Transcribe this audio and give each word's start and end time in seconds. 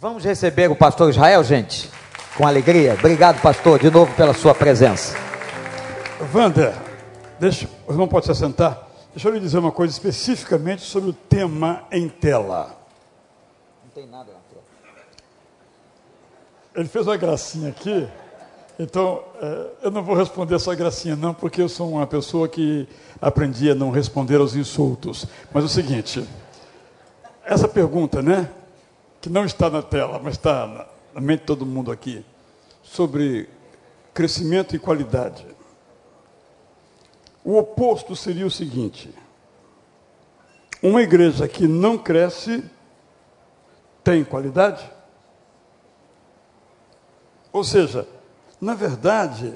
Vamos 0.00 0.24
receber 0.24 0.70
o 0.70 0.76
pastor 0.76 1.10
Israel, 1.10 1.42
gente? 1.44 1.90
Com 2.36 2.46
alegria. 2.46 2.94
Obrigado, 2.94 3.40
pastor, 3.40 3.78
de 3.78 3.90
novo 3.90 4.14
pela 4.14 4.34
sua 4.34 4.54
presença. 4.54 5.16
Wander, 6.32 6.74
deixa, 7.38 7.68
o 7.86 7.92
irmão 7.92 8.08
pode 8.08 8.26
se 8.26 8.32
assentar. 8.32 8.86
Deixa 9.12 9.28
eu 9.28 9.32
lhe 9.32 9.40
dizer 9.40 9.58
uma 9.58 9.70
coisa 9.72 9.92
especificamente 9.92 10.82
sobre 10.82 11.10
o 11.10 11.12
tema 11.12 11.84
em 11.90 12.08
tela. 12.08 12.76
Não 13.84 13.90
tem 13.94 14.06
nada 14.06 14.32
na 14.32 14.38
tela. 14.50 14.62
Ele 16.74 16.88
fez 16.88 17.06
uma 17.06 17.16
gracinha 17.16 17.70
aqui, 17.70 18.08
então 18.78 19.22
é, 19.40 19.66
eu 19.84 19.90
não 19.90 20.02
vou 20.02 20.16
responder 20.16 20.56
essa 20.56 20.74
gracinha, 20.74 21.14
não, 21.14 21.32
porque 21.32 21.62
eu 21.62 21.68
sou 21.68 21.92
uma 21.92 22.06
pessoa 22.06 22.48
que 22.48 22.88
aprendi 23.22 23.70
a 23.70 23.74
não 23.74 23.90
responder 23.90 24.36
aos 24.36 24.56
insultos. 24.56 25.24
Mas 25.52 25.62
é 25.62 25.66
o 25.66 25.70
seguinte: 25.70 26.28
essa 27.44 27.68
pergunta, 27.68 28.20
né? 28.20 28.50
Que 29.24 29.30
não 29.30 29.46
está 29.46 29.70
na 29.70 29.80
tela, 29.80 30.20
mas 30.22 30.34
está 30.34 30.86
na 31.14 31.18
mente 31.18 31.40
de 31.40 31.46
todo 31.46 31.64
mundo 31.64 31.90
aqui, 31.90 32.22
sobre 32.82 33.48
crescimento 34.12 34.76
e 34.76 34.78
qualidade. 34.78 35.46
O 37.42 37.56
oposto 37.56 38.14
seria 38.14 38.46
o 38.46 38.50
seguinte: 38.50 39.14
uma 40.82 41.00
igreja 41.00 41.48
que 41.48 41.66
não 41.66 41.96
cresce 41.96 42.62
tem 44.02 44.22
qualidade? 44.22 44.84
Ou 47.50 47.64
seja, 47.64 48.06
na 48.60 48.74
verdade, 48.74 49.54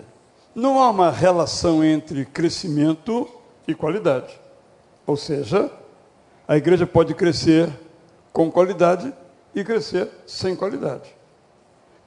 não 0.55 0.81
há 0.81 0.89
uma 0.89 1.11
relação 1.11 1.85
entre 1.85 2.25
crescimento 2.25 3.29
e 3.67 3.75
qualidade. 3.75 4.35
Ou 5.07 5.15
seja, 5.15 5.71
a 6.47 6.57
igreja 6.57 6.87
pode 6.87 7.13
crescer 7.13 7.71
com 8.33 8.51
qualidade 8.51 9.13
e 9.55 9.65
crescer 9.65 10.09
sem 10.27 10.55
qualidade. 10.55 11.15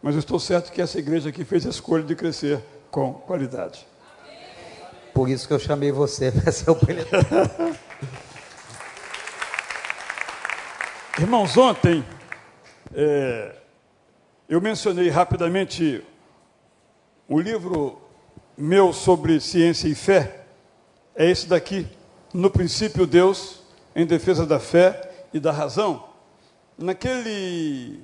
Mas 0.02 0.16
eu 0.16 0.20
estou 0.20 0.40
certo 0.40 0.72
que 0.72 0.81
essa 0.81 0.98
igreja 0.98 1.30
aqui 1.30 1.44
fez 1.45 1.66
a 1.66 1.70
escolha 1.70 2.03
de 2.03 2.16
crescer 2.16 2.64
com 2.89 3.14
qualidade. 3.14 3.86
Por 5.14 5.30
isso 5.30 5.48
que 5.48 5.53
eu 5.53 5.59
chamei 5.59 5.92
você 5.92 6.31
para 6.31 6.52
ser 6.52 6.72
o 6.72 6.75
preletor. 6.75 7.23
Irmãos, 11.20 11.56
ontem 11.56 12.03
é, 12.94 13.55
eu 14.50 14.59
mencionei 14.59 15.09
rapidamente 15.09 16.03
o 17.28 17.39
livro 17.39 18.02
meu 18.58 18.92
sobre 18.92 19.39
ciência 19.39 19.88
e 19.88 19.94
fé. 19.95 20.45
É 21.16 21.30
esse 21.30 21.48
daqui, 21.48 21.88
No 22.33 22.50
Princípio 22.50 23.05
Deus, 23.05 23.61
em 23.95 24.05
defesa 24.05 24.45
da 24.45 24.59
fé 24.59 25.28
e 25.33 25.39
da 25.39 25.52
razão 25.52 26.11
naquele 26.81 28.01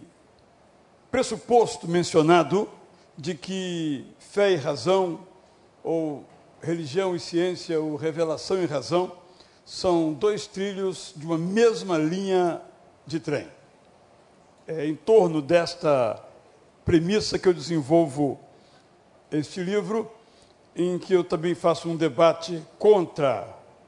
pressuposto 1.10 1.88
mencionado 1.88 2.70
de 3.18 3.34
que 3.34 4.06
fé 4.20 4.52
e 4.52 4.56
razão, 4.56 5.20
ou 5.84 6.24
religião 6.62 7.16
e 7.16 7.20
ciência, 7.20 7.80
ou 7.82 7.96
revelação 7.96 8.62
e 8.62 8.66
razão, 8.66 9.12
são 9.66 10.14
dois 10.14 10.48
trilhos 10.48 11.14
de 11.16 11.26
uma 11.26 11.38
mesma 11.38 11.98
linha 11.98 12.62
de 13.06 13.20
trem. 13.20 13.48
É 14.68 14.86
em 14.86 14.96
torno 14.96 15.42
desta 15.42 16.24
premissa 16.86 17.40
que 17.40 17.48
eu 17.48 17.54
desenvolvo 17.54 18.40
este 19.32 19.62
livro, 19.62 20.10
em 20.76 21.00
que 21.00 21.14
eu 21.14 21.24
também 21.24 21.56
faço 21.56 21.90
um 21.90 21.98
debate 21.98 22.64
contra 22.78 23.48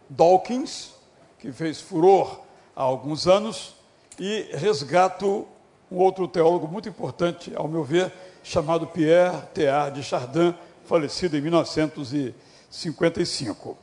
Dawkins, 0.10 0.94
que 1.38 1.52
fez 1.52 1.80
furor 1.80 2.42
há 2.76 2.82
alguns 2.82 3.28
anos, 3.28 3.79
e 4.20 4.50
resgato 4.54 5.48
um 5.92 5.98
outro 5.98 6.28
teólogo 6.28 6.68
muito 6.68 6.88
importante, 6.88 7.52
ao 7.56 7.68
meu 7.68 7.84
ver, 7.84 8.14
chamado 8.44 8.86
Pierre 8.86 9.42
Teilhard 9.54 10.00
de 10.00 10.04
Chardin, 10.04 10.54
falecido 10.86 11.36
em 11.38 11.42
1955. 11.42 13.76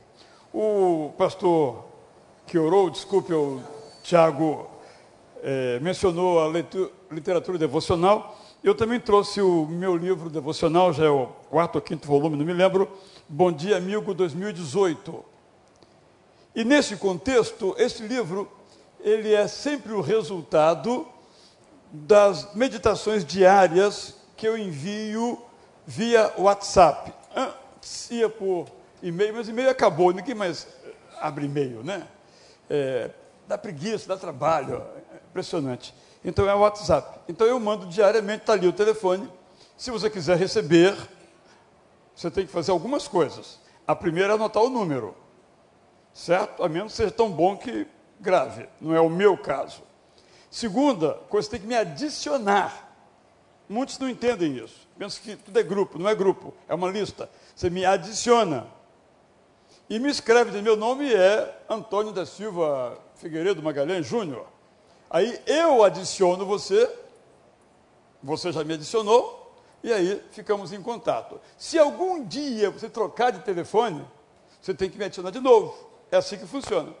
O 0.53 1.11
pastor 1.17 1.83
que 2.45 2.57
orou, 2.57 2.89
desculpe, 2.89 3.33
o 3.33 3.61
Tiago 4.03 4.69
é, 5.43 5.81
mencionou 5.81 6.39
a 6.39 6.47
leitura, 6.47 6.89
literatura 7.11 7.57
devocional. 7.57 8.39
Eu 8.63 8.73
também 8.73 8.97
trouxe 8.99 9.41
o 9.41 9.65
meu 9.65 9.97
livro 9.97 10.29
devocional, 10.29 10.93
já 10.93 11.05
é 11.05 11.09
o 11.09 11.27
quarto 11.49 11.75
ou 11.75 11.81
quinto 11.81 12.07
volume, 12.07 12.37
não 12.37 12.45
me 12.45 12.53
lembro, 12.53 12.89
Bom 13.27 13.51
Dia 13.51 13.75
Amigo 13.77 14.13
2018. 14.13 15.25
E 16.55 16.63
nesse 16.63 16.95
contexto, 16.95 17.75
esse 17.77 18.03
livro 18.03 18.49
ele 18.99 19.33
é 19.33 19.47
sempre 19.47 19.93
o 19.93 20.01
resultado 20.01 21.07
das 21.91 22.53
meditações 22.53 23.23
diárias 23.23 24.15
que 24.35 24.47
eu 24.47 24.57
envio 24.57 25.41
via 25.85 26.33
WhatsApp. 26.37 27.13
Antes 27.35 28.11
ia 28.11 28.29
por 28.29 28.67
e-mail, 29.01 29.35
mas 29.35 29.47
e-mail 29.47 29.69
acabou, 29.69 30.11
ninguém 30.11 30.35
mais 30.35 30.67
abre 31.19 31.45
e-mail, 31.45 31.83
né? 31.83 32.07
É, 32.69 33.11
dá 33.47 33.57
preguiça, 33.57 34.07
dá 34.07 34.17
trabalho, 34.17 34.83
é 35.13 35.17
impressionante. 35.29 35.93
Então 36.23 36.49
é 36.49 36.53
o 36.53 36.59
WhatsApp. 36.59 37.19
Então 37.29 37.47
eu 37.47 37.59
mando 37.59 37.85
diariamente, 37.85 38.41
está 38.41 38.53
ali 38.53 38.67
o 38.67 38.73
telefone. 38.73 39.29
Se 39.77 39.91
você 39.91 40.09
quiser 40.09 40.37
receber, 40.37 40.95
você 42.15 42.29
tem 42.29 42.45
que 42.45 42.51
fazer 42.51 42.71
algumas 42.71 43.07
coisas. 43.07 43.59
A 43.87 43.95
primeira 43.95 44.33
é 44.33 44.35
anotar 44.35 44.63
o 44.63 44.69
número, 44.69 45.15
certo? 46.13 46.63
A 46.63 46.67
menos 46.67 46.91
que 46.91 46.97
seja 46.97 47.11
tão 47.11 47.31
bom 47.31 47.55
que 47.55 47.87
grave, 48.19 48.67
não 48.79 48.95
é 48.95 49.01
o 49.01 49.09
meu 49.09 49.37
caso. 49.37 49.83
Segunda 50.49 51.13
coisa, 51.29 51.49
tem 51.49 51.59
que 51.59 51.67
me 51.67 51.75
adicionar. 51.75 52.87
Muitos 53.69 53.99
não 53.99 54.09
entendem 54.09 54.57
isso. 54.57 54.87
Pensam 54.97 55.21
que 55.23 55.35
tudo 55.35 55.59
é 55.59 55.63
grupo, 55.63 55.99
não 55.99 56.09
é 56.09 56.15
grupo, 56.15 56.53
é 56.67 56.73
uma 56.73 56.89
lista. 56.89 57.29
Você 57.55 57.69
me 57.69 57.85
adiciona. 57.85 58.67
E 59.89 59.99
me 59.99 60.09
escreve, 60.09 60.61
meu 60.61 60.75
nome 60.75 61.13
é 61.13 61.63
Antônio 61.69 62.11
da 62.11 62.25
Silva 62.25 62.97
Figueiredo 63.15 63.61
Magalhães 63.61 64.05
Júnior. 64.05 64.45
Aí 65.09 65.39
eu 65.45 65.83
adiciono 65.83 66.45
você, 66.45 66.93
você 68.21 68.51
já 68.51 68.63
me 68.63 68.73
adicionou, 68.73 69.55
e 69.81 69.93
aí 69.93 70.21
ficamos 70.31 70.73
em 70.73 70.81
contato. 70.81 71.39
Se 71.57 71.79
algum 71.79 72.23
dia 72.25 72.69
você 72.69 72.89
trocar 72.89 73.31
de 73.31 73.39
telefone, 73.39 74.05
você 74.61 74.73
tem 74.73 74.89
que 74.89 74.97
me 74.97 75.05
adicionar 75.05 75.31
de 75.31 75.39
novo. 75.39 75.73
É 76.11 76.17
assim 76.17 76.37
que 76.37 76.45
funciona. 76.45 76.93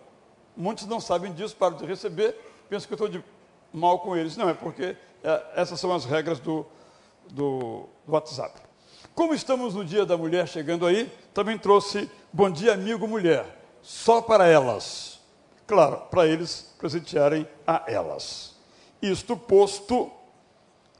Muitos 0.57 0.87
não 0.87 0.99
sabem 0.99 1.31
disso, 1.31 1.55
param 1.55 1.77
de 1.77 1.85
receber, 1.85 2.35
pensam 2.67 2.87
que 2.87 2.93
eu 2.93 2.95
estou 2.95 3.07
de 3.07 3.23
mal 3.71 3.99
com 3.99 4.17
eles. 4.17 4.35
Não, 4.35 4.49
é 4.49 4.55
porque 4.55 4.97
é, 5.23 5.43
essas 5.55 5.79
são 5.79 5.93
as 5.93 6.03
regras 6.03 6.39
do, 6.39 6.65
do, 7.29 7.87
do 8.05 8.13
WhatsApp. 8.13 8.59
Como 9.13 9.35
estamos 9.35 9.75
no 9.75 9.85
Dia 9.85 10.03
da 10.03 10.17
Mulher 10.17 10.47
chegando 10.47 10.85
aí, 10.85 11.11
também 11.31 11.59
trouxe 11.59 12.09
Bom 12.33 12.49
Dia 12.49 12.73
Amigo 12.73 13.07
Mulher, 13.07 13.45
só 13.83 14.19
para 14.19 14.47
elas. 14.47 15.19
Claro, 15.67 15.97
para 16.09 16.25
eles 16.25 16.73
presentearem 16.79 17.47
a 17.65 17.83
elas. 17.87 18.55
Isto 18.99 19.37
posto, 19.37 20.11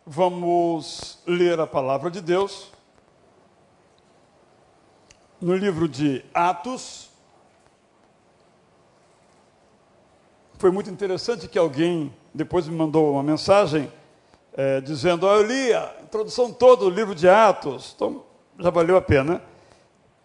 vamos 0.05 1.17
ler 1.25 1.59
a 1.59 1.65
palavra 1.65 2.11
de 2.11 2.21
Deus 2.21 2.71
no 5.39 5.55
livro 5.55 5.87
de 5.87 6.23
Atos, 6.33 7.09
Foi 10.59 10.71
muito 10.71 10.89
interessante 10.89 11.47
que 11.47 11.59
alguém 11.59 12.11
depois 12.33 12.67
me 12.67 12.75
mandou 12.75 13.11
uma 13.13 13.21
mensagem 13.21 13.93
é, 14.53 14.81
dizendo: 14.81 15.27
oh, 15.27 15.35
Eu 15.35 15.43
li 15.43 15.71
a 15.71 15.97
introdução 16.01 16.51
toda 16.51 16.85
do 16.85 16.89
livro 16.89 17.13
de 17.13 17.29
Atos. 17.29 17.93
Então, 17.95 18.23
já 18.57 18.71
valeu 18.71 18.97
a 18.97 19.01
pena, 19.01 19.39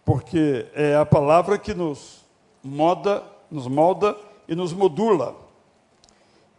porque 0.03 0.65
é 0.73 0.95
a 0.95 1.05
palavra 1.05 1.59
que 1.59 1.75
nos 1.75 2.25
moda, 2.63 3.23
nos 3.51 3.67
molda 3.67 4.17
e 4.47 4.55
nos 4.55 4.73
modula. 4.73 5.35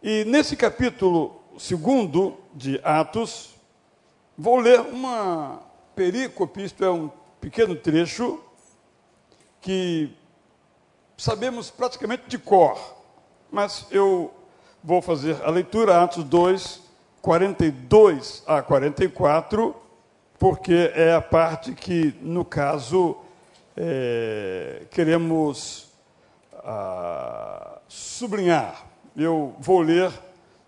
E 0.01 0.23
nesse 0.23 0.55
capítulo 0.55 1.41
segundo 1.57 2.37
de 2.53 2.79
Atos, 2.81 3.55
vou 4.37 4.55
ler 4.55 4.79
uma 4.79 5.59
perícope, 5.93 6.63
isto 6.63 6.81
é, 6.81 6.89
um 6.89 7.11
pequeno 7.41 7.75
trecho, 7.75 8.39
que 9.59 10.15
sabemos 11.17 11.69
praticamente 11.69 12.23
de 12.29 12.37
cor 12.37 12.95
mas 13.51 13.85
eu 13.91 14.33
vou 14.83 15.01
fazer 15.01 15.37
a 15.43 15.49
leitura, 15.49 16.03
Atos 16.03 16.23
2, 16.23 16.81
42 17.21 18.43
a 18.45 18.61
44, 18.61 19.75
porque 20.37 20.91
é 20.93 21.13
a 21.13 21.21
parte 21.21 21.73
que, 21.73 22.13
no 22.21 22.45
caso, 22.45 23.17
é, 23.75 24.83
queremos 24.91 25.89
ah, 26.63 27.79
sublinhar. 27.87 28.85
Eu 29.15 29.55
vou 29.59 29.81
ler 29.81 30.11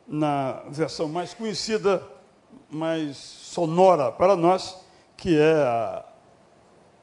na 0.07 0.63
versão 0.69 1.07
mais 1.07 1.33
conhecida, 1.33 2.01
mais 2.69 3.17
sonora 3.17 4.11
para 4.11 4.35
nós, 4.35 4.77
que 5.15 5.37
é 5.37 5.53
a 5.53 6.05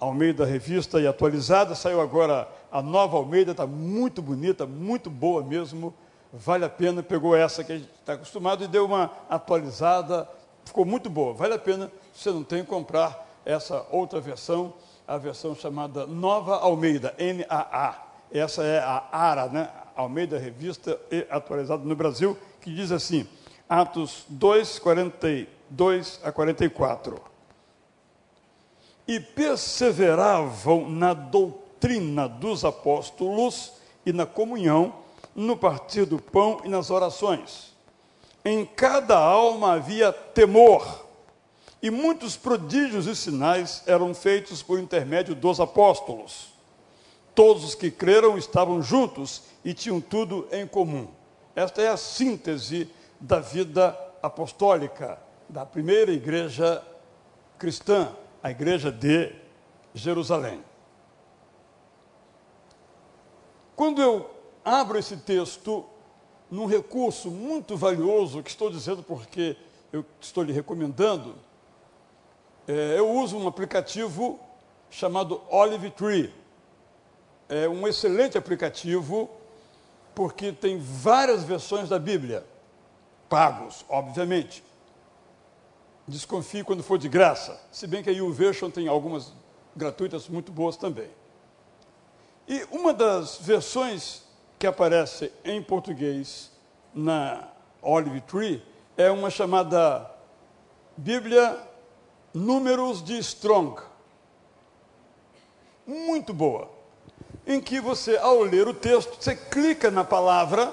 Almeida 0.01 0.45
Revista 0.45 1.01
e 1.01 1.07
Atualizada. 1.07 1.75
Saiu 1.75 2.01
agora 2.01 2.49
a 2.75 2.83
nova 2.83 3.17
Almeida, 3.17 3.53
está 3.53 3.69
muito 3.69 4.21
bonita, 4.21 4.67
muito 4.67 5.09
boa 5.09 5.45
mesmo. 5.45 5.95
vale 6.33 6.65
a 6.65 6.69
pena, 6.69 7.05
pegou 7.05 7.37
essa 7.37 7.63
que 7.63 7.71
a 7.71 7.79
gente 7.79 7.89
está 8.01 8.15
acostumado 8.15 8.65
e 8.65 8.67
deu 8.67 8.85
uma 8.85 9.13
atualizada, 9.31 10.29
ficou 10.65 10.85
muito 10.85 11.09
boa. 11.09 11.33
Vale 11.35 11.55
a 11.55 11.59
pena, 11.59 11.89
você 12.13 12.33
não 12.33 12.43
tem, 12.43 12.65
comprar 12.65 13.31
essa 13.45 13.87
outra 13.93 14.21
versão, 14.21 14.75
a 15.07 15.17
versão 15.17 15.55
chamada 15.55 16.05
Nova 16.05 16.57
Almeida, 16.57 17.15
NAA. 17.17 17.95
Essa 18.33 18.65
é 18.65 18.81
a 18.81 19.05
ARA, 19.13 19.47
né? 19.47 19.71
Almeida 19.95 20.37
Revista 20.37 20.99
e 21.13 21.25
atualizada 21.31 21.85
no 21.85 21.95
Brasil, 21.95 22.37
que 22.61 22.75
diz 22.75 22.91
assim, 22.91 23.25
Atos 23.69 24.25
2, 24.29 24.81
42 24.81 26.21
a 26.25 26.33
44. 26.33 27.23
E 29.07 29.21
perseveravam 29.21 30.91
na 30.91 31.15
doutrina 31.15 31.64
dos 32.41 32.65
apóstolos 32.65 33.73
e 34.07 34.13
na 34.13 34.25
comunhão, 34.25 34.95
no 35.35 35.57
partir 35.57 36.07
do 36.07 36.19
pão 36.19 36.61
e 36.65 36.69
nas 36.69 36.91
orações. 36.91 37.75
Em 38.45 38.65
cada 38.65 39.19
alma 39.19 39.75
havia 39.75 40.13
temor, 40.13 41.05
e 41.83 41.91
muitos 41.91 42.37
prodígios 42.37 43.07
e 43.07 43.15
sinais 43.15 43.83
eram 43.87 44.15
feitos 44.15 44.63
por 44.63 44.79
intermédio 44.79 45.35
dos 45.35 45.61
apóstolos. 45.61 46.55
Todos 47.35 47.65
os 47.65 47.75
que 47.75 47.91
creram 47.91 48.39
estavam 48.39 48.81
juntos 48.81 49.43
e 49.63 49.75
tinham 49.75 50.01
tudo 50.01 50.49
em 50.51 50.67
comum. 50.67 51.09
Esta 51.55 51.83
é 51.83 51.89
a 51.89 51.97
síntese 51.97 52.91
da 53.21 53.41
vida 53.41 53.99
apostólica 54.23 55.19
da 55.49 55.67
primeira 55.67 56.11
igreja 56.11 56.83
cristã, 57.59 58.09
a 58.43 58.51
igreja 58.51 58.91
de 58.91 59.33
Jerusalém. 59.95 60.61
Quando 63.77 64.01
eu 64.01 64.31
abro 64.65 64.99
esse 64.99 65.17
texto 65.17 65.85
num 66.51 66.67
recurso 66.67 67.31
muito 67.31 67.77
valioso, 67.77 68.43
que 68.43 68.51
estou 68.51 68.71
dizendo 68.71 69.03
porque 69.03 69.57
eu 69.93 70.05
estou 70.21 70.45
lhe 70.45 70.53
recomendando, 70.53 71.35
é, 72.67 72.99
eu 72.99 73.11
uso 73.11 73.37
um 73.37 73.49
aplicativo 73.49 74.39
chamado 74.91 75.43
Olive 75.51 75.91
Tree. 75.91 76.33
É 77.49 77.69
um 77.69 77.87
excelente 77.87 78.39
aplicativo 78.39 79.29
porque 80.15 80.53
tem 80.53 80.79
várias 80.79 81.43
versões 81.43 81.89
da 81.89 81.99
Bíblia, 81.99 82.47
pagos, 83.29 83.85
obviamente. 83.89 84.63
Desconfie 86.07 86.63
quando 86.63 86.83
for 86.83 86.99
de 86.99 87.09
graça, 87.09 87.61
se 87.73 87.87
bem 87.87 88.03
que 88.03 88.11
a 88.11 88.13
YouVersion 88.13 88.71
tem 88.71 88.87
algumas 88.87 89.33
gratuitas 89.75 90.29
muito 90.29 90.53
boas 90.53 90.77
também. 90.77 91.09
E 92.47 92.67
uma 92.71 92.93
das 92.93 93.39
versões 93.39 94.23
que 94.59 94.67
aparece 94.67 95.33
em 95.45 95.63
português 95.63 96.51
na 96.95 97.49
Olive 97.81 98.21
Tree 98.23 98.63
é 98.97 99.11
uma 99.11 99.31
chamada 99.31 100.11
Bíblia 100.97 101.59
Números 102.35 103.03
de 103.03 103.19
Strong. 103.19 103.81
Muito 105.87 106.35
boa. 106.35 106.69
Em 107.47 107.61
que 107.61 107.81
você, 107.81 108.17
ao 108.19 108.43
ler 108.43 108.69
o 108.69 108.75
texto, 108.75 109.17
você 109.19 109.35
clica 109.35 109.91
na 109.91 110.05
palavra, 110.05 110.67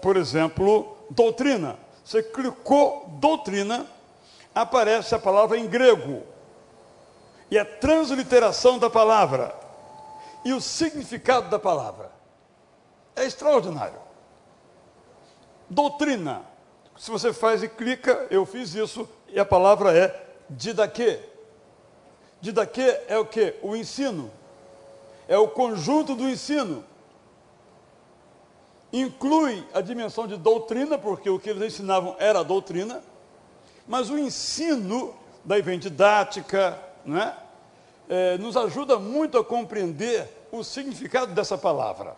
por 0.00 0.16
exemplo, 0.16 0.96
doutrina. 1.10 1.78
Você 2.02 2.22
clicou 2.22 3.06
doutrina, 3.20 3.86
aparece 4.54 5.14
a 5.14 5.18
palavra 5.18 5.58
em 5.58 5.66
grego. 5.66 6.22
E 7.50 7.58
a 7.58 7.64
transliteração 7.64 8.78
da 8.78 8.88
palavra 8.90 9.57
e 10.44 10.52
o 10.52 10.60
significado 10.60 11.48
da 11.48 11.58
palavra. 11.58 12.10
É 13.14 13.24
extraordinário. 13.24 14.00
Doutrina. 15.68 16.42
Se 16.96 17.10
você 17.10 17.32
faz 17.32 17.62
e 17.62 17.68
clica, 17.68 18.26
eu 18.30 18.44
fiz 18.44 18.74
isso, 18.74 19.08
e 19.28 19.38
a 19.38 19.44
palavra 19.44 19.96
é 19.96 20.26
didaquê. 20.48 21.20
Didaquê 22.40 23.00
é 23.08 23.18
o 23.18 23.26
que? 23.26 23.54
O 23.62 23.76
ensino. 23.76 24.30
É 25.26 25.36
o 25.36 25.48
conjunto 25.48 26.14
do 26.14 26.28
ensino. 26.28 26.84
Inclui 28.92 29.66
a 29.74 29.80
dimensão 29.80 30.26
de 30.26 30.36
doutrina, 30.36 30.96
porque 30.96 31.28
o 31.28 31.38
que 31.38 31.50
eles 31.50 31.74
ensinavam 31.74 32.16
era 32.18 32.42
doutrina, 32.42 33.02
mas 33.86 34.08
o 34.08 34.18
ensino, 34.18 35.14
daí 35.44 35.60
vem 35.60 35.78
didática, 35.78 36.78
não 37.04 37.18
é? 37.18 37.36
É, 38.08 38.38
nos 38.38 38.56
ajuda 38.56 38.98
muito 38.98 39.36
a 39.36 39.44
compreender 39.44 40.28
o 40.50 40.64
significado 40.64 41.34
dessa 41.34 41.58
palavra. 41.58 42.16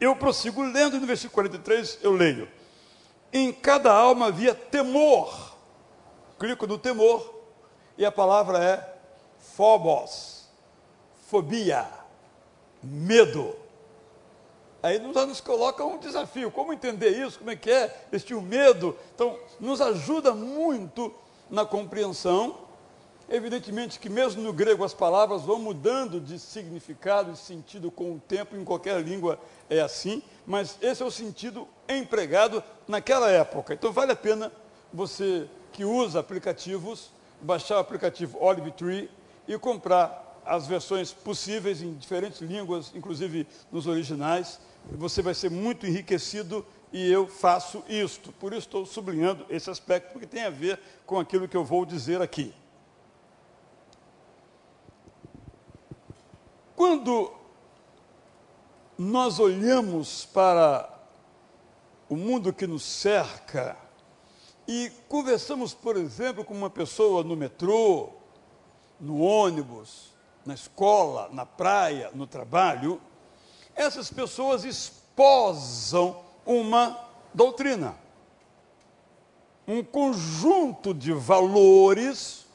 Eu 0.00 0.14
prossigo 0.14 0.62
lendo 0.62 1.00
no 1.00 1.06
versículo 1.06 1.34
43 1.34 1.98
eu 2.02 2.12
leio: 2.12 2.48
Em 3.32 3.52
cada 3.52 3.92
alma 3.92 4.26
havia 4.26 4.54
temor. 4.54 5.56
Clico 6.38 6.68
no 6.68 6.78
temor 6.78 7.34
e 7.96 8.06
a 8.06 8.12
palavra 8.12 8.62
é 8.62 8.94
phobos, 9.40 10.48
fobia, 11.26 11.84
medo. 12.80 13.56
Aí 14.80 15.00
nos, 15.00 15.16
nos 15.26 15.40
coloca 15.40 15.84
um 15.84 15.98
desafio, 15.98 16.52
como 16.52 16.72
entender 16.72 17.10
isso, 17.10 17.40
como 17.40 17.50
é 17.50 17.56
que 17.56 17.68
é, 17.68 18.06
este 18.12 18.32
medo. 18.36 18.96
Então, 19.16 19.36
nos 19.58 19.80
ajuda 19.80 20.32
muito 20.32 21.12
na 21.50 21.66
compreensão 21.66 22.67
Evidentemente 23.30 23.98
que 23.98 24.08
mesmo 24.08 24.40
no 24.40 24.54
grego 24.54 24.82
as 24.82 24.94
palavras 24.94 25.42
vão 25.42 25.58
mudando 25.58 26.18
de 26.18 26.38
significado 26.38 27.32
e 27.32 27.36
sentido 27.36 27.90
com 27.90 28.14
o 28.14 28.18
tempo, 28.18 28.56
em 28.56 28.64
qualquer 28.64 29.02
língua 29.02 29.38
é 29.68 29.80
assim, 29.80 30.22
mas 30.46 30.78
esse 30.80 31.02
é 31.02 31.06
o 31.06 31.10
sentido 31.10 31.68
empregado 31.86 32.62
naquela 32.86 33.30
época. 33.30 33.74
Então 33.74 33.92
vale 33.92 34.12
a 34.12 34.16
pena 34.16 34.50
você 34.90 35.46
que 35.72 35.84
usa 35.84 36.20
aplicativos, 36.20 37.10
baixar 37.42 37.76
o 37.76 37.80
aplicativo 37.80 38.38
Olive 38.40 38.72
Tree 38.72 39.10
e 39.46 39.58
comprar 39.58 40.40
as 40.46 40.66
versões 40.66 41.12
possíveis 41.12 41.82
em 41.82 41.92
diferentes 41.92 42.40
línguas, 42.40 42.92
inclusive 42.94 43.46
nos 43.70 43.86
originais. 43.86 44.58
Você 44.92 45.20
vai 45.20 45.34
ser 45.34 45.50
muito 45.50 45.86
enriquecido 45.86 46.64
e 46.90 47.12
eu 47.12 47.26
faço 47.26 47.84
isto. 47.86 48.32
Por 48.32 48.52
isso 48.52 48.60
estou 48.60 48.86
sublinhando 48.86 49.44
esse 49.50 49.68
aspecto, 49.68 50.12
porque 50.12 50.26
tem 50.26 50.44
a 50.44 50.50
ver 50.50 50.80
com 51.04 51.20
aquilo 51.20 51.46
que 51.46 51.56
eu 51.56 51.64
vou 51.64 51.84
dizer 51.84 52.22
aqui. 52.22 52.54
Quando 56.78 57.32
nós 58.96 59.40
olhamos 59.40 60.26
para 60.26 60.88
o 62.08 62.14
mundo 62.14 62.52
que 62.52 62.68
nos 62.68 62.84
cerca 62.84 63.76
e 64.64 64.88
conversamos, 65.08 65.74
por 65.74 65.96
exemplo, 65.96 66.44
com 66.44 66.54
uma 66.54 66.70
pessoa 66.70 67.24
no 67.24 67.34
metrô, 67.34 68.10
no 69.00 69.18
ônibus, 69.20 70.12
na 70.46 70.54
escola, 70.54 71.28
na 71.32 71.44
praia, 71.44 72.12
no 72.14 72.28
trabalho, 72.28 73.00
essas 73.74 74.08
pessoas 74.08 74.62
esposam 74.62 76.22
uma 76.46 76.96
doutrina, 77.34 77.96
um 79.66 79.82
conjunto 79.82 80.94
de 80.94 81.12
valores 81.12 82.46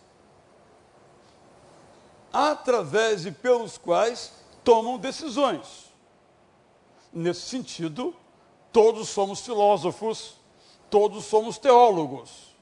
através 2.34 3.28
e 3.28 3.32
pelos 3.32 3.78
quais 3.78 4.34
tomam 4.64 4.98
decisões. 4.98 5.94
Nesse 7.14 7.42
sentido, 7.42 8.16
todos 8.72 9.10
somos 9.10 9.42
filósofos, 9.42 10.36
todos 10.90 11.26
somos 11.26 11.60
teólogos, 11.60 12.56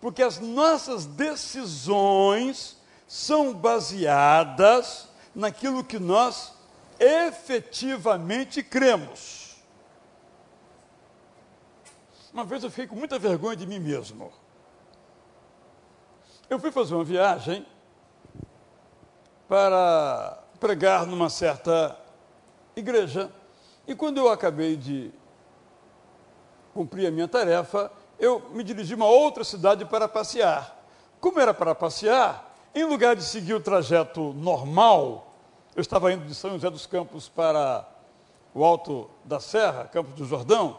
porque 0.00 0.22
as 0.22 0.40
nossas 0.40 1.04
decisões 1.04 2.78
são 3.06 3.52
baseadas 3.52 5.08
naquilo 5.34 5.84
que 5.84 5.98
nós 5.98 6.54
efetivamente 6.98 8.62
cremos. 8.62 9.56
Uma 12.32 12.44
vez 12.44 12.62
eu 12.62 12.70
fiquei 12.70 12.86
com 12.86 12.96
muita 12.96 13.18
vergonha 13.18 13.56
de 13.56 13.66
mim 13.66 13.78
mesmo. 13.78 14.32
Eu 16.48 16.58
fui 16.58 16.70
fazer 16.70 16.94
uma 16.94 17.04
viagem 17.04 17.66
para 19.48 20.38
pregar 20.60 21.06
numa 21.06 21.30
certa 21.30 21.96
igreja. 22.76 23.30
E 23.86 23.94
quando 23.94 24.18
eu 24.18 24.28
acabei 24.28 24.76
de 24.76 25.10
cumprir 26.74 27.06
a 27.06 27.10
minha 27.10 27.26
tarefa, 27.26 27.90
eu 28.18 28.50
me 28.50 28.62
dirigi 28.62 28.92
a 28.92 28.96
uma 28.96 29.06
outra 29.06 29.42
cidade 29.42 29.84
para 29.84 30.06
passear. 30.06 30.76
Como 31.20 31.40
era 31.40 31.54
para 31.54 31.74
passear, 31.74 32.54
em 32.74 32.84
lugar 32.84 33.16
de 33.16 33.24
seguir 33.24 33.54
o 33.54 33.60
trajeto 33.60 34.34
normal, 34.34 35.32
eu 35.74 35.80
estava 35.80 36.12
indo 36.12 36.26
de 36.26 36.34
São 36.34 36.50
José 36.50 36.70
dos 36.70 36.86
Campos 36.86 37.28
para 37.28 37.88
o 38.54 38.64
Alto 38.64 39.08
da 39.24 39.40
Serra, 39.40 39.84
Campos 39.84 40.14
do 40.14 40.24
Jordão, 40.24 40.78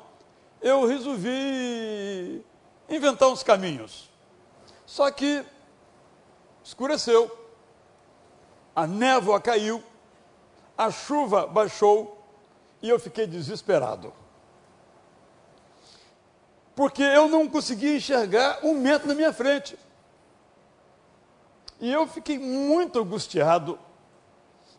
eu 0.62 0.86
resolvi 0.86 2.46
inventar 2.90 3.30
uns 3.30 3.42
caminhos. 3.44 4.10
Só 4.86 5.10
que 5.10 5.44
escureceu, 6.64 7.32
a 8.76 8.88
névoa 8.88 9.42
caiu, 9.42 9.84
a 10.78 10.90
chuva 10.90 11.46
baixou 11.46 12.24
e 12.82 12.90
eu 12.90 13.00
fiquei 13.00 13.28
desesperado. 13.28 14.14
Porque 16.76 17.04
eu 17.04 17.28
não 17.28 17.48
conseguia 17.50 17.96
enxergar 17.96 18.60
um 18.64 18.74
metro 18.74 19.08
na 19.08 19.16
minha 19.16 19.34
frente. 19.34 19.78
E 21.80 21.92
eu 21.92 22.08
fiquei 22.08 22.40
muito 22.40 23.00
angustiado 23.00 23.78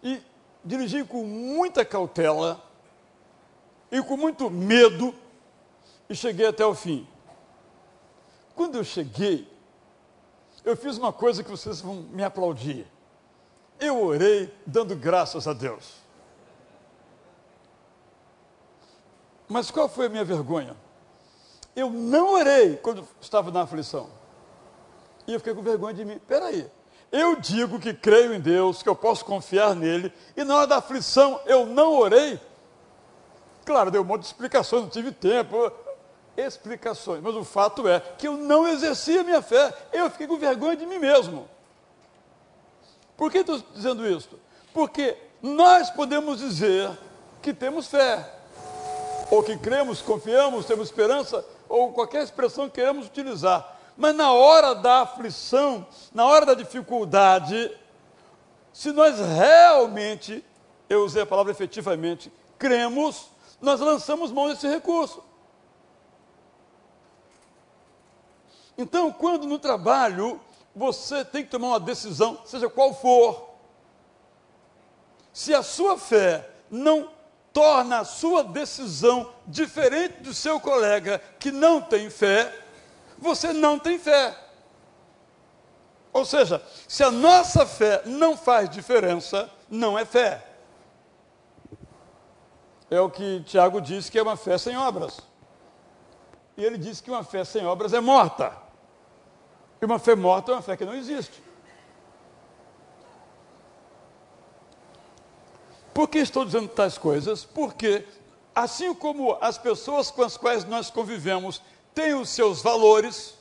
e 0.02 0.22
dirigi 0.64 1.04
com 1.04 1.24
muita 1.24 1.84
cautela 1.84 2.62
e 3.90 4.02
com 4.02 4.16
muito 4.16 4.50
medo 4.50 5.14
e 6.08 6.14
cheguei 6.14 6.46
até 6.46 6.64
o 6.64 6.74
fim. 6.74 7.06
Quando 8.54 8.76
eu 8.76 8.84
cheguei, 8.84 9.50
eu 10.64 10.76
fiz 10.76 10.98
uma 10.98 11.12
coisa 11.12 11.42
que 11.42 11.50
vocês 11.50 11.80
vão 11.80 11.96
me 11.96 12.22
aplaudir. 12.22 12.86
Eu 13.80 14.04
orei 14.04 14.54
dando 14.66 14.94
graças 14.94 15.48
a 15.48 15.52
Deus. 15.52 15.94
Mas 19.48 19.70
qual 19.70 19.88
foi 19.88 20.06
a 20.06 20.08
minha 20.08 20.24
vergonha? 20.24 20.76
Eu 21.74 21.90
não 21.90 22.34
orei 22.34 22.76
quando 22.76 23.06
estava 23.20 23.50
na 23.50 23.62
aflição. 23.62 24.10
E 25.26 25.32
eu 25.32 25.40
fiquei 25.40 25.54
com 25.54 25.62
vergonha 25.62 25.94
de 25.94 26.04
mim. 26.04 26.20
Peraí, 26.28 26.70
eu 27.10 27.34
digo 27.36 27.80
que 27.80 27.92
creio 27.92 28.34
em 28.34 28.40
Deus, 28.40 28.82
que 28.82 28.88
eu 28.88 28.94
posso 28.94 29.24
confiar 29.24 29.74
nele, 29.74 30.12
e 30.36 30.44
na 30.44 30.56
hora 30.56 30.66
da 30.66 30.76
aflição 30.76 31.40
eu 31.46 31.66
não 31.66 31.94
orei. 31.94 32.40
Claro, 33.64 33.90
deu 33.90 34.02
um 34.02 34.04
monte 34.04 34.22
de 34.22 34.26
explicações, 34.26 34.82
não 34.82 34.90
tive 34.90 35.10
tempo, 35.10 35.72
explicações, 36.36 37.20
mas 37.20 37.34
o 37.34 37.44
fato 37.44 37.88
é 37.88 38.00
que 38.00 38.28
eu 38.28 38.36
não 38.36 38.66
exerci 38.66 39.18
a 39.18 39.24
minha 39.24 39.42
fé, 39.42 39.72
eu 39.92 40.10
fiquei 40.10 40.26
com 40.26 40.38
vergonha 40.38 40.76
de 40.76 40.86
mim 40.86 40.98
mesmo. 40.98 41.48
Por 43.20 43.30
que 43.30 43.40
estou 43.40 43.62
dizendo 43.74 44.08
isso? 44.08 44.30
Porque 44.72 45.14
nós 45.42 45.90
podemos 45.90 46.38
dizer 46.38 46.90
que 47.42 47.52
temos 47.52 47.86
fé, 47.86 48.26
ou 49.30 49.42
que 49.42 49.58
cremos, 49.58 50.00
confiamos, 50.00 50.64
temos 50.64 50.88
esperança, 50.88 51.44
ou 51.68 51.92
qualquer 51.92 52.24
expressão 52.24 52.66
que 52.66 52.76
queremos 52.76 53.08
utilizar. 53.08 53.76
Mas 53.94 54.16
na 54.16 54.32
hora 54.32 54.74
da 54.74 55.02
aflição, 55.02 55.86
na 56.14 56.24
hora 56.24 56.46
da 56.46 56.54
dificuldade, 56.54 57.70
se 58.72 58.90
nós 58.90 59.18
realmente, 59.20 60.42
eu 60.88 61.04
usei 61.04 61.20
a 61.20 61.26
palavra 61.26 61.52
efetivamente, 61.52 62.32
cremos, 62.58 63.26
nós 63.60 63.80
lançamos 63.80 64.32
mão 64.32 64.48
desse 64.48 64.66
recurso. 64.66 65.22
Então, 68.78 69.12
quando 69.12 69.46
no 69.46 69.58
trabalho 69.58 70.40
você 70.74 71.24
tem 71.24 71.44
que 71.44 71.50
tomar 71.50 71.68
uma 71.68 71.80
decisão, 71.80 72.40
seja 72.44 72.68
qual 72.68 72.94
for, 72.94 73.50
se 75.32 75.54
a 75.54 75.62
sua 75.62 75.98
fé 75.98 76.48
não 76.70 77.10
torna 77.52 78.00
a 78.00 78.04
sua 78.04 78.44
decisão 78.44 79.32
diferente 79.46 80.22
do 80.22 80.32
seu 80.32 80.60
colega 80.60 81.20
que 81.38 81.50
não 81.50 81.80
tem 81.80 82.08
fé, 82.10 82.54
você 83.18 83.52
não 83.52 83.78
tem 83.78 83.98
fé. 83.98 84.36
Ou 86.12 86.24
seja, 86.24 86.62
se 86.88 87.02
a 87.04 87.10
nossa 87.10 87.64
fé 87.64 88.02
não 88.04 88.36
faz 88.36 88.68
diferença, 88.68 89.48
não 89.68 89.98
é 89.98 90.04
fé. 90.04 90.44
É 92.90 93.00
o 93.00 93.08
que 93.08 93.42
Tiago 93.44 93.80
diz 93.80 94.10
que 94.10 94.18
é 94.18 94.22
uma 94.22 94.36
fé 94.36 94.58
sem 94.58 94.76
obras. 94.76 95.20
E 96.56 96.64
ele 96.64 96.76
diz 96.76 97.00
que 97.00 97.10
uma 97.10 97.22
fé 97.22 97.44
sem 97.44 97.64
obras 97.64 97.92
é 97.92 98.00
morta. 98.00 98.52
E 99.80 99.84
uma 99.84 99.98
fé 99.98 100.14
morta 100.14 100.52
é 100.52 100.54
uma 100.54 100.62
fé 100.62 100.76
que 100.76 100.84
não 100.84 100.94
existe. 100.94 101.42
Por 105.94 106.08
que 106.08 106.18
estou 106.18 106.44
dizendo 106.44 106.68
tais 106.68 106.96
coisas? 106.98 107.44
Porque, 107.44 108.06
assim 108.54 108.94
como 108.94 109.36
as 109.40 109.58
pessoas 109.58 110.10
com 110.10 110.22
as 110.22 110.36
quais 110.36 110.64
nós 110.64 110.90
convivemos 110.90 111.62
têm 111.94 112.14
os 112.14 112.28
seus 112.28 112.62
valores, 112.62 113.34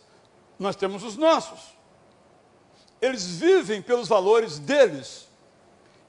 nós 0.58 0.76
temos 0.76 1.04
os 1.04 1.16
nossos. 1.16 1.60
Eles 3.02 3.26
vivem 3.26 3.82
pelos 3.82 4.08
valores 4.08 4.60
deles 4.60 5.28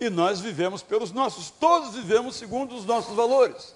e 0.00 0.08
nós 0.08 0.40
vivemos 0.40 0.82
pelos 0.82 1.12
nossos. 1.12 1.50
Todos 1.50 1.94
vivemos 1.94 2.36
segundo 2.36 2.74
os 2.74 2.84
nossos 2.84 3.14
valores. 3.14 3.74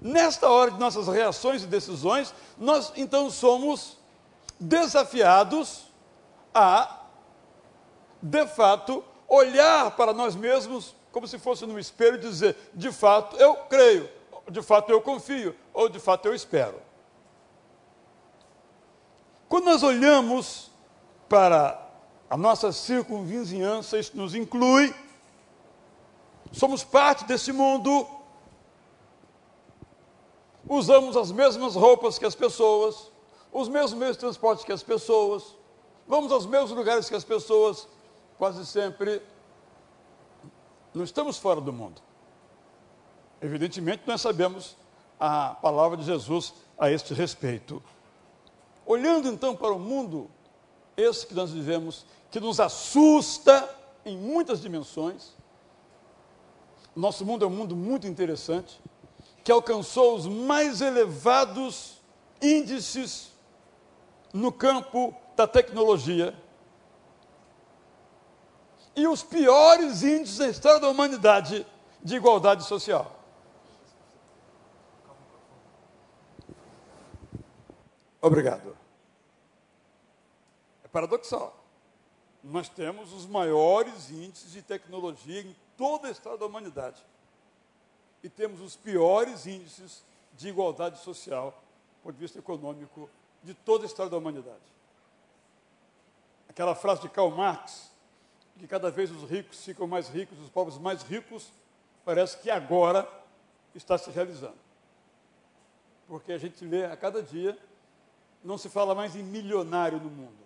Nesta 0.00 0.48
hora 0.48 0.70
de 0.70 0.78
nossas 0.78 1.08
reações 1.08 1.62
e 1.62 1.66
decisões, 1.66 2.32
nós 2.56 2.92
então 2.96 3.30
somos 3.30 3.98
desafiados 4.58 5.85
a, 6.56 7.02
de 8.22 8.46
fato, 8.46 9.04
olhar 9.28 9.90
para 9.90 10.14
nós 10.14 10.34
mesmos 10.34 10.94
como 11.12 11.28
se 11.28 11.38
fosse 11.38 11.66
no 11.66 11.78
espelho 11.78 12.16
e 12.16 12.20
dizer: 12.20 12.56
de 12.72 12.90
fato 12.90 13.36
eu 13.36 13.54
creio, 13.68 14.08
de 14.50 14.62
fato 14.62 14.90
eu 14.90 15.00
confio, 15.02 15.54
ou 15.74 15.88
de 15.88 15.98
fato 15.98 16.26
eu 16.26 16.34
espero. 16.34 16.80
Quando 19.48 19.66
nós 19.66 19.82
olhamos 19.82 20.70
para 21.28 21.80
a 22.28 22.36
nossa 22.36 22.72
circunvizinhança, 22.72 23.98
isso 23.98 24.16
nos 24.16 24.34
inclui, 24.34 24.94
somos 26.52 26.82
parte 26.82 27.24
desse 27.24 27.52
mundo, 27.52 28.06
usamos 30.68 31.16
as 31.16 31.30
mesmas 31.30 31.74
roupas 31.74 32.18
que 32.18 32.24
as 32.24 32.34
pessoas, 32.34 33.12
os 33.52 33.68
mesmos 33.68 33.94
meios 33.94 34.16
de 34.16 34.20
transporte 34.20 34.64
que 34.64 34.72
as 34.72 34.82
pessoas, 34.82 35.55
vamos 36.06 36.32
aos 36.32 36.46
mesmos 36.46 36.70
lugares 36.70 37.08
que 37.08 37.14
as 37.14 37.24
pessoas, 37.24 37.88
quase 38.38 38.64
sempre 38.66 39.22
não 40.94 41.04
estamos 41.04 41.36
fora 41.36 41.60
do 41.60 41.72
mundo. 41.72 42.00
Evidentemente, 43.40 44.04
nós 44.06 44.22
sabemos 44.22 44.76
a 45.20 45.50
palavra 45.60 45.96
de 45.96 46.04
Jesus 46.04 46.54
a 46.78 46.90
este 46.90 47.12
respeito. 47.12 47.82
Olhando 48.86 49.28
então 49.28 49.54
para 49.54 49.72
o 49.72 49.78
mundo, 49.78 50.30
esse 50.96 51.26
que 51.26 51.34
nós 51.34 51.50
vivemos, 51.50 52.06
que 52.30 52.40
nos 52.40 52.60
assusta 52.60 53.68
em 54.06 54.16
muitas 54.16 54.62
dimensões, 54.62 55.34
nosso 56.94 57.26
mundo 57.26 57.44
é 57.44 57.48
um 57.48 57.50
mundo 57.50 57.76
muito 57.76 58.06
interessante, 58.06 58.80
que 59.44 59.52
alcançou 59.52 60.16
os 60.16 60.26
mais 60.26 60.80
elevados 60.80 62.00
índices 62.40 63.32
no 64.36 64.52
campo 64.52 65.14
da 65.34 65.46
tecnologia 65.46 66.36
e 68.94 69.06
os 69.06 69.22
piores 69.22 70.02
índices 70.02 70.38
da 70.38 70.48
história 70.48 70.78
da 70.78 70.88
humanidade 70.88 71.66
de 72.02 72.16
igualdade 72.16 72.64
social. 72.64 73.18
Obrigado. 78.20 78.76
É 80.84 80.88
paradoxal. 80.88 81.64
Nós 82.42 82.68
temos 82.68 83.12
os 83.12 83.26
maiores 83.26 84.10
índices 84.10 84.52
de 84.52 84.62
tecnologia 84.62 85.40
em 85.40 85.56
toda 85.76 86.08
a 86.08 86.10
história 86.10 86.38
da 86.38 86.46
humanidade. 86.46 87.02
E 88.22 88.28
temos 88.28 88.60
os 88.60 88.76
piores 88.76 89.46
índices 89.46 90.04
de 90.34 90.48
igualdade 90.48 90.98
social, 90.98 91.50
do 91.50 92.02
ponto 92.02 92.14
de 92.14 92.20
vista 92.20 92.38
econômico, 92.38 93.08
de 93.46 93.54
toda 93.54 93.84
a 93.84 93.86
história 93.86 94.10
da 94.10 94.18
humanidade. 94.18 94.58
Aquela 96.48 96.74
frase 96.74 97.02
de 97.02 97.08
Karl 97.08 97.30
Marx, 97.30 97.92
que 98.58 98.66
cada 98.66 98.90
vez 98.90 99.08
os 99.12 99.30
ricos 99.30 99.64
ficam 99.64 99.86
mais 99.86 100.08
ricos, 100.08 100.36
os 100.40 100.50
pobres 100.50 100.76
mais 100.78 101.02
ricos, 101.02 101.52
parece 102.04 102.38
que 102.38 102.50
agora 102.50 103.08
está 103.72 103.96
se 103.96 104.10
realizando. 104.10 104.58
Porque 106.08 106.32
a 106.32 106.38
gente 106.38 106.64
lê 106.64 106.84
a 106.86 106.96
cada 106.96 107.22
dia 107.22 107.56
não 108.42 108.58
se 108.58 108.68
fala 108.68 108.96
mais 108.96 109.14
em 109.14 109.22
milionário 109.22 110.00
no 110.00 110.10
mundo, 110.10 110.44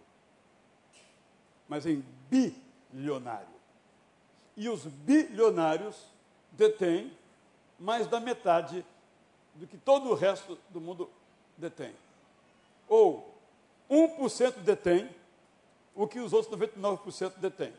mas 1.67 1.87
em 1.87 2.05
bilionário. 2.29 3.49
E 4.57 4.69
os 4.69 4.85
bilionários 4.85 5.97
detêm 6.53 7.17
mais 7.79 8.07
da 8.07 8.21
metade 8.21 8.85
do 9.55 9.67
que 9.67 9.79
todo 9.79 10.11
o 10.11 10.15
resto 10.15 10.59
do 10.69 10.81
mundo 10.81 11.09
detém. 11.57 11.95
Ou 12.91 13.41
1% 13.89 14.59
detém 14.59 15.09
o 15.95 16.07
que 16.07 16.19
os 16.19 16.33
outros 16.33 16.53
99% 16.55 17.39
detêm. 17.39 17.73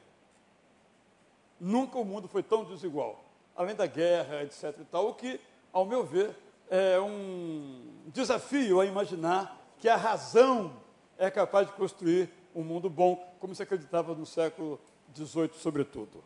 Nunca 1.60 2.00
o 2.00 2.06
mundo 2.06 2.27
foi 2.27 2.41
tão 2.41 2.63
desigual. 2.63 3.24
Além 3.56 3.75
da 3.75 3.86
guerra, 3.86 4.41
etc. 4.41 4.75
e 4.80 4.86
tal, 4.86 5.10
o 5.10 5.13
que, 5.13 5.39
ao 5.74 5.86
meu 5.86 6.03
ver, 6.03 6.36
é 6.70 7.00
um 7.00 8.01
desafio 8.08 8.80
a 8.80 8.86
imaginar 8.86 9.62
que 9.77 9.89
a 9.89 9.98
razão 9.98 10.82
é 11.18 11.30
capaz 11.30 11.68
de 11.68 11.74
construir 11.74 12.30
um 12.56 12.63
mundo 12.63 12.89
bom, 12.89 13.36
como 13.39 13.53
se 13.53 13.62
acreditava 13.62 14.15
no 14.15 14.25
século 14.25 14.80
XVIII, 15.13 15.51
sobretudo. 15.56 16.24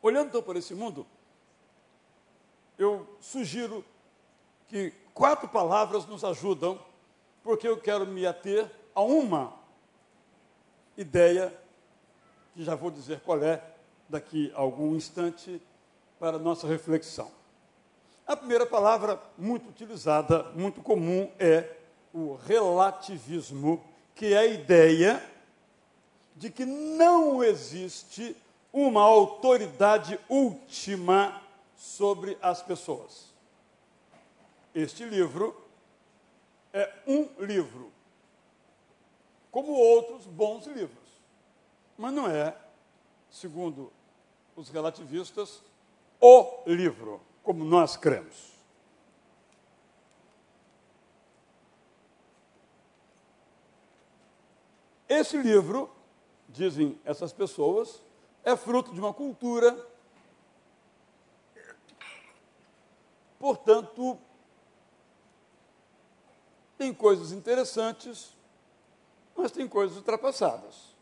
Olhando 0.00 0.28
então 0.28 0.42
para 0.42 0.58
esse 0.58 0.74
mundo, 0.74 1.06
eu 2.78 3.06
sugiro 3.20 3.84
que 4.66 4.92
quatro 5.12 5.48
palavras 5.48 6.06
nos 6.06 6.24
ajudam, 6.24 6.80
porque 7.44 7.68
eu 7.68 7.76
quero 7.76 8.06
me 8.06 8.26
ater 8.26 8.68
a 8.94 9.02
uma 9.02 9.52
ideia, 10.96 11.52
que 12.54 12.64
já 12.64 12.74
vou 12.74 12.90
dizer 12.90 13.20
qual 13.20 13.42
é 13.42 13.62
daqui 14.08 14.50
a 14.56 14.60
algum 14.60 14.96
instante, 14.96 15.60
para 16.18 16.38
nossa 16.38 16.66
reflexão. 16.66 17.30
A 18.26 18.34
primeira 18.34 18.64
palavra 18.64 19.20
muito 19.36 19.68
utilizada, 19.68 20.44
muito 20.54 20.80
comum, 20.80 21.30
é 21.38 21.76
o 22.14 22.34
relativismo, 22.34 23.84
que 24.14 24.32
é 24.32 24.38
a 24.38 24.46
ideia 24.46 25.22
de 26.34 26.48
que 26.48 26.64
não 26.64 27.44
existe 27.44 28.34
uma 28.72 29.02
autoridade 29.02 30.18
última 30.28 31.42
sobre 31.76 32.38
as 32.40 32.62
pessoas. 32.62 33.34
Este 34.74 35.04
livro 35.04 35.63
é 36.74 36.92
um 37.06 37.28
livro, 37.38 37.92
como 39.48 39.70
outros 39.70 40.26
bons 40.26 40.66
livros, 40.66 41.22
mas 41.96 42.12
não 42.12 42.26
é, 42.28 42.58
segundo 43.30 43.92
os 44.56 44.68
relativistas, 44.70 45.62
o 46.20 46.64
livro, 46.66 47.20
como 47.44 47.64
nós 47.64 47.96
cremos. 47.96 48.52
Esse 55.08 55.36
livro, 55.36 55.88
dizem 56.48 56.98
essas 57.04 57.32
pessoas, 57.32 58.02
é 58.42 58.56
fruto 58.56 58.92
de 58.92 58.98
uma 58.98 59.14
cultura, 59.14 59.78
portanto, 63.38 64.18
tem 66.84 66.92
coisas 66.92 67.32
interessantes, 67.32 68.34
mas 69.34 69.50
tem 69.50 69.66
coisas 69.66 69.96
ultrapassadas. 69.96 70.94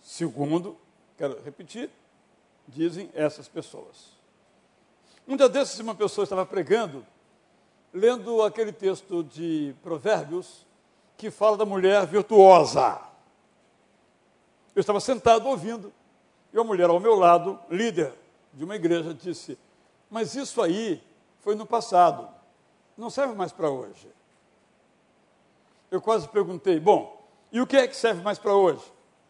Segundo, 0.00 0.76
quero 1.18 1.42
repetir, 1.42 1.90
dizem 2.68 3.10
essas 3.12 3.48
pessoas. 3.48 4.14
Um 5.26 5.36
dia 5.36 5.48
desses, 5.48 5.80
uma 5.80 5.96
pessoa 5.96 6.22
estava 6.22 6.46
pregando, 6.46 7.04
lendo 7.92 8.40
aquele 8.42 8.70
texto 8.70 9.24
de 9.24 9.74
Provérbios 9.82 10.64
que 11.16 11.28
fala 11.28 11.56
da 11.56 11.64
mulher 11.64 12.06
virtuosa. 12.06 13.00
Eu 14.76 14.80
estava 14.80 15.00
sentado 15.00 15.48
ouvindo, 15.48 15.92
e 16.52 16.56
uma 16.56 16.64
mulher 16.64 16.88
ao 16.88 17.00
meu 17.00 17.16
lado, 17.16 17.58
líder 17.68 18.14
de 18.54 18.62
uma 18.62 18.76
igreja, 18.76 19.12
disse: 19.12 19.58
Mas 20.08 20.36
isso 20.36 20.62
aí 20.62 21.02
foi 21.40 21.56
no 21.56 21.66
passado, 21.66 22.28
não 22.96 23.10
serve 23.10 23.34
mais 23.34 23.50
para 23.50 23.68
hoje. 23.68 24.15
Eu 25.90 26.00
quase 26.00 26.28
perguntei: 26.28 26.78
Bom, 26.80 27.26
e 27.52 27.60
o 27.60 27.66
que 27.66 27.76
é 27.76 27.86
que 27.86 27.96
serve 27.96 28.22
mais 28.22 28.38
para 28.38 28.54
hoje? 28.54 28.82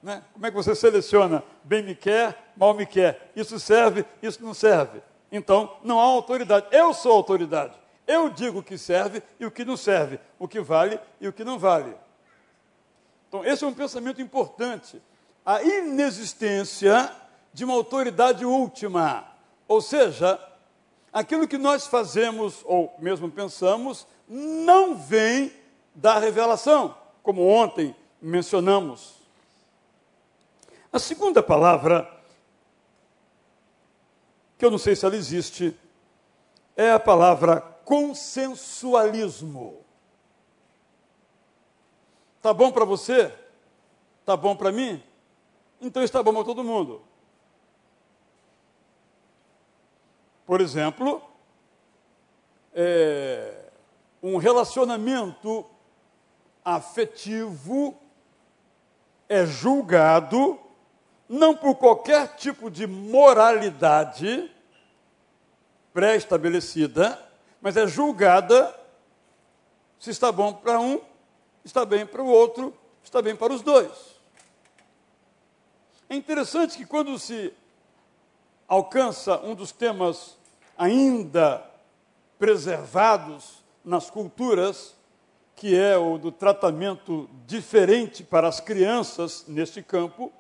Né? 0.02 0.22
Como 0.32 0.46
é 0.46 0.50
que 0.50 0.56
você 0.56 0.75
seleciona? 0.75 1.42
Bem 1.64 1.82
me 1.82 1.94
quer, 1.94 2.52
mal 2.56 2.75
me 2.75 2.86
quer. 2.86 3.32
Isso 3.34 3.58
serve, 3.58 4.04
isso 4.22 4.42
não 4.42 4.54
serve. 4.54 5.02
Então, 5.30 5.76
não 5.82 5.98
há 5.98 6.04
autoridade. 6.04 6.66
Eu 6.70 6.94
sou 6.94 7.12
autoridade. 7.12 7.75
Eu 8.06 8.30
digo 8.30 8.60
o 8.60 8.62
que 8.62 8.78
serve 8.78 9.22
e 9.40 9.44
o 9.44 9.50
que 9.50 9.64
não 9.64 9.76
serve, 9.76 10.20
o 10.38 10.46
que 10.46 10.60
vale 10.60 11.00
e 11.20 11.26
o 11.26 11.32
que 11.32 11.42
não 11.44 11.58
vale. 11.58 11.94
Então, 13.28 13.44
esse 13.44 13.64
é 13.64 13.66
um 13.66 13.75
pensamento 13.75 14.22
importante 14.22 15.02
a 15.46 15.62
inexistência 15.62 17.08
de 17.52 17.64
uma 17.64 17.75
autoridade 17.75 18.44
última. 18.44 19.25
Ou 19.68 19.80
seja, 19.80 20.40
aquilo 21.12 21.46
que 21.46 21.56
nós 21.56 21.86
fazemos 21.86 22.62
ou 22.64 22.92
mesmo 22.98 23.30
pensamos 23.30 24.08
não 24.28 24.96
vem 24.96 25.52
da 25.96 26.18
revelação, 26.18 26.94
como 27.22 27.48
ontem 27.48 27.96
mencionamos. 28.20 29.16
A 30.92 30.98
segunda 30.98 31.42
palavra, 31.42 32.06
que 34.58 34.64
eu 34.64 34.70
não 34.70 34.78
sei 34.78 34.94
se 34.94 35.04
ela 35.06 35.16
existe, 35.16 35.74
é 36.76 36.92
a 36.92 37.00
palavra 37.00 37.60
consensualismo. 37.84 39.82
Tá 42.42 42.52
bom 42.52 42.70
para 42.70 42.84
você? 42.84 43.34
Tá 44.24 44.36
bom 44.36 44.54
para 44.54 44.70
mim? 44.70 45.02
então 45.80 46.02
está 46.02 46.23
bom 46.23 46.32
para 46.32 46.44
todo 46.44 46.64
mundo. 46.64 47.02
Por 50.47 50.60
exemplo, 50.60 51.23
é, 52.73 53.71
um 54.23 54.36
relacionamento 54.36 55.66
afetivo 56.66 57.96
é 59.28 59.46
julgado 59.46 60.58
não 61.28 61.56
por 61.56 61.76
qualquer 61.76 62.34
tipo 62.34 62.68
de 62.68 62.88
moralidade 62.88 64.50
pré-estabelecida, 65.94 67.24
mas 67.60 67.76
é 67.76 67.86
julgada 67.86 68.74
se 69.98 70.10
está 70.10 70.32
bom 70.32 70.52
para 70.52 70.80
um, 70.80 71.00
está 71.64 71.84
bem 71.84 72.04
para 72.04 72.22
o 72.22 72.26
outro, 72.26 72.76
está 73.02 73.22
bem 73.22 73.36
para 73.36 73.52
os 73.52 73.62
dois. 73.62 74.16
É 76.08 76.16
interessante 76.16 76.76
que 76.76 76.84
quando 76.84 77.16
se 77.16 77.52
alcança 78.66 79.38
um 79.38 79.54
dos 79.54 79.70
temas 79.70 80.36
ainda 80.76 81.64
preservados 82.38 83.64
nas 83.84 84.10
culturas, 84.10 84.96
que 85.56 85.75
é 85.75 85.97
o 85.97 86.19
do 86.19 86.30
tratamento 86.30 87.28
diferente 87.47 88.23
para 88.23 88.47
as 88.47 88.60
crianças 88.60 89.47
neste 89.49 89.82
campo, 89.82 90.30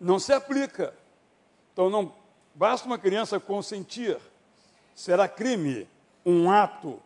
não 0.00 0.18
se 0.18 0.32
aplica. 0.32 0.94
Então 1.72 1.90
não 1.90 2.14
basta 2.54 2.86
uma 2.86 2.98
criança 2.98 3.40
consentir, 3.40 4.16
será 4.94 5.26
crime 5.26 5.88
um 6.24 6.48
ato 6.48 7.02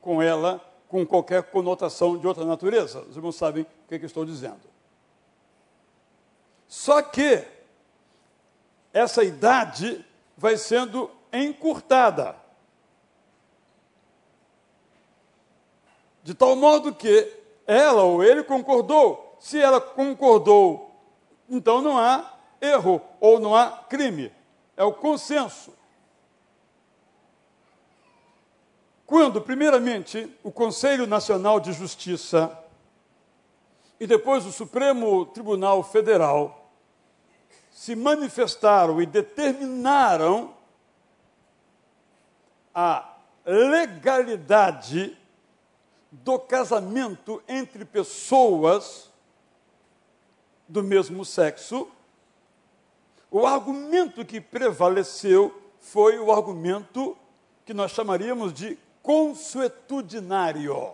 com 0.00 0.22
ela 0.22 0.60
com 0.88 1.04
qualquer 1.04 1.42
conotação 1.42 2.16
de 2.16 2.24
outra 2.24 2.44
natureza. 2.44 3.00
Os 3.00 3.16
irmãos 3.16 3.34
sabem 3.34 3.64
o 3.64 3.66
que, 3.88 3.96
é 3.96 3.98
que 3.98 4.06
estou 4.06 4.24
dizendo. 4.24 4.60
Só 6.68 7.02
que 7.02 7.44
essa 8.92 9.24
idade 9.24 10.04
vai 10.36 10.56
sendo 10.56 11.10
encurtada. 11.32 12.36
De 16.26 16.34
tal 16.34 16.56
modo 16.56 16.92
que 16.92 17.32
ela 17.64 18.02
ou 18.02 18.20
ele 18.20 18.42
concordou. 18.42 19.36
Se 19.38 19.62
ela 19.62 19.80
concordou, 19.80 20.90
então 21.48 21.80
não 21.80 21.96
há 21.96 22.34
erro 22.60 23.00
ou 23.20 23.38
não 23.38 23.54
há 23.54 23.70
crime. 23.88 24.32
É 24.76 24.82
o 24.82 24.92
consenso. 24.92 25.72
Quando, 29.06 29.40
primeiramente, 29.40 30.28
o 30.42 30.50
Conselho 30.50 31.06
Nacional 31.06 31.60
de 31.60 31.72
Justiça 31.72 32.58
e 34.00 34.04
depois 34.04 34.44
o 34.44 34.50
Supremo 34.50 35.26
Tribunal 35.26 35.84
Federal 35.84 36.72
se 37.70 37.94
manifestaram 37.94 39.00
e 39.00 39.06
determinaram 39.06 40.52
a 42.74 43.14
legalidade 43.44 45.16
do 46.24 46.38
casamento 46.38 47.42
entre 47.48 47.84
pessoas 47.84 49.10
do 50.68 50.82
mesmo 50.82 51.24
sexo, 51.24 51.88
o 53.30 53.46
argumento 53.46 54.24
que 54.24 54.40
prevaleceu 54.40 55.62
foi 55.80 56.18
o 56.18 56.32
argumento 56.32 57.16
que 57.64 57.74
nós 57.74 57.90
chamaríamos 57.92 58.52
de 58.52 58.78
consuetudinário. 59.02 60.92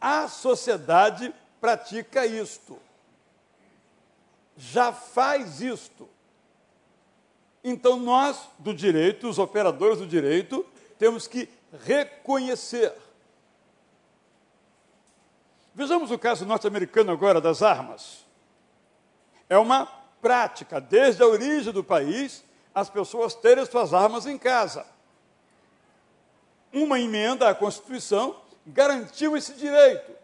A 0.00 0.28
sociedade 0.28 1.32
pratica 1.60 2.26
isto, 2.26 2.78
já 4.56 4.92
faz 4.92 5.60
isto. 5.60 6.08
Então, 7.62 7.98
nós 7.98 8.38
do 8.58 8.74
direito, 8.74 9.28
os 9.28 9.38
operadores 9.38 9.98
do 9.98 10.06
direito, 10.06 10.66
temos 10.98 11.26
que 11.26 11.48
reconhecer. 11.82 12.92
Vejamos 15.74 16.10
o 16.10 16.18
caso 16.18 16.46
norte-americano 16.46 17.12
agora 17.12 17.40
das 17.40 17.62
armas. 17.62 18.24
É 19.48 19.58
uma 19.58 19.86
prática, 20.22 20.80
desde 20.80 21.22
a 21.22 21.26
origem 21.26 21.72
do 21.72 21.82
país, 21.82 22.44
as 22.74 22.88
pessoas 22.88 23.34
terem 23.34 23.64
suas 23.66 23.92
armas 23.92 24.26
em 24.26 24.38
casa. 24.38 24.86
Uma 26.72 26.98
emenda 26.98 27.48
à 27.48 27.54
Constituição 27.54 28.36
garantiu 28.66 29.36
esse 29.36 29.54
direito 29.54 30.14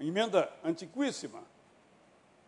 emenda 0.00 0.50
antiquíssima, 0.64 1.42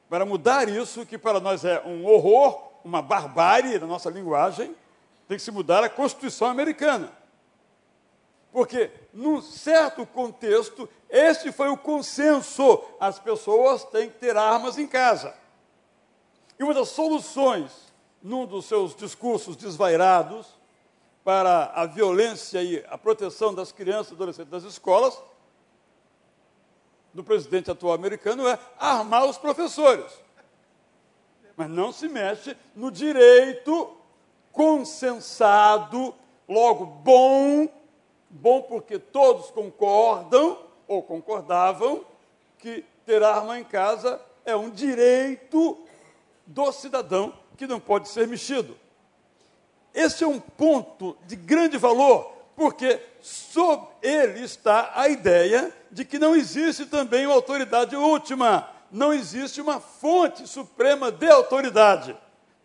para 0.09 0.25
mudar 0.25 0.69
isso, 0.69 1.05
que 1.05 1.19
para 1.19 1.41
nós 1.41 1.65
é 1.65 1.81
um 1.85 2.07
horror, 2.07 2.71
uma 2.85 3.03
barbárie 3.03 3.79
na 3.79 3.87
nossa 3.87 4.11
linguagem, 4.11 4.75
tem 5.29 5.37
que 5.37 5.43
se 5.43 5.51
mudar 5.51 5.85
a 5.85 5.89
Constituição 5.89 6.49
americana. 6.49 7.13
Porque, 8.53 8.91
num 9.12 9.42
certo 9.42 10.07
contexto, 10.07 10.88
este 11.09 11.51
foi 11.51 11.68
o 11.68 11.77
consenso: 11.77 12.83
as 12.99 13.18
pessoas 13.18 13.85
têm 13.85 14.09
que 14.09 14.18
ter 14.18 14.37
armas 14.37 14.79
em 14.79 14.87
casa. 14.87 15.35
E 16.59 16.62
uma 16.62 16.75
das 16.75 16.88
soluções, 16.88 17.73
num 18.23 18.46
dos 18.46 18.66
seus 18.66 18.94
discursos 18.94 19.57
desvairados, 19.57 20.46
para 21.25 21.73
a 21.75 21.87
violência 21.87 22.62
e 22.62 22.85
a 22.88 22.96
proteção 22.96 23.55
das 23.55 23.73
crianças 23.73 24.12
e 24.12 24.14
adolescentes 24.14 24.51
das 24.51 24.64
escolas, 24.64 25.20
do 27.12 27.25
presidente 27.25 27.70
atual 27.70 27.94
americano, 27.94 28.46
é 28.46 28.59
armar 28.79 29.27
os 29.27 29.37
professores. 29.37 30.12
Mas 31.57 31.68
não 31.68 31.92
se 31.92 32.09
mexe 32.09 32.57
no 32.75 32.90
direito 32.90 33.96
consensado, 34.53 36.14
logo 36.49 36.87
bom, 36.87 37.68
bom 38.31 38.62
porque 38.62 38.99
todos 38.99 39.51
concordam 39.51 40.59
ou 40.87 41.03
concordavam 41.03 42.05
que 42.59 42.85
ter 43.05 43.23
arma 43.23 43.59
em 43.59 43.64
casa 43.64 44.21
é 44.45 44.55
um 44.55 44.71
direito 44.71 45.77
do 46.47 46.73
cidadão 46.73 47.33
que 47.57 47.66
não 47.66 47.81
pode 47.81 48.09
ser 48.09 48.27
mexido. 48.27 48.77
Esse 49.93 50.23
é 50.23 50.27
um 50.27 50.38
ponto 50.38 51.16
de 51.27 51.35
grande 51.35 51.77
valor, 51.77 52.33
porque 52.55 53.01
sob 53.21 53.87
ele 54.03 54.45
está 54.45 54.93
a 54.95 55.09
ideia 55.09 55.75
de 55.90 56.05
que 56.05 56.19
não 56.19 56.37
existe 56.37 56.87
também 56.87 57.27
uma 57.27 57.35
autoridade 57.35 57.97
última, 57.97 58.69
não 58.90 59.12
existe 59.12 59.61
uma 59.61 59.81
fonte 59.81 60.47
suprema 60.47 61.11
de 61.11 61.29
autoridade. 61.29 62.16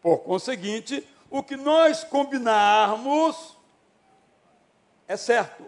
Por 0.02 0.20
conseguinte, 0.20 1.06
o 1.30 1.42
que 1.42 1.56
nós 1.56 2.04
combinarmos 2.04 3.55
é 5.08 5.18
certo, 5.18 5.66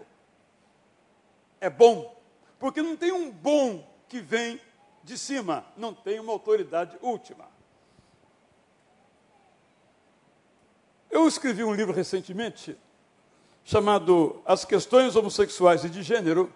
é 1.60 1.70
bom, 1.70 2.16
porque 2.58 2.82
não 2.82 2.96
tem 2.96 3.12
um 3.12 3.30
bom 3.30 3.86
que 4.08 4.20
vem 4.20 4.60
de 5.02 5.16
cima, 5.16 5.64
não 5.76 5.94
tem 5.94 6.20
uma 6.20 6.32
autoridade 6.32 6.96
última. 7.00 7.46
Eu 11.10 11.26
escrevi 11.26 11.64
um 11.64 11.74
livro 11.74 11.94
recentemente 11.94 12.76
chamado 13.64 14.42
As 14.44 14.64
Questões 14.64 15.16
Homossexuais 15.16 15.84
e 15.84 15.88
de 15.88 16.02
Gênero, 16.02 16.52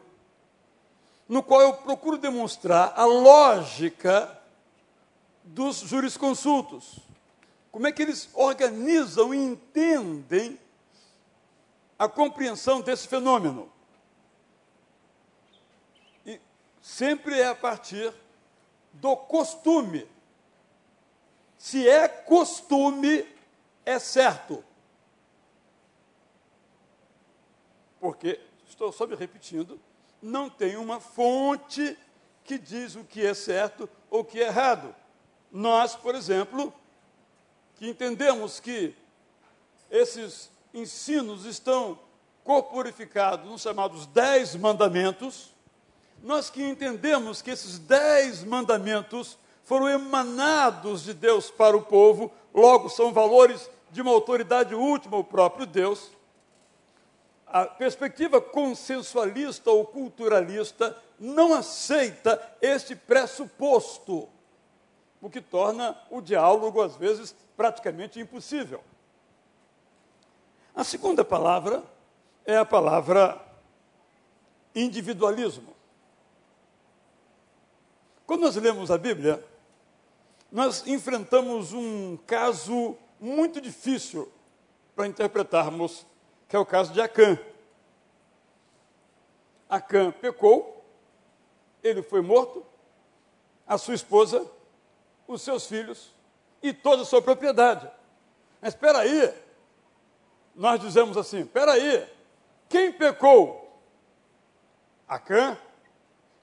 no 1.28 1.42
qual 1.42 1.60
eu 1.60 1.74
procuro 1.74 2.18
demonstrar 2.18 2.92
a 2.96 3.04
lógica 3.04 4.38
dos 5.44 5.76
jurisconsultos. 5.76 6.98
Como 7.70 7.86
é 7.86 7.92
que 7.92 8.02
eles 8.02 8.28
organizam 8.34 9.34
e 9.34 9.38
entendem 9.38 10.58
a 11.98 12.08
compreensão 12.08 12.80
desse 12.80 13.06
fenômeno. 13.06 13.70
E 16.26 16.40
sempre 16.80 17.40
é 17.40 17.48
a 17.48 17.54
partir 17.54 18.12
do 18.92 19.16
costume. 19.16 20.08
Se 21.56 21.88
é 21.88 22.08
costume, 22.08 23.26
é 23.84 23.98
certo. 23.98 24.64
Porque, 28.00 28.40
estou 28.68 28.92
só 28.92 29.06
me 29.06 29.14
repetindo, 29.14 29.80
não 30.20 30.50
tem 30.50 30.76
uma 30.76 30.98
fonte 30.98 31.96
que 32.44 32.58
diz 32.58 32.96
o 32.96 33.04
que 33.04 33.24
é 33.24 33.34
certo 33.34 33.88
ou 34.10 34.20
o 34.20 34.24
que 34.24 34.40
é 34.40 34.46
errado. 34.46 34.94
Nós, 35.50 35.94
por 35.94 36.14
exemplo, 36.14 36.74
que 37.76 37.88
entendemos 37.88 38.58
que 38.58 38.94
esses 39.90 40.50
ensinos 40.74 41.44
estão 41.44 41.98
corporificados 42.44 43.48
nos 43.48 43.62
chamados 43.62 44.06
Dez 44.06 44.54
Mandamentos, 44.56 45.52
nós 46.22 46.50
que 46.50 46.62
entendemos 46.62 47.42
que 47.42 47.50
esses 47.50 47.78
Dez 47.78 48.44
Mandamentos 48.44 49.36
foram 49.64 49.88
emanados 49.88 51.04
de 51.04 51.14
Deus 51.14 51.50
para 51.50 51.76
o 51.76 51.82
povo, 51.82 52.32
logo 52.54 52.88
são 52.88 53.12
valores 53.12 53.68
de 53.90 54.00
uma 54.00 54.10
autoridade 54.10 54.74
última, 54.74 55.16
o 55.16 55.24
próprio 55.24 55.66
Deus. 55.66 56.10
A 57.46 57.66
perspectiva 57.66 58.40
consensualista 58.40 59.70
ou 59.70 59.84
culturalista 59.84 60.96
não 61.18 61.52
aceita 61.52 62.40
este 62.60 62.96
pressuposto, 62.96 64.28
o 65.20 65.28
que 65.28 65.40
torna 65.40 65.96
o 66.10 66.20
diálogo, 66.20 66.80
às 66.80 66.96
vezes, 66.96 67.34
praticamente 67.56 68.18
impossível. 68.18 68.82
A 70.74 70.84
segunda 70.84 71.24
palavra 71.24 71.82
é 72.46 72.56
a 72.56 72.64
palavra 72.64 73.40
individualismo. 74.74 75.74
Quando 78.26 78.42
nós 78.42 78.56
lemos 78.56 78.90
a 78.90 78.96
Bíblia, 78.96 79.44
nós 80.50 80.86
enfrentamos 80.86 81.72
um 81.72 82.16
caso 82.26 82.96
muito 83.20 83.60
difícil 83.60 84.32
para 84.96 85.06
interpretarmos, 85.06 86.06
que 86.48 86.56
é 86.56 86.58
o 86.58 86.64
caso 86.64 86.92
de 86.92 87.00
Acã. 87.00 87.38
Acã 89.68 90.10
pecou, 90.10 90.82
ele 91.82 92.02
foi 92.02 92.22
morto, 92.22 92.64
a 93.66 93.76
sua 93.76 93.94
esposa, 93.94 94.46
os 95.26 95.42
seus 95.42 95.66
filhos 95.66 96.14
e 96.62 96.72
toda 96.72 97.02
a 97.02 97.06
sua 97.06 97.20
propriedade. 97.20 97.90
Mas 98.60 98.74
espera 98.74 98.98
aí, 99.00 99.34
nós 100.54 100.80
dizemos 100.80 101.16
assim: 101.16 101.40
espera 101.40 101.72
aí, 101.72 102.06
quem 102.68 102.92
pecou? 102.92 103.80
Acã. 105.08 105.56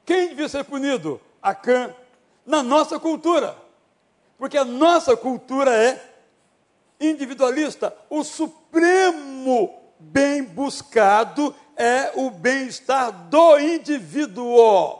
Quem 0.06 0.30
devia 0.30 0.50
ser 0.50 0.64
punido? 0.64 1.20
Acã. 1.42 1.94
Na 2.46 2.64
nossa 2.64 3.00
cultura 3.00 3.56
porque 4.40 4.58
a 4.58 4.64
nossa 4.64 5.18
cultura 5.18 5.76
é 5.76 6.02
individualista. 6.98 7.94
O 8.10 8.24
supremo 8.24 9.78
bem 10.00 10.42
buscado 10.42 11.54
é 11.76 12.14
o 12.16 12.32
bem-estar 12.32 13.12
do 13.12 13.60
indivíduo. 13.60 14.98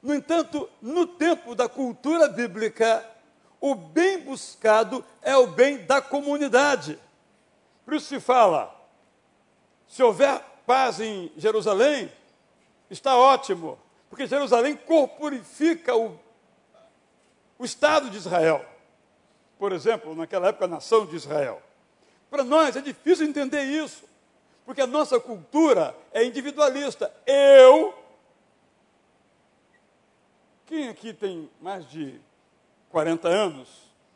No 0.00 0.14
entanto, 0.14 0.70
no 0.80 1.08
tempo 1.08 1.56
da 1.56 1.68
cultura 1.68 2.28
bíblica, 2.28 3.04
o 3.60 3.74
bem 3.74 4.20
buscado 4.20 5.04
é 5.20 5.36
o 5.36 5.48
bem 5.48 5.78
da 5.78 6.00
comunidade. 6.00 6.96
Por 7.88 7.94
isso 7.94 8.06
se 8.06 8.20
fala: 8.20 8.70
se 9.86 10.02
houver 10.02 10.44
paz 10.66 11.00
em 11.00 11.32
Jerusalém, 11.38 12.12
está 12.90 13.16
ótimo, 13.16 13.78
porque 14.10 14.26
Jerusalém 14.26 14.76
corporifica 14.76 15.96
o 15.96 16.20
o 17.58 17.64
Estado 17.64 18.10
de 18.10 18.18
Israel, 18.18 18.62
por 19.58 19.72
exemplo, 19.72 20.14
naquela 20.14 20.48
época 20.48 20.66
a 20.66 20.68
nação 20.68 21.06
de 21.06 21.16
Israel. 21.16 21.62
Para 22.30 22.44
nós 22.44 22.76
é 22.76 22.82
difícil 22.82 23.26
entender 23.26 23.62
isso, 23.62 24.04
porque 24.66 24.82
a 24.82 24.86
nossa 24.86 25.18
cultura 25.18 25.96
é 26.12 26.22
individualista. 26.22 27.10
Eu. 27.26 27.94
Quem 30.66 30.90
aqui 30.90 31.14
tem 31.14 31.48
mais 31.58 31.88
de 31.88 32.20
40 32.90 33.28
anos 33.28 33.70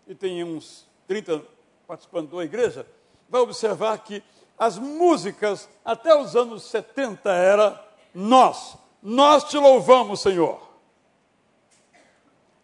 e 0.06 0.14
tem 0.14 0.44
uns 0.44 0.86
30 1.08 1.42
participando 1.86 2.36
da 2.36 2.44
igreja, 2.44 2.86
vai 3.32 3.40
observar 3.40 3.96
que 4.04 4.22
as 4.58 4.78
músicas 4.78 5.66
até 5.82 6.14
os 6.14 6.36
anos 6.36 6.64
70 6.64 7.32
era 7.32 7.82
nós, 8.14 8.76
nós 9.02 9.44
te 9.44 9.56
louvamos, 9.56 10.20
Senhor. 10.20 10.60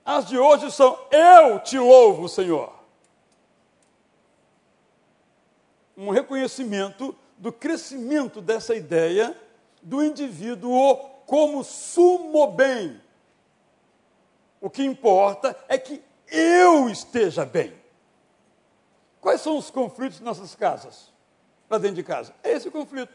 As 0.05 0.27
de 0.27 0.39
hoje 0.39 0.71
são 0.71 0.99
eu 1.11 1.59
te 1.61 1.79
louvo, 1.79 2.29
Senhor. 2.29 2.71
Um 5.97 6.11
reconhecimento 6.11 7.17
do 7.39 7.51
crescimento 7.51 8.43
dessa 8.43 8.75
ideia 8.75 9.35
do 9.83 10.05
indivíduo 10.05 10.97
como 11.25 11.65
sumo 11.65 12.47
bem. 12.49 13.01
O 14.61 14.69
que 14.69 14.85
importa 14.85 15.57
é 15.67 15.79
que 15.79 16.03
eu 16.31 16.91
esteja 16.91 17.47
bem. 17.47 17.78
Quais 19.21 19.41
são 19.41 19.57
os 19.57 19.71
conflitos 19.71 20.19
de 20.19 20.25
nossas 20.25 20.55
casas? 20.55 21.13
Para 21.69 21.79
dentro 21.79 21.97
de 21.97 22.03
casa. 22.03 22.35
É 22.43 22.53
esse 22.53 22.69
o 22.69 22.73
conflito. 22.73 23.13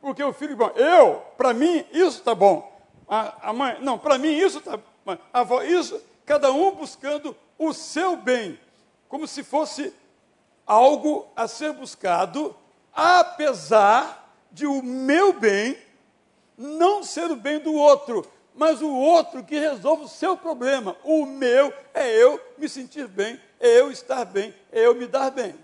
Porque 0.00 0.22
o 0.22 0.32
filho, 0.32 0.56
bom, 0.56 0.70
eu, 0.76 1.16
para 1.36 1.52
mim, 1.52 1.84
isso 1.92 2.18
está 2.18 2.34
bom. 2.34 2.70
A, 3.08 3.50
a, 3.50 3.52
mãe, 3.52 3.78
não, 3.80 3.98
para 3.98 4.16
mim 4.18 4.32
isso 4.32 4.58
está 4.58 4.76
bom. 4.76 4.84
A 5.32 5.40
avó, 5.40 5.62
isso 5.62 6.00
cada 6.24 6.52
um 6.52 6.70
buscando 6.72 7.36
o 7.58 7.72
seu 7.72 8.16
bem, 8.16 8.58
como 9.08 9.26
se 9.26 9.42
fosse 9.42 9.92
algo 10.64 11.26
a 11.34 11.48
ser 11.48 11.72
buscado, 11.72 12.54
apesar 12.94 14.32
de 14.52 14.66
o 14.66 14.82
meu 14.82 15.32
bem 15.32 15.76
não 16.56 17.02
ser 17.02 17.30
o 17.30 17.36
bem 17.36 17.58
do 17.58 17.72
outro, 17.72 18.24
mas 18.54 18.82
o 18.82 18.94
outro 18.94 19.42
que 19.42 19.58
resolve 19.58 20.04
o 20.04 20.08
seu 20.08 20.36
problema. 20.36 20.94
O 21.02 21.24
meu 21.24 21.72
é 21.94 22.14
eu 22.14 22.38
me 22.58 22.68
sentir 22.68 23.08
bem, 23.08 23.40
eu 23.60 23.90
estar 23.90 24.24
bem, 24.24 24.54
eu 24.72 24.94
me 24.94 25.06
dar 25.06 25.30
bem. 25.30 25.54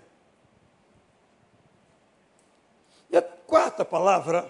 E 3.09 3.17
a 3.17 3.21
quarta 3.21 3.83
palavra 3.83 4.49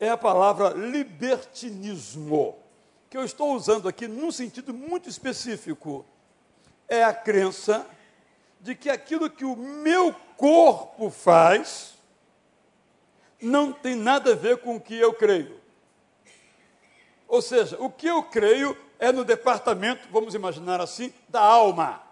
é 0.00 0.08
a 0.08 0.16
palavra 0.16 0.70
libertinismo 0.70 2.58
que 3.08 3.16
eu 3.16 3.24
estou 3.24 3.54
usando 3.54 3.88
aqui 3.88 4.06
num 4.06 4.30
sentido 4.30 4.74
muito 4.74 5.08
específico. 5.08 6.04
É 6.86 7.04
a 7.04 7.14
crença 7.14 7.86
de 8.60 8.74
que 8.74 8.90
aquilo 8.90 9.30
que 9.30 9.44
o 9.44 9.56
meu 9.56 10.14
corpo 10.36 11.10
faz 11.10 11.94
não 13.40 13.72
tem 13.72 13.94
nada 13.94 14.32
a 14.32 14.36
ver 14.36 14.58
com 14.58 14.76
o 14.76 14.80
que 14.80 14.98
eu 14.98 15.14
creio. 15.14 15.58
Ou 17.26 17.40
seja, 17.40 17.76
o 17.78 17.90
que 17.90 18.06
eu 18.06 18.22
creio 18.22 18.76
é 18.98 19.12
no 19.12 19.24
departamento, 19.24 20.08
vamos 20.10 20.34
imaginar 20.34 20.80
assim, 20.80 21.12
da 21.28 21.40
alma. 21.40 22.07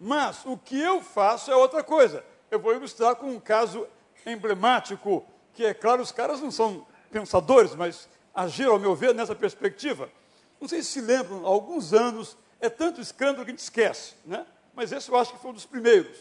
Mas 0.00 0.44
o 0.44 0.56
que 0.56 0.78
eu 0.80 1.02
faço 1.02 1.50
é 1.50 1.56
outra 1.56 1.82
coisa. 1.82 2.24
Eu 2.50 2.58
vou 2.58 2.74
ilustrar 2.74 3.16
com 3.16 3.26
um 3.30 3.40
caso 3.40 3.86
emblemático, 4.24 5.24
que 5.54 5.64
é 5.64 5.74
claro, 5.74 6.02
os 6.02 6.12
caras 6.12 6.40
não 6.40 6.50
são 6.50 6.86
pensadores, 7.10 7.74
mas 7.74 8.08
agiram, 8.34 8.72
ao 8.72 8.78
meu 8.78 8.94
ver, 8.94 9.14
nessa 9.14 9.34
perspectiva. 9.34 10.10
Não 10.60 10.68
sei 10.68 10.82
se 10.82 10.92
se 10.92 11.00
lembram, 11.00 11.44
há 11.44 11.48
alguns 11.48 11.92
anos, 11.92 12.36
é 12.60 12.68
tanto 12.68 13.00
escândalo 13.00 13.44
que 13.44 13.50
a 13.50 13.54
gente 13.54 13.62
esquece, 13.62 14.14
né? 14.24 14.46
mas 14.78 14.92
esse 14.92 15.10
eu 15.10 15.16
acho 15.16 15.32
que 15.32 15.40
foi 15.40 15.50
um 15.50 15.54
dos 15.54 15.66
primeiros. 15.66 16.16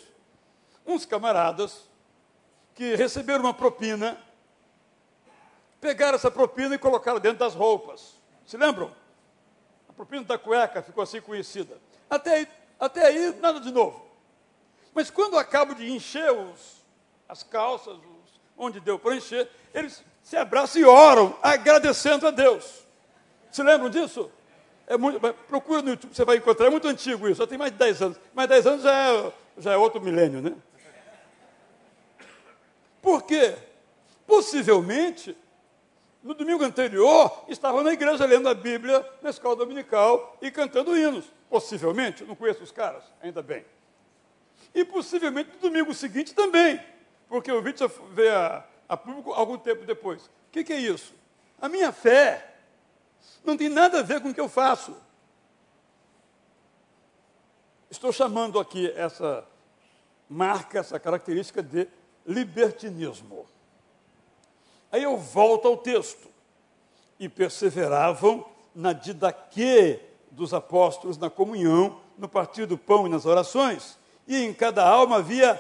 Uns 0.86 1.06
camaradas 1.06 1.88
que 2.74 2.96
receberam 2.96 3.42
uma 3.44 3.54
propina, 3.54 4.18
pegaram 5.80 6.16
essa 6.16 6.32
propina 6.32 6.74
e 6.74 6.80
colocaram 6.80 7.20
dentro 7.20 7.38
das 7.38 7.54
roupas. 7.54 8.16
Se 8.48 8.58
lembram? 8.58 8.92
A 9.88 9.94
propina 9.94 10.24
da 10.24 10.40
cueca 10.40 10.82
ficou 10.82 11.04
assim 11.04 11.22
conhecida. 11.22 11.80
Até 12.10 12.34
aí, 12.34 12.48
até 12.80 13.06
aí 13.06 13.34
nada 13.40 13.60
de 13.60 13.72
novo. 13.72 14.06
Mas 14.94 15.10
quando 15.10 15.38
acabo 15.38 15.76
de 15.76 15.92
encher 15.92 16.32
os, 16.32 16.84
as 17.28 17.44
calças, 17.44 17.96
os, 17.96 18.40
onde 18.58 18.80
deu 18.80 18.98
para 18.98 19.16
encher, 19.16 19.50
eles 19.74 20.04
se 20.24 20.36
abraçam 20.36 20.82
e 20.82 20.86
oram, 20.86 21.38
agradecendo 21.42 22.28
a 22.28 22.32
Deus. 22.32 22.86
Se 23.52 23.64
lembram 23.64 23.90
disso? 23.90 24.32
É 24.86 24.98
muito, 24.98 25.20
procura 25.48 25.82
no 25.82 25.90
YouTube, 25.92 26.16
você 26.16 26.26
vai 26.26 26.38
encontrar, 26.38 26.68
é 26.68 26.70
muito 26.70 26.88
antigo 26.88 27.28
isso, 27.28 27.40
já 27.42 27.48
tem 27.48 27.58
mais 27.58 27.72
de 27.72 27.78
10 27.78 28.02
anos. 28.02 28.20
Mais 28.34 28.50
10 28.50 28.68
anos 28.68 28.84
já 28.84 28.94
é, 28.94 29.34
já 29.58 29.74
é 29.74 29.78
outro 29.78 30.02
milênio, 30.02 30.42
né? 30.42 30.54
Por 33.02 33.24
quê? 33.24 33.56
Possivelmente, 34.26 35.38
no 36.24 36.34
domingo 36.34 36.64
anterior, 36.64 37.46
estavam 37.48 37.84
na 37.84 37.94
igreja 37.94 38.26
lendo 38.26 38.50
a 38.50 38.54
Bíblia 38.54 39.08
na 39.22 39.30
escola 39.30 39.56
dominical 39.56 40.38
e 40.42 40.52
cantando 40.52 40.98
hinos. 40.98 41.26
Possivelmente, 41.50 42.24
não 42.24 42.36
conheço 42.36 42.64
os 42.64 42.72
caras, 42.72 43.04
ainda 43.22 43.42
bem. 43.42 43.66
E 44.74 44.84
possivelmente 44.84 45.52
no 45.54 45.60
domingo 45.60 45.94
seguinte 45.94 46.34
também, 46.34 46.80
porque 47.28 47.52
o 47.52 47.62
vídeo 47.62 47.90
veio 48.12 48.36
a, 48.36 48.66
a 48.90 48.98
público 48.98 49.32
algum 49.32 49.58
tempo 49.58 49.86
depois. 49.86 50.26
O 50.26 50.30
que, 50.52 50.64
que 50.64 50.74
é 50.74 50.80
isso? 50.80 51.14
A 51.60 51.70
minha 51.70 51.92
fé 51.92 52.56
não 53.44 53.58
tem 53.58 53.70
nada 53.70 54.00
a 54.00 54.04
ver 54.04 54.22
com 54.22 54.30
o 54.30 54.34
que 54.34 54.42
eu 54.42 54.50
faço. 54.50 54.96
Estou 57.90 58.12
chamando 58.12 58.60
aqui 58.60 58.92
essa 58.92 59.48
marca, 60.30 60.80
essa 60.80 61.00
característica 61.00 61.64
de 61.64 61.88
libertinismo. 62.26 63.48
Aí 64.92 65.04
eu 65.04 65.18
volto 65.18 65.68
ao 65.68 65.78
texto. 65.78 66.28
E 67.20 67.28
perseveravam 67.28 68.46
na 68.76 68.94
didaquê 68.94 70.07
dos 70.38 70.54
apóstolos, 70.54 71.18
na 71.18 71.32
comunhão, 71.32 72.00
no 72.16 72.30
partir 72.30 72.68
do 72.68 72.78
pão 72.78 73.08
e 73.08 73.10
nas 73.10 73.26
orações 73.26 73.98
e 74.28 74.38
em 74.44 74.54
cada 74.54 74.88
alma 74.88 75.18
havia 75.18 75.60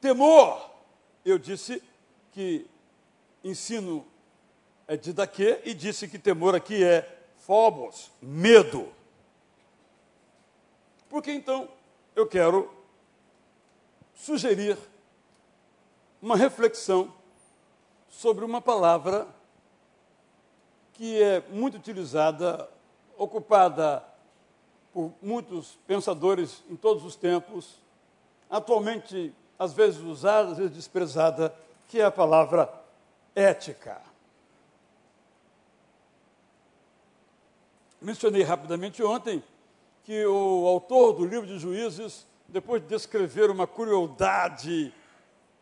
temor. 0.00 0.70
Eu 1.24 1.38
disse 1.38 1.80
que 2.32 2.66
ensino 3.44 4.04
é 4.88 4.96
de 4.96 5.12
daqui 5.12 5.60
e 5.64 5.72
disse 5.72 6.08
que 6.08 6.18
temor 6.18 6.52
aqui 6.52 6.82
é 6.82 7.08
phobos, 7.36 8.10
medo. 8.20 8.92
Porque 11.08 11.30
então 11.30 11.68
eu 12.16 12.26
quero 12.26 12.72
sugerir 14.14 14.76
uma 16.20 16.36
reflexão 16.36 17.12
sobre 18.08 18.44
uma 18.44 18.60
palavra 18.60 19.28
que 20.92 21.22
é 21.22 21.40
muito 21.50 21.76
utilizada, 21.76 22.68
ocupada 23.22 24.04
por 24.92 25.12
muitos 25.22 25.78
pensadores 25.86 26.62
em 26.68 26.76
todos 26.76 27.04
os 27.04 27.16
tempos, 27.16 27.80
atualmente 28.50 29.32
às 29.58 29.72
vezes 29.72 30.00
usada, 30.00 30.52
às 30.52 30.58
vezes 30.58 30.74
desprezada, 30.74 31.54
que 31.88 32.00
é 32.00 32.04
a 32.04 32.10
palavra 32.10 32.72
ética. 33.34 34.00
Mencionei 38.00 38.42
rapidamente 38.42 39.02
ontem 39.02 39.42
que 40.04 40.26
o 40.26 40.66
autor 40.66 41.12
do 41.12 41.24
livro 41.24 41.46
de 41.46 41.58
Juízes, 41.58 42.26
depois 42.48 42.82
de 42.82 42.88
descrever 42.88 43.48
uma 43.50 43.66
crueldade 43.66 44.92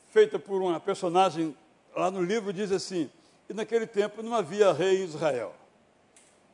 feita 0.09 0.39
por 0.39 0.63
uma 0.63 0.81
personagem 0.81 1.55
lá 1.95 2.11
no 2.11 2.23
livro, 2.23 2.53
diz 2.53 2.73
assim: 2.73 3.11
e 3.51 3.53
naquele 3.53 3.87
tempo 3.87 4.23
não 4.23 4.35
havia 4.35 4.73
rei 4.73 5.03
em 5.03 5.05
Israel. 5.05 5.53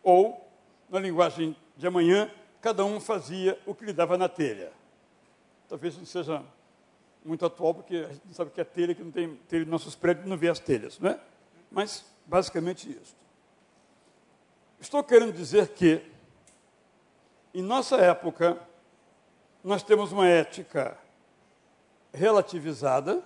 Ou, 0.02 0.45
na 0.88 0.98
linguagem 0.98 1.56
de 1.76 1.86
amanhã, 1.86 2.30
cada 2.60 2.84
um 2.84 3.00
fazia 3.00 3.58
o 3.66 3.74
que 3.74 3.84
lhe 3.84 3.92
dava 3.92 4.16
na 4.16 4.28
telha. 4.28 4.72
Talvez 5.68 5.96
não 5.96 6.04
seja 6.04 6.42
muito 7.24 7.44
atual, 7.44 7.74
porque 7.74 7.96
a 7.96 8.12
gente 8.12 8.34
sabe 8.34 8.50
que 8.50 8.60
é 8.60 8.64
telha, 8.64 8.94
que 8.94 9.02
não 9.02 9.10
tem 9.10 9.36
telha 9.48 9.64
nos 9.64 9.70
nossos 9.70 9.96
prédios, 9.96 10.26
não 10.26 10.36
vê 10.36 10.48
as 10.48 10.60
telhas, 10.60 10.98
não 10.98 11.10
é? 11.10 11.20
Mas, 11.70 12.04
basicamente, 12.24 12.90
isso. 12.90 13.16
Estou 14.80 15.02
querendo 15.02 15.32
dizer 15.32 15.68
que, 15.68 16.02
em 17.52 17.62
nossa 17.62 17.96
época, 17.96 18.60
nós 19.64 19.82
temos 19.82 20.12
uma 20.12 20.28
ética 20.28 20.96
relativizada, 22.12 23.22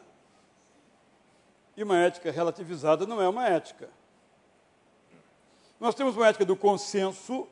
e 1.77 1.83
uma 1.83 1.99
ética 1.99 2.31
relativizada 2.31 3.07
não 3.07 3.21
é 3.21 3.29
uma 3.29 3.47
ética. 3.47 3.89
Nós 5.81 5.95
temos 5.95 6.15
uma 6.17 6.29
ética 6.29 6.45
do 6.45 6.55
consenso 6.55 7.49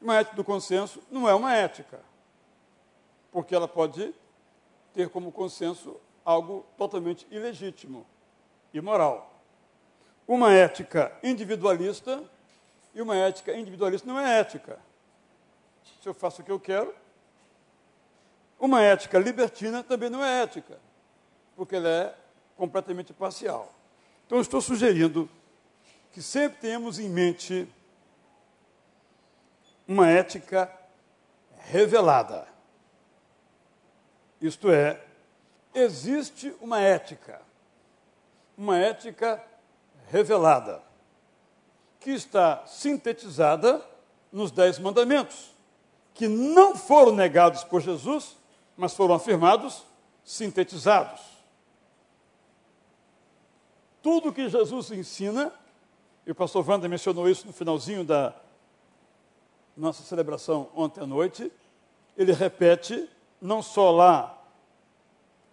uma 0.00 0.16
ética 0.16 0.36
do 0.36 0.44
consenso 0.44 1.02
não 1.10 1.28
é 1.28 1.34
uma 1.34 1.54
ética, 1.54 2.00
porque 3.32 3.54
ela 3.54 3.66
pode 3.66 4.14
ter 4.92 5.08
como 5.08 5.32
consenso 5.32 5.96
algo 6.24 6.64
totalmente 6.76 7.26
ilegítimo, 7.30 8.06
imoral. 8.72 9.32
Uma 10.26 10.52
ética 10.52 11.12
individualista 11.22 12.22
e 12.94 13.00
uma 13.00 13.16
ética 13.16 13.54
individualista 13.56 14.06
não 14.06 14.18
é 14.18 14.38
ética. 14.38 14.78
Se 16.02 16.08
eu 16.08 16.14
faço 16.14 16.42
o 16.42 16.44
que 16.44 16.50
eu 16.50 16.60
quero, 16.60 16.94
uma 18.58 18.82
ética 18.82 19.18
libertina 19.18 19.82
também 19.82 20.10
não 20.10 20.24
é 20.24 20.42
ética, 20.42 20.78
porque 21.54 21.76
ela 21.76 21.88
é 21.88 22.14
completamente 22.56 23.12
parcial. 23.12 23.72
Então, 24.26 24.40
estou 24.40 24.60
sugerindo 24.60 25.28
que 26.16 26.22
sempre 26.22 26.58
tenhamos 26.60 26.98
em 26.98 27.10
mente 27.10 27.68
uma 29.86 30.08
ética 30.08 30.74
revelada. 31.58 32.48
Isto 34.40 34.70
é, 34.70 34.98
existe 35.74 36.56
uma 36.58 36.80
ética, 36.80 37.42
uma 38.56 38.78
ética 38.78 39.44
revelada, 40.06 40.82
que 42.00 42.12
está 42.12 42.66
sintetizada 42.66 43.86
nos 44.32 44.50
Dez 44.50 44.78
Mandamentos, 44.78 45.54
que 46.14 46.26
não 46.28 46.74
foram 46.74 47.14
negados 47.14 47.62
por 47.62 47.82
Jesus, 47.82 48.38
mas 48.74 48.94
foram 48.94 49.16
afirmados, 49.16 49.84
sintetizados. 50.24 51.20
Tudo 54.00 54.32
que 54.32 54.48
Jesus 54.48 54.90
ensina, 54.90 55.52
e 56.26 56.32
o 56.32 56.34
pastor 56.34 56.68
Wanda 56.68 56.88
mencionou 56.88 57.28
isso 57.28 57.46
no 57.46 57.52
finalzinho 57.52 58.04
da, 58.04 58.34
nossa 59.76 60.02
celebração 60.02 60.68
ontem 60.74 61.02
à 61.02 61.06
noite, 61.06 61.52
ele 62.16 62.32
repete, 62.32 63.08
não 63.40 63.60
só 63.60 63.90
lá 63.90 64.32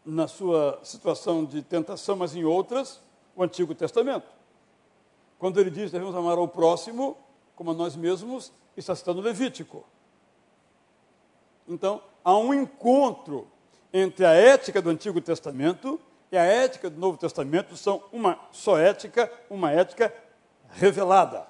na 0.05 0.27
sua 0.27 0.79
situação 0.83 1.43
de 1.43 1.61
tentação, 1.61 2.15
mas 2.15 2.35
em 2.35 2.43
outras, 2.45 3.01
o 3.35 3.43
Antigo 3.43 3.75
Testamento. 3.75 4.27
Quando 5.37 5.59
ele 5.59 5.69
diz 5.69 5.91
devemos 5.91 6.15
amar 6.15 6.37
ao 6.37 6.47
próximo 6.47 7.17
como 7.55 7.71
a 7.71 7.73
nós 7.73 7.95
mesmos, 7.95 8.51
está 8.75 8.95
citando 8.95 9.21
Levítico. 9.21 9.85
Então, 11.67 12.01
há 12.23 12.35
um 12.35 12.53
encontro 12.53 13.47
entre 13.91 14.25
a 14.25 14.31
ética 14.31 14.81
do 14.81 14.89
Antigo 14.89 15.21
Testamento 15.21 15.99
e 16.31 16.37
a 16.37 16.43
ética 16.43 16.89
do 16.89 16.99
Novo 16.99 17.17
Testamento, 17.17 17.77
são 17.77 18.03
uma 18.11 18.39
só 18.51 18.77
ética, 18.77 19.31
uma 19.49 19.71
ética 19.71 20.11
revelada. 20.73 21.47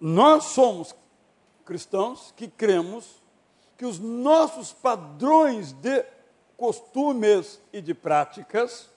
Nós 0.00 0.44
somos 0.44 0.94
cristãos 1.64 2.32
que 2.36 2.48
cremos 2.48 3.22
que 3.76 3.84
os 3.84 3.98
nossos 3.98 4.72
padrões 4.72 5.72
de 5.72 6.04
costumes 6.56 7.60
e 7.72 7.80
de 7.80 7.94
práticas 7.94 8.90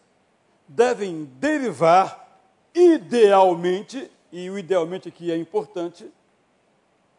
devem 0.67 1.25
derivar 1.39 2.39
idealmente, 2.73 4.09
e 4.31 4.49
o 4.49 4.57
idealmente 4.57 5.09
aqui 5.09 5.31
é 5.31 5.37
importante, 5.37 6.11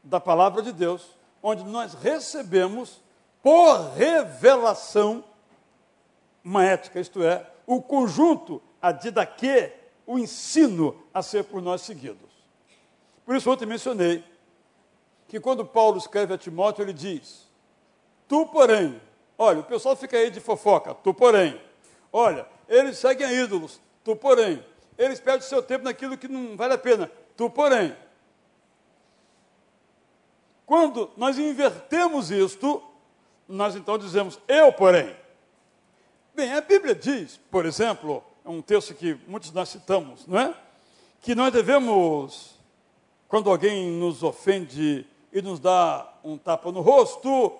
da 0.02 0.18
palavra 0.18 0.62
de 0.62 0.72
Deus, 0.72 1.16
onde 1.42 1.62
nós 1.64 1.94
recebemos 1.94 3.00
por 3.42 3.90
revelação, 3.94 5.24
uma 6.42 6.64
ética, 6.64 6.98
isto 6.98 7.22
é, 7.22 7.48
o 7.66 7.80
conjunto, 7.80 8.62
a 8.80 8.90
didaquê, 8.90 9.72
o 10.06 10.18
ensino 10.18 11.02
a 11.12 11.22
ser 11.22 11.44
por 11.44 11.62
nós 11.62 11.82
seguidos. 11.82 12.30
Por 13.24 13.36
isso, 13.36 13.50
ontem 13.50 13.66
mencionei 13.66 14.24
que 15.28 15.40
quando 15.40 15.64
Paulo 15.64 15.98
escreve 15.98 16.34
a 16.34 16.38
Timóteo, 16.38 16.82
ele 16.82 16.92
diz: 16.92 17.48
Tu, 18.28 18.46
porém, 18.46 19.00
olha, 19.38 19.60
o 19.60 19.64
pessoal 19.64 19.96
fica 19.96 20.16
aí 20.16 20.30
de 20.30 20.40
fofoca, 20.40 20.94
tu, 20.94 21.14
porém, 21.14 21.60
olha, 22.12 22.46
eles 22.68 22.98
seguem 22.98 23.26
a 23.26 23.32
ídolos, 23.32 23.80
tu, 24.04 24.16
porém, 24.16 24.64
eles 24.98 25.20
perdem 25.20 25.48
seu 25.48 25.62
tempo 25.62 25.84
naquilo 25.84 26.18
que 26.18 26.28
não 26.28 26.56
vale 26.56 26.74
a 26.74 26.78
pena, 26.78 27.10
tu, 27.36 27.48
porém. 27.48 27.96
Quando 30.66 31.10
nós 31.16 31.38
invertemos 31.38 32.30
isto, 32.30 32.82
nós 33.48 33.76
então 33.76 33.98
dizemos 33.98 34.38
eu, 34.48 34.72
porém. 34.72 35.14
Bem, 36.34 36.52
a 36.52 36.60
Bíblia 36.60 36.94
diz, 36.94 37.38
por 37.50 37.66
exemplo, 37.66 38.24
é 38.44 38.48
um 38.48 38.60
texto 38.60 38.94
que 38.94 39.14
muitos 39.26 39.52
nós 39.52 39.68
citamos, 39.68 40.26
não 40.26 40.38
é? 40.38 40.54
Que 41.20 41.34
nós 41.34 41.52
devemos, 41.52 42.58
quando 43.28 43.48
alguém 43.48 43.90
nos 43.92 44.22
ofende 44.22 45.06
e 45.32 45.40
nos 45.40 45.60
dá 45.60 46.12
um 46.24 46.36
tapa 46.36 46.72
no 46.72 46.80
rosto, 46.80 47.56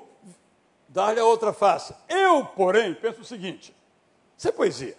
dar-lhe 0.89 1.21
a 1.21 1.25
outra 1.25 1.53
face. 1.53 1.95
Eu, 2.09 2.45
porém, 2.45 2.95
penso 2.95 3.21
o 3.21 3.25
seguinte: 3.25 3.75
isso 4.37 4.49
é 4.49 4.53
poesia. 4.53 4.97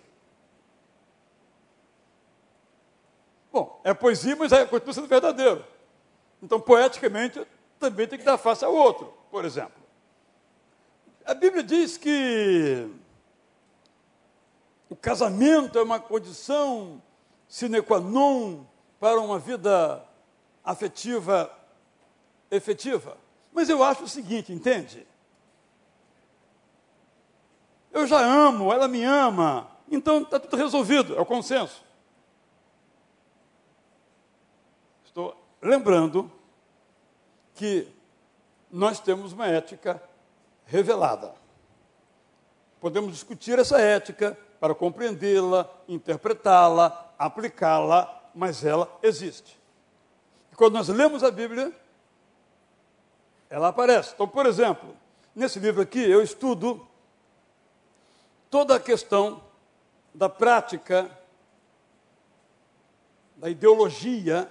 Bom, 3.52 3.80
é 3.84 3.93
poesia, 3.93 4.36
mas 4.36 4.52
é, 4.52 4.65
continua 4.65 4.93
sendo 4.93 5.08
verdadeiro. 5.08 5.63
Então, 6.41 6.60
poeticamente, 6.60 7.46
também 7.80 8.08
tem 8.08 8.17
que 8.17 8.26
dar 8.26 8.38
face 8.38 8.65
ao 8.65 8.74
outro, 8.74 9.13
por 9.30 9.46
exemplo. 9.46 9.84
A 11.26 11.34
Bíblia 11.34 11.63
diz 11.63 11.98
que 11.98 12.89
o 14.94 14.96
casamento 14.96 15.80
é 15.80 15.82
uma 15.82 16.00
condição 16.00 17.02
sine 17.48 17.82
qua 17.82 18.00
non 18.00 18.64
para 19.00 19.20
uma 19.20 19.40
vida 19.40 20.08
afetiva 20.64 21.52
efetiva. 22.52 23.18
Mas 23.52 23.70
eu 23.70 23.84
acho 23.84 24.04
o 24.04 24.08
seguinte, 24.08 24.54
entende? 24.54 25.08
Eu 27.92 28.06
já 28.06 28.20
amo, 28.20 28.72
ela 28.72 28.88
me 28.88 29.04
ama, 29.04 29.68
então 29.90 30.22
está 30.22 30.40
tudo 30.40 30.56
resolvido, 30.56 31.16
é 31.16 31.20
o 31.20 31.26
consenso. 31.26 31.84
Estou 35.04 35.36
lembrando 35.60 36.32
que 37.56 37.88
nós 38.72 39.00
temos 39.00 39.34
uma 39.34 39.48
ética 39.48 40.00
revelada. 40.68 41.34
Podemos 42.80 43.12
discutir 43.12 43.58
essa 43.58 43.82
ética 43.82 44.38
para 44.63 44.73
compreendê-la, 44.73 45.69
interpretá-la, 45.89 47.13
aplicá-la, 47.19 48.32
mas 48.34 48.63
ela 48.63 48.89
existe. 49.04 49.60
E 50.54 50.56
quando 50.56 50.76
nós 50.76 50.88
lemos 50.88 51.21
a 51.21 51.30
Bíblia, 51.30 51.78
ela 53.49 53.67
aparece. 53.67 54.13
Então, 54.13 54.26
por 54.26 54.45
exemplo, 54.45 54.95
nesse 55.36 55.60
livro 55.60 55.82
aqui 55.82 55.99
eu 55.99 56.23
estudo 56.23 56.88
toda 58.49 58.78
a 58.78 58.80
questão 58.80 59.43
da 60.15 60.30
prática, 60.30 61.12
da 63.36 63.49
ideologia 63.49 64.49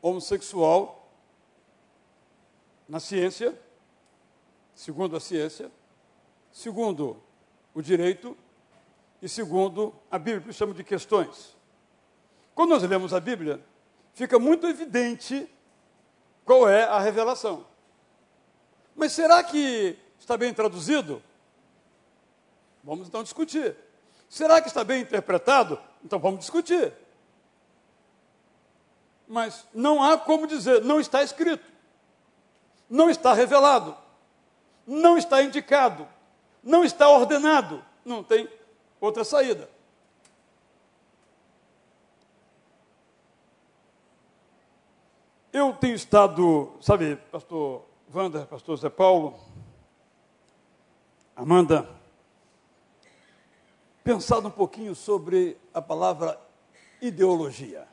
homossexual 0.00 1.10
na 2.88 3.00
ciência 3.00 3.58
segundo 4.72 5.16
a 5.16 5.20
ciência, 5.20 5.68
segundo 6.52 7.28
o 7.74 7.82
direito 7.82 8.36
e 9.22 9.28
segundo 9.28 9.94
a 10.10 10.18
Bíblia, 10.18 10.48
que 10.48 10.52
chama 10.52 10.74
de 10.74 10.82
questões. 10.82 11.56
Quando 12.54 12.70
nós 12.70 12.82
lemos 12.82 13.12
a 13.12 13.20
Bíblia, 13.20 13.64
fica 14.14 14.38
muito 14.38 14.66
evidente 14.66 15.48
qual 16.44 16.68
é 16.68 16.84
a 16.84 16.98
revelação. 16.98 17.66
Mas 18.94 19.12
será 19.12 19.42
que 19.42 19.98
está 20.18 20.36
bem 20.36 20.52
traduzido? 20.52 21.22
Vamos 22.82 23.08
então 23.08 23.22
discutir. 23.22 23.76
Será 24.28 24.60
que 24.60 24.68
está 24.68 24.82
bem 24.82 25.02
interpretado? 25.02 25.78
Então 26.04 26.18
vamos 26.18 26.40
discutir. 26.40 26.92
Mas 29.28 29.66
não 29.72 30.02
há 30.02 30.18
como 30.18 30.46
dizer, 30.46 30.82
não 30.82 30.98
está 30.98 31.22
escrito, 31.22 31.70
não 32.88 33.08
está 33.08 33.32
revelado 33.32 33.96
não 34.90 35.16
está 35.16 35.40
indicado, 35.40 36.06
não 36.62 36.84
está 36.84 37.08
ordenado, 37.08 37.84
não 38.04 38.22
tem 38.22 38.48
outra 39.00 39.24
saída. 39.24 39.68
Eu 45.52 45.72
tenho 45.74 45.94
estado, 45.94 46.72
sabe, 46.80 47.16
pastor 47.16 47.84
Wander, 48.14 48.46
pastor 48.46 48.76
Zé 48.76 48.88
Paulo, 48.88 49.38
Amanda, 51.34 51.88
pensado 54.04 54.48
um 54.48 54.50
pouquinho 54.50 54.94
sobre 54.94 55.56
a 55.74 55.82
palavra 55.82 56.40
ideologia. 57.00 57.88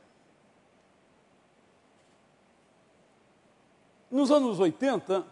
Nos 4.10 4.32
anos 4.32 4.60
80, 4.60 5.26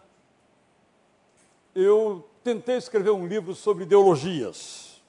eu 1.74 2.28
tentei 2.46 2.76
escrever 2.76 3.10
um 3.10 3.26
livro 3.26 3.56
sobre 3.56 3.82
ideologias. 3.82 5.02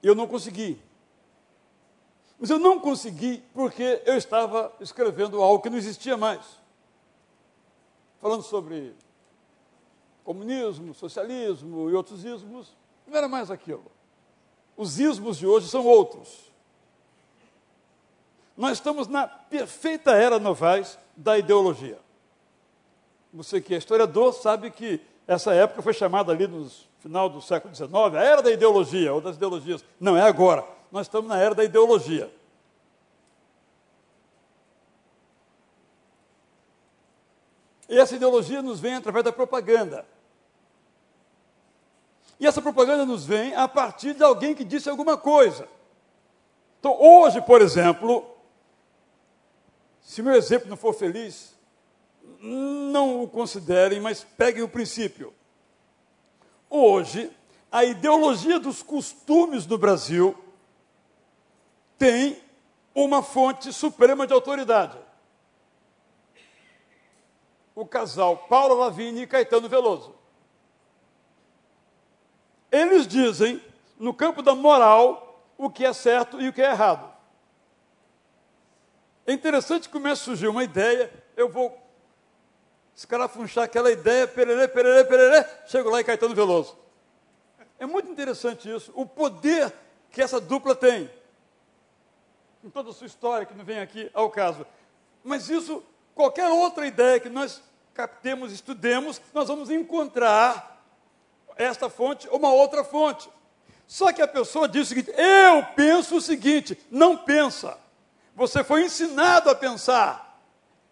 Eu 0.00 0.14
não 0.14 0.28
consegui. 0.28 0.80
Mas 2.38 2.48
eu 2.48 2.60
não 2.60 2.78
consegui 2.78 3.42
porque 3.52 4.00
eu 4.06 4.16
estava 4.16 4.72
escrevendo 4.78 5.42
algo 5.42 5.60
que 5.60 5.68
não 5.68 5.76
existia 5.76 6.16
mais. 6.16 6.44
Falando 8.20 8.44
sobre 8.44 8.94
comunismo, 10.22 10.94
socialismo 10.94 11.90
e 11.90 11.94
outros 11.94 12.24
ismos, 12.24 12.72
não 13.08 13.16
era 13.16 13.26
mais 13.26 13.50
aquilo. 13.50 13.90
Os 14.76 15.00
ismos 15.00 15.38
de 15.38 15.46
hoje 15.46 15.68
são 15.68 15.84
outros. 15.84 16.52
Nós 18.56 18.74
estamos 18.74 19.08
na 19.08 19.26
perfeita 19.26 20.12
era 20.12 20.38
novais 20.38 20.96
da 21.16 21.36
ideologia 21.36 21.98
você 23.34 23.60
que 23.60 23.74
é 23.74 23.78
historiador 23.78 24.32
sabe 24.32 24.70
que 24.70 25.00
essa 25.26 25.52
época 25.52 25.82
foi 25.82 25.92
chamada 25.92 26.30
ali 26.30 26.46
no 26.46 26.70
final 27.00 27.28
do 27.28 27.42
século 27.42 27.74
XIX, 27.74 27.92
a 28.14 28.22
era 28.22 28.40
da 28.40 28.50
ideologia, 28.52 29.12
ou 29.12 29.20
das 29.20 29.36
ideologias. 29.36 29.84
Não, 29.98 30.16
é 30.16 30.22
agora. 30.22 30.64
Nós 30.92 31.06
estamos 31.06 31.28
na 31.28 31.36
era 31.36 31.54
da 31.54 31.64
ideologia. 31.64 32.32
E 37.88 37.98
essa 37.98 38.14
ideologia 38.14 38.62
nos 38.62 38.78
vem 38.78 38.94
através 38.94 39.24
da 39.24 39.32
propaganda. 39.32 40.06
E 42.38 42.46
essa 42.46 42.62
propaganda 42.62 43.04
nos 43.04 43.26
vem 43.26 43.54
a 43.54 43.66
partir 43.66 44.14
de 44.14 44.22
alguém 44.22 44.54
que 44.54 44.64
disse 44.64 44.88
alguma 44.88 45.16
coisa. 45.16 45.68
Então, 46.78 46.96
hoje, 47.00 47.40
por 47.42 47.60
exemplo, 47.60 48.24
se 50.00 50.22
meu 50.22 50.34
exemplo 50.34 50.68
não 50.68 50.76
for 50.76 50.92
feliz, 50.92 51.53
não 52.44 53.22
o 53.22 53.28
considerem, 53.28 54.00
mas 54.00 54.22
peguem 54.22 54.62
o 54.62 54.68
princípio. 54.68 55.32
Hoje, 56.68 57.30
a 57.72 57.84
ideologia 57.84 58.60
dos 58.60 58.82
costumes 58.82 59.64
do 59.64 59.78
Brasil 59.78 60.36
tem 61.98 62.38
uma 62.94 63.22
fonte 63.22 63.72
suprema 63.72 64.26
de 64.26 64.34
autoridade. 64.34 64.98
O 67.74 67.86
casal 67.86 68.36
Paulo 68.36 68.74
Lavigne 68.74 69.22
e 69.22 69.26
Caetano 69.26 69.68
Veloso. 69.68 70.14
Eles 72.70 73.06
dizem, 73.06 73.62
no 73.98 74.12
campo 74.12 74.42
da 74.42 74.54
moral, 74.54 75.42
o 75.56 75.70
que 75.70 75.84
é 75.84 75.92
certo 75.92 76.40
e 76.40 76.48
o 76.48 76.52
que 76.52 76.60
é 76.60 76.70
errado. 76.70 77.10
É 79.26 79.32
interessante 79.32 79.88
que 79.88 79.92
começa 79.92 80.22
a 80.22 80.24
surgir 80.24 80.48
uma 80.48 80.62
ideia, 80.62 81.10
eu 81.36 81.48
vou 81.48 81.83
escarafunchar 82.96 83.64
aquela 83.64 83.90
ideia, 83.90 84.26
pererê, 84.26 84.68
pererê, 84.68 85.04
pererê, 85.04 85.46
chego 85.66 85.90
lá 85.90 86.00
em 86.00 86.04
Caetano 86.04 86.34
Veloso. 86.34 86.76
É 87.78 87.86
muito 87.86 88.10
interessante 88.10 88.72
isso, 88.72 88.92
o 88.94 89.04
poder 89.04 89.72
que 90.10 90.22
essa 90.22 90.40
dupla 90.40 90.74
tem. 90.74 91.10
Com 92.62 92.70
toda 92.70 92.90
a 92.90 92.92
sua 92.92 93.06
história, 93.06 93.44
que 93.44 93.54
não 93.54 93.64
vem 93.64 93.80
aqui 93.80 94.10
ao 94.14 94.30
caso. 94.30 94.64
Mas 95.22 95.50
isso, 95.50 95.82
qualquer 96.14 96.48
outra 96.48 96.86
ideia 96.86 97.18
que 97.18 97.28
nós 97.28 97.60
captemos, 97.92 98.52
estudemos, 98.52 99.20
nós 99.32 99.48
vamos 99.48 99.70
encontrar 99.70 100.82
esta 101.56 101.90
fonte 101.90 102.28
ou 102.28 102.38
uma 102.38 102.52
outra 102.52 102.84
fonte. 102.84 103.28
Só 103.86 104.12
que 104.12 104.22
a 104.22 104.28
pessoa 104.28 104.68
diz 104.68 104.86
o 104.86 104.88
seguinte: 104.88 105.12
eu 105.16 105.64
penso 105.74 106.16
o 106.16 106.20
seguinte, 106.20 106.78
não 106.90 107.16
pensa. 107.16 107.76
Você 108.34 108.64
foi 108.64 108.84
ensinado 108.84 109.50
a 109.50 109.54
pensar. 109.54 110.40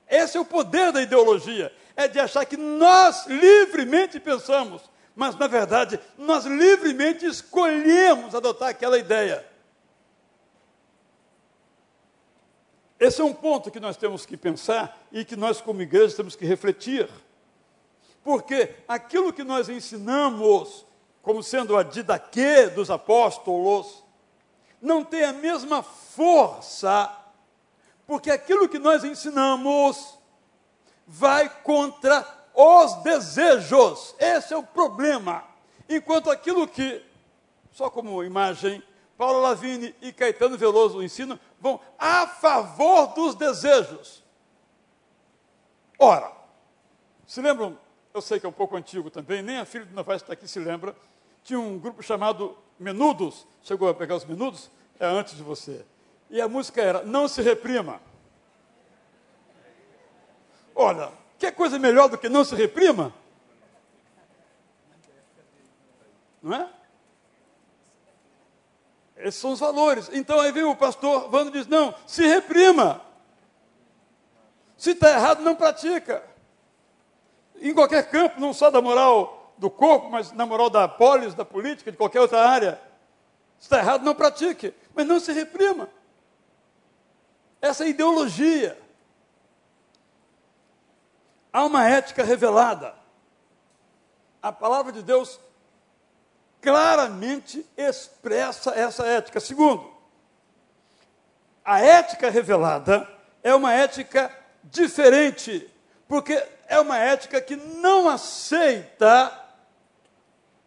Esse 0.08 0.36
é 0.36 0.40
o 0.40 0.44
poder 0.44 0.92
da 0.92 1.00
ideologia 1.00 1.72
é 1.96 2.08
de 2.08 2.18
achar 2.18 2.44
que 2.44 2.56
nós 2.56 3.26
livremente 3.26 4.18
pensamos, 4.18 4.82
mas 5.14 5.36
na 5.36 5.46
verdade 5.46 6.00
nós 6.16 6.44
livremente 6.44 7.26
escolhemos 7.26 8.34
adotar 8.34 8.70
aquela 8.70 8.98
ideia. 8.98 9.46
Esse 13.02 13.20
é 13.20 13.24
um 13.24 13.34
ponto 13.34 13.68
que 13.68 13.80
nós 13.80 13.96
temos 13.96 14.24
que 14.24 14.36
pensar 14.36 14.96
e 15.10 15.24
que 15.24 15.34
nós, 15.34 15.60
como 15.60 15.82
igreja, 15.82 16.14
temos 16.14 16.36
que 16.36 16.46
refletir. 16.46 17.08
Porque 18.22 18.76
aquilo 18.86 19.32
que 19.32 19.42
nós 19.42 19.68
ensinamos, 19.68 20.86
como 21.20 21.42
sendo 21.42 21.76
a 21.76 21.82
didaquê 21.82 22.68
dos 22.68 22.92
apóstolos, 22.92 24.04
não 24.80 25.04
tem 25.04 25.24
a 25.24 25.32
mesma 25.32 25.82
força, 25.82 27.10
porque 28.06 28.30
aquilo 28.30 28.68
que 28.68 28.78
nós 28.78 29.02
ensinamos 29.02 30.16
vai 31.12 31.46
contra 31.62 32.26
os 32.54 32.94
desejos. 33.02 34.14
Esse 34.18 34.54
é 34.54 34.56
o 34.56 34.62
problema. 34.62 35.44
Enquanto 35.86 36.30
aquilo 36.30 36.66
que, 36.66 37.04
só 37.70 37.90
como 37.90 38.24
imagem, 38.24 38.82
Paulo 39.18 39.42
Lavini 39.42 39.94
e 40.00 40.10
Caetano 40.10 40.56
Veloso 40.56 41.02
ensinam, 41.02 41.38
vão 41.60 41.78
a 41.98 42.26
favor 42.26 43.08
dos 43.08 43.34
desejos. 43.34 44.24
Ora, 45.98 46.32
se 47.26 47.42
lembram, 47.42 47.78
eu 48.14 48.22
sei 48.22 48.40
que 48.40 48.46
é 48.46 48.48
um 48.48 48.52
pouco 48.52 48.74
antigo 48.74 49.10
também, 49.10 49.42
nem 49.42 49.58
a 49.58 49.66
filha 49.66 49.84
de 49.84 49.92
Novaes 49.92 50.22
está 50.22 50.32
aqui 50.32 50.48
se 50.48 50.58
lembra, 50.58 50.96
tinha 51.44 51.60
um 51.60 51.78
grupo 51.78 52.02
chamado 52.02 52.56
Menudos, 52.78 53.46
chegou 53.62 53.88
a 53.88 53.94
pegar 53.94 54.16
os 54.16 54.24
Menudos? 54.24 54.70
É 54.98 55.06
antes 55.06 55.36
de 55.36 55.42
você. 55.42 55.84
E 56.30 56.40
a 56.40 56.48
música 56.48 56.80
era 56.80 57.02
Não 57.02 57.28
se 57.28 57.42
reprima. 57.42 58.00
Olha, 60.74 61.10
que 61.38 61.50
coisa 61.52 61.78
melhor 61.78 62.08
do 62.08 62.18
que 62.18 62.28
não 62.28 62.44
se 62.44 62.54
reprima? 62.54 63.12
Não 66.42 66.56
é? 66.56 66.68
Esses 69.16 69.40
são 69.40 69.52
os 69.52 69.60
valores. 69.60 70.10
Então 70.12 70.40
aí 70.40 70.50
vem 70.50 70.64
o 70.64 70.74
pastor 70.74 71.30
Vando 71.30 71.50
e 71.50 71.52
diz: 71.52 71.66
não, 71.66 71.94
se 72.06 72.26
reprima. 72.26 73.00
Se 74.76 74.90
está 74.90 75.10
errado, 75.10 75.42
não 75.42 75.54
pratica. 75.54 76.24
Em 77.60 77.72
qualquer 77.72 78.10
campo, 78.10 78.40
não 78.40 78.52
só 78.52 78.68
da 78.70 78.82
moral 78.82 79.54
do 79.56 79.70
corpo, 79.70 80.10
mas 80.10 80.32
na 80.32 80.44
moral 80.44 80.68
da 80.68 80.88
polis, 80.88 81.34
da 81.34 81.44
política, 81.44 81.92
de 81.92 81.96
qualquer 81.96 82.20
outra 82.20 82.48
área. 82.48 82.80
Se 83.60 83.66
está 83.66 83.78
errado, 83.78 84.02
não 84.02 84.14
pratique. 84.14 84.74
Mas 84.92 85.06
não 85.06 85.20
se 85.20 85.32
reprima. 85.32 85.88
Essa 87.60 87.84
é 87.84 87.88
ideologia 87.90 88.76
há 91.52 91.64
uma 91.64 91.88
ética 91.88 92.24
revelada. 92.24 92.94
A 94.40 94.50
palavra 94.50 94.90
de 94.92 95.02
Deus 95.02 95.38
claramente 96.60 97.66
expressa 97.76 98.70
essa 98.70 99.04
ética. 99.06 99.40
Segundo, 99.40 99.92
a 101.64 101.80
ética 101.80 102.30
revelada 102.30 103.08
é 103.42 103.54
uma 103.54 103.72
ética 103.72 104.34
diferente, 104.64 105.68
porque 106.08 106.42
é 106.66 106.80
uma 106.80 106.98
ética 106.98 107.40
que 107.40 107.56
não 107.56 108.08
aceita 108.08 109.38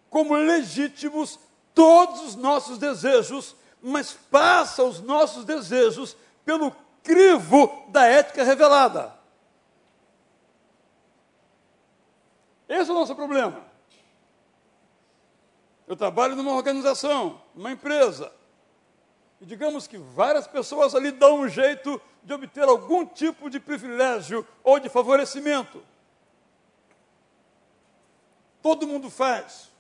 como 0.09 0.35
legítimos 0.35 1.39
todos 1.73 2.21
os 2.21 2.35
nossos 2.35 2.77
desejos, 2.77 3.55
mas 3.81 4.13
passa 4.13 4.83
os 4.83 5.01
nossos 5.01 5.43
desejos 5.43 6.15
pelo 6.45 6.73
crivo 7.03 7.85
da 7.89 8.05
ética 8.05 8.43
revelada. 8.43 9.13
Esse 12.75 12.89
é 12.89 12.93
o 12.93 12.97
nosso 12.97 13.15
problema. 13.15 13.63
Eu 15.87 15.95
trabalho 15.95 16.35
numa 16.35 16.51
organização, 16.51 17.41
numa 17.55 17.71
empresa. 17.71 18.33
E 19.39 19.45
digamos 19.45 19.87
que 19.87 19.97
várias 19.97 20.45
pessoas 20.45 20.93
ali 20.93 21.11
dão 21.11 21.39
um 21.39 21.47
jeito 21.47 22.01
de 22.21 22.33
obter 22.33 22.63
algum 22.63 23.05
tipo 23.05 23.49
de 23.49 23.61
privilégio 23.61 24.45
ou 24.61 24.77
de 24.77 24.89
favorecimento. 24.89 25.81
Todo 28.61 28.87
mundo 28.87 29.09
faz. 29.09 29.71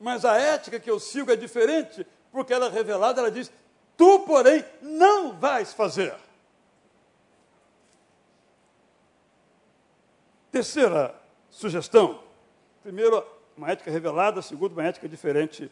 Mas 0.00 0.24
a 0.24 0.36
ética 0.36 0.80
que 0.80 0.90
eu 0.90 0.98
sigo 0.98 1.30
é 1.30 1.36
diferente, 1.36 2.06
porque 2.32 2.54
ela 2.54 2.66
é 2.66 2.70
revelada, 2.70 3.20
ela 3.20 3.30
diz: 3.30 3.52
tu, 3.98 4.20
porém, 4.20 4.64
não 4.80 5.32
vais 5.34 5.74
fazer. 5.74 6.14
Terceira 10.50 11.14
sugestão. 11.50 12.22
Primeiro, 12.82 13.24
uma 13.56 13.70
ética 13.70 13.90
revelada. 13.90 14.42
Segundo, 14.42 14.72
uma 14.72 14.84
ética 14.84 15.08
diferente. 15.08 15.70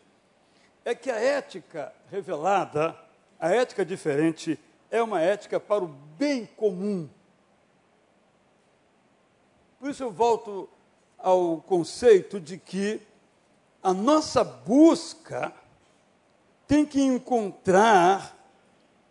É 0.84 0.94
que 0.94 1.10
a 1.10 1.18
ética 1.18 1.92
revelada, 2.10 2.96
a 3.38 3.50
ética 3.50 3.84
diferente, 3.84 4.58
é 4.90 5.02
uma 5.02 5.20
ética 5.20 5.58
para 5.58 5.84
o 5.84 5.88
bem 5.88 6.46
comum. 6.56 7.08
Por 9.80 9.90
isso 9.90 10.02
eu 10.02 10.10
volto 10.10 10.68
ao 11.18 11.58
conceito 11.62 12.40
de 12.40 12.58
que 12.58 13.00
a 13.82 13.92
nossa 13.92 14.42
busca 14.42 15.52
tem 16.66 16.86
que 16.86 17.02
encontrar 17.02 18.34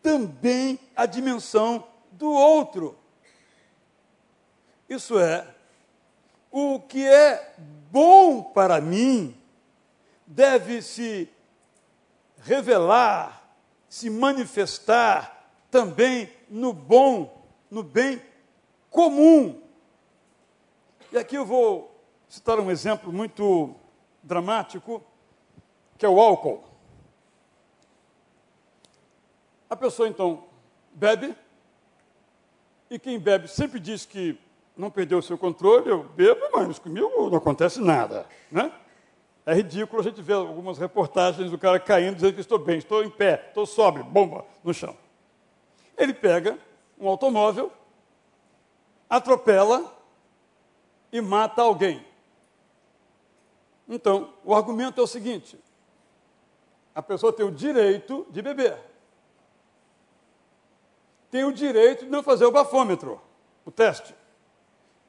também 0.01 0.80
a 0.95 1.05
dimensão 1.05 1.84
do 2.11 2.32
outro. 2.32 2.95
Isso 4.94 5.18
é, 5.18 5.48
o 6.52 6.80
que 6.80 7.04
é 7.04 7.56
bom 7.89 8.44
para 8.44 8.80
mim 8.80 9.36
deve 10.28 10.84
se 10.84 11.28
revelar, 12.38 13.44
se 13.89 14.08
manifestar 14.08 15.50
também 15.72 16.32
no 16.48 16.74
bom, 16.74 17.44
no 17.72 17.82
bem 17.82 18.22
comum. 18.91 19.64
E 21.12 21.18
aqui 21.18 21.38
eu 21.38 21.46
vou 21.46 22.00
citar 22.30 22.60
um 22.60 22.70
exemplo 22.70 23.12
muito 23.12 23.76
dramático, 24.22 25.04
que 25.98 26.06
é 26.06 26.10
o 26.10 26.20
álcool. 26.20 26.64
A 29.68 29.76
pessoa 29.76 30.08
então 30.08 30.44
bebe, 30.94 31.36
e 32.91 33.00
quem 33.00 33.18
bebe 33.18 33.48
sempre 33.48 33.80
diz 33.80 34.06
que 34.06 34.39
não 34.76 34.90
perdeu 34.90 35.20
o 35.20 35.24
seu 35.24 35.38
controle, 35.38 35.90
eu 35.90 36.04
bebo, 36.04 36.42
mas 36.52 36.80
comigo 36.80 37.30
não 37.30 37.38
acontece 37.38 37.80
nada. 37.80 38.26
Né? 38.52 38.72
É 39.46 39.54
ridículo 39.54 40.02
a 40.02 40.04
gente 40.04 40.22
ver 40.22 40.34
algumas 40.34 40.78
reportagens 40.78 41.52
do 41.52 41.58
cara 41.58 41.80
caindo, 41.80 42.16
dizendo 42.16 42.34
que 42.34 42.42
estou 42.42 42.58
bem, 42.58 42.78
estou 42.78 43.04
em 43.04 43.10
pé, 43.10 43.46
estou 43.50 43.66
sóbrio, 43.66 44.04
bomba 44.04 44.46
no 44.64 44.74
chão. 44.74 44.98
Ele 45.98 46.14
pega 46.14 46.58
um 47.00 47.08
automóvel, 47.08 47.72
atropela 49.10 49.94
e 51.12 51.22
mata 51.22 51.62
alguém. 51.62 52.04
Então, 53.88 54.34
o 54.44 54.56
argumento 54.56 55.00
é 55.00 55.04
o 55.04 55.08
seguinte: 55.08 55.60
a 56.96 57.02
pessoa 57.02 57.32
tem 57.32 57.46
o 57.46 57.52
direito 57.52 58.26
de 58.32 58.42
beber, 58.42 58.80
tem 61.30 61.44
o 61.44 61.52
direito 61.52 62.06
de 62.06 62.12
não 62.12 62.24
fazer 62.24 62.46
o 62.46 62.52
bafômetro, 62.52 63.22
o 63.66 63.70
teste 63.70 64.16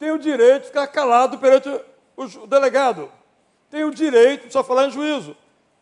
tem 0.04 0.12
o 0.12 0.18
direito 0.18 0.62
de 0.62 0.66
ficar 0.68 0.86
calado 0.88 1.38
perante 1.38 1.66
o 2.14 2.46
delegado. 2.46 3.10
Tem 3.70 3.84
o 3.84 3.90
direito 3.90 4.48
de 4.48 4.52
só 4.52 4.62
falar 4.62 4.86
em 4.86 4.90
juízo. 4.90 5.34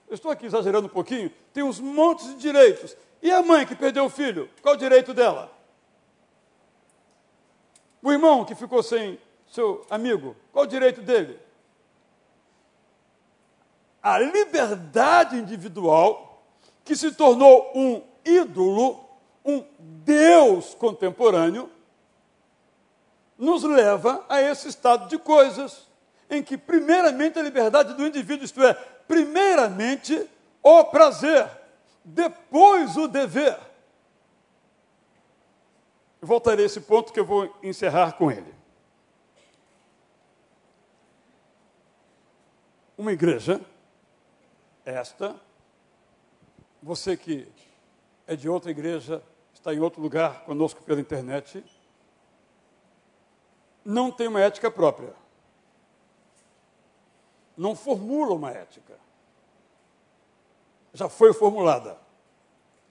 Eu 0.08 0.14
estou 0.14 0.30
aqui 0.30 0.46
exagerando 0.46 0.86
um 0.86 0.90
pouquinho. 0.90 1.28
Tem 1.52 1.64
uns 1.64 1.80
montes 1.80 2.28
de 2.28 2.36
direitos. 2.36 2.96
E 3.20 3.32
a 3.32 3.42
mãe 3.42 3.66
que 3.66 3.74
perdeu 3.74 4.04
o 4.04 4.08
filho? 4.08 4.48
Qual 4.62 4.76
o 4.76 4.78
direito 4.78 5.12
dela? 5.12 5.50
O 8.00 8.12
irmão 8.12 8.44
que 8.44 8.54
ficou 8.54 8.80
sem 8.80 9.18
seu 9.48 9.84
amigo? 9.90 10.36
Qual 10.52 10.66
o 10.66 10.68
direito 10.68 11.02
dele? 11.02 11.36
A 14.00 14.20
liberdade 14.20 15.36
individual 15.36 16.44
que 16.84 16.94
se 16.94 17.10
tornou 17.10 17.72
um 17.74 18.02
ídolo, 18.24 19.04
um 19.44 19.64
Deus 19.80 20.76
contemporâneo, 20.76 21.68
nos 23.42 23.64
leva 23.64 24.24
a 24.28 24.40
esse 24.40 24.68
estado 24.68 25.08
de 25.08 25.18
coisas, 25.18 25.88
em 26.30 26.44
que, 26.44 26.56
primeiramente, 26.56 27.40
a 27.40 27.42
liberdade 27.42 27.92
do 27.94 28.06
indivíduo, 28.06 28.44
isto 28.44 28.62
é, 28.62 28.72
primeiramente, 28.72 30.30
o 30.62 30.84
prazer, 30.84 31.50
depois 32.04 32.96
o 32.96 33.08
dever. 33.08 33.58
Eu 36.20 36.28
voltarei 36.28 36.64
a 36.64 36.66
esse 36.66 36.82
ponto 36.82 37.12
que 37.12 37.18
eu 37.18 37.24
vou 37.24 37.52
encerrar 37.64 38.12
com 38.12 38.30
ele. 38.30 38.54
Uma 42.96 43.10
igreja, 43.10 43.60
esta, 44.84 45.34
você 46.80 47.16
que 47.16 47.48
é 48.24 48.36
de 48.36 48.48
outra 48.48 48.70
igreja, 48.70 49.20
está 49.52 49.74
em 49.74 49.80
outro 49.80 50.00
lugar 50.00 50.44
conosco 50.44 50.80
pela 50.84 51.00
internet, 51.00 51.64
não 53.84 54.10
tem 54.10 54.28
uma 54.28 54.40
ética 54.40 54.70
própria. 54.70 55.14
Não 57.56 57.76
formula 57.76 58.34
uma 58.34 58.50
ética. 58.50 58.98
Já 60.94 61.08
foi 61.08 61.32
formulada. 61.32 61.98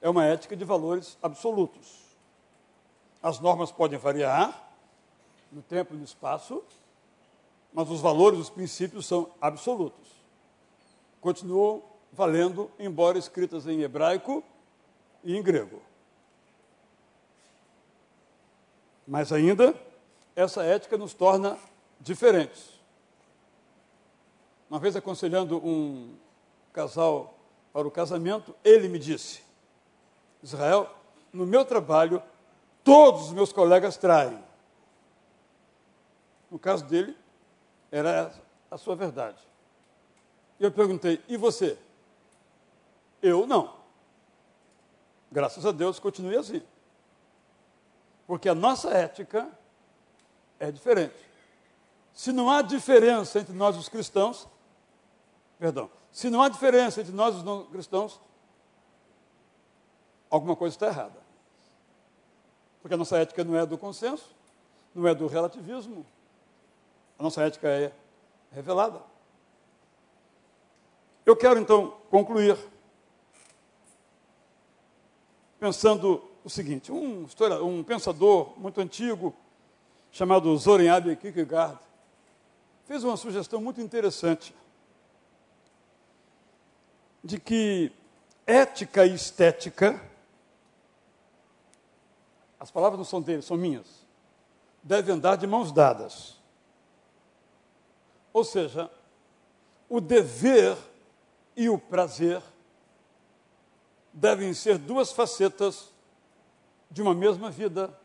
É 0.01 0.09
uma 0.09 0.25
ética 0.25 0.55
de 0.55 0.65
valores 0.65 1.17
absolutos. 1.21 2.01
As 3.21 3.39
normas 3.39 3.71
podem 3.71 3.99
variar 3.99 4.69
no 5.51 5.61
tempo 5.61 5.93
e 5.93 5.97
no 5.97 6.03
espaço, 6.03 6.63
mas 7.73 7.89
os 7.89 8.01
valores, 8.01 8.39
os 8.39 8.49
princípios 8.49 9.05
são 9.05 9.31
absolutos. 9.39 10.09
Continuam 11.19 11.83
valendo, 12.11 12.69
embora 12.79 13.17
escritas 13.17 13.67
em 13.67 13.81
hebraico 13.81 14.43
e 15.23 15.35
em 15.35 15.43
grego. 15.43 15.81
Mas 19.07 19.31
ainda, 19.31 19.75
essa 20.35 20.63
ética 20.63 20.97
nos 20.97 21.13
torna 21.13 21.57
diferentes. 21.99 22.79
Uma 24.69 24.79
vez 24.79 24.95
aconselhando 24.95 25.57
um 25.57 26.15
casal 26.71 27.37
para 27.73 27.87
o 27.87 27.91
casamento, 27.91 28.55
ele 28.63 28.87
me 28.87 28.97
disse: 28.97 29.43
Israel, 30.41 30.89
no 31.31 31.45
meu 31.45 31.65
trabalho, 31.65 32.21
todos 32.83 33.27
os 33.27 33.33
meus 33.33 33.51
colegas 33.51 33.97
traem. 33.97 34.41
No 36.49 36.57
caso 36.59 36.85
dele, 36.85 37.15
era 37.91 38.33
a 38.69 38.77
sua 38.77 38.95
verdade. 38.95 39.37
Eu 40.59 40.71
perguntei: 40.71 41.21
e 41.27 41.37
você? 41.37 41.77
Eu 43.21 43.45
não. 43.45 43.75
Graças 45.31 45.65
a 45.65 45.71
Deus, 45.71 45.99
continue 45.99 46.35
assim. 46.35 46.61
Porque 48.27 48.49
a 48.49 48.55
nossa 48.55 48.89
ética 48.89 49.49
é 50.61 50.71
diferente. 50.71 51.15
Se 52.13 52.31
não 52.31 52.49
há 52.49 52.61
diferença 52.61 53.39
entre 53.39 53.53
nós 53.53 53.75
os 53.75 53.89
cristãos, 53.89 54.47
perdão, 55.57 55.89
se 56.11 56.29
não 56.29 56.41
há 56.41 56.47
diferença 56.47 57.01
entre 57.01 57.11
nós 57.11 57.35
os 57.35 57.43
não 57.43 57.65
cristãos, 57.65 58.19
alguma 60.29 60.55
coisa 60.55 60.75
está 60.75 60.87
errada. 60.87 61.19
Porque 62.81 62.93
a 62.93 62.97
nossa 62.97 63.17
ética 63.17 63.43
não 63.43 63.57
é 63.57 63.65
do 63.65 63.77
consenso, 63.77 64.35
não 64.93 65.07
é 65.07 65.15
do 65.15 65.25
relativismo. 65.25 66.05
A 67.17 67.23
nossa 67.23 67.41
ética 67.41 67.67
é 67.67 67.91
revelada. 68.51 69.01
Eu 71.25 71.35
quero 71.35 71.59
então 71.59 71.97
concluir 72.09 72.57
pensando 75.59 76.23
o 76.43 76.49
seguinte: 76.49 76.91
um, 76.91 77.27
um 77.63 77.83
pensador 77.83 78.53
muito 78.59 78.79
antigo, 78.81 79.35
chamado 80.11 80.55
Zoren 80.57 80.89
Abe 80.89 81.15
Kierkegaard, 81.15 81.79
fez 82.85 83.03
uma 83.03 83.15
sugestão 83.15 83.61
muito 83.61 83.79
interessante 83.79 84.53
de 87.23 87.39
que 87.39 87.91
ética 88.45 89.05
e 89.05 89.13
estética, 89.13 90.01
as 92.59 92.69
palavras 92.69 92.97
não 92.97 93.05
são 93.05 93.21
dele, 93.21 93.41
são 93.41 93.55
minhas, 93.55 93.87
devem 94.83 95.15
andar 95.15 95.37
de 95.37 95.47
mãos 95.47 95.71
dadas. 95.71 96.35
Ou 98.33 98.43
seja, 98.43 98.89
o 99.87 99.99
dever 99.99 100.77
e 101.55 101.69
o 101.69 101.77
prazer 101.77 102.41
devem 104.13 104.53
ser 104.53 104.77
duas 104.77 105.11
facetas 105.11 105.89
de 106.89 107.01
uma 107.01 107.13
mesma 107.13 107.49
vida, 107.49 107.97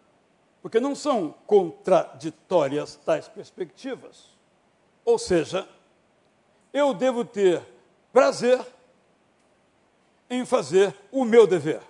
porque 0.66 0.80
não 0.80 0.96
são 0.96 1.32
contraditórias 1.46 2.96
tais 2.96 3.28
perspectivas. 3.28 4.36
Ou 5.04 5.16
seja, 5.16 5.68
eu 6.72 6.92
devo 6.92 7.24
ter 7.24 7.62
prazer 8.12 8.66
em 10.28 10.44
fazer 10.44 10.92
o 11.12 11.24
meu 11.24 11.46
dever. 11.46 11.80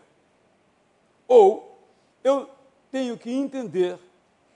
Ou 1.26 1.80
eu 2.22 2.50
tenho 2.92 3.16
que 3.16 3.32
entender 3.32 3.98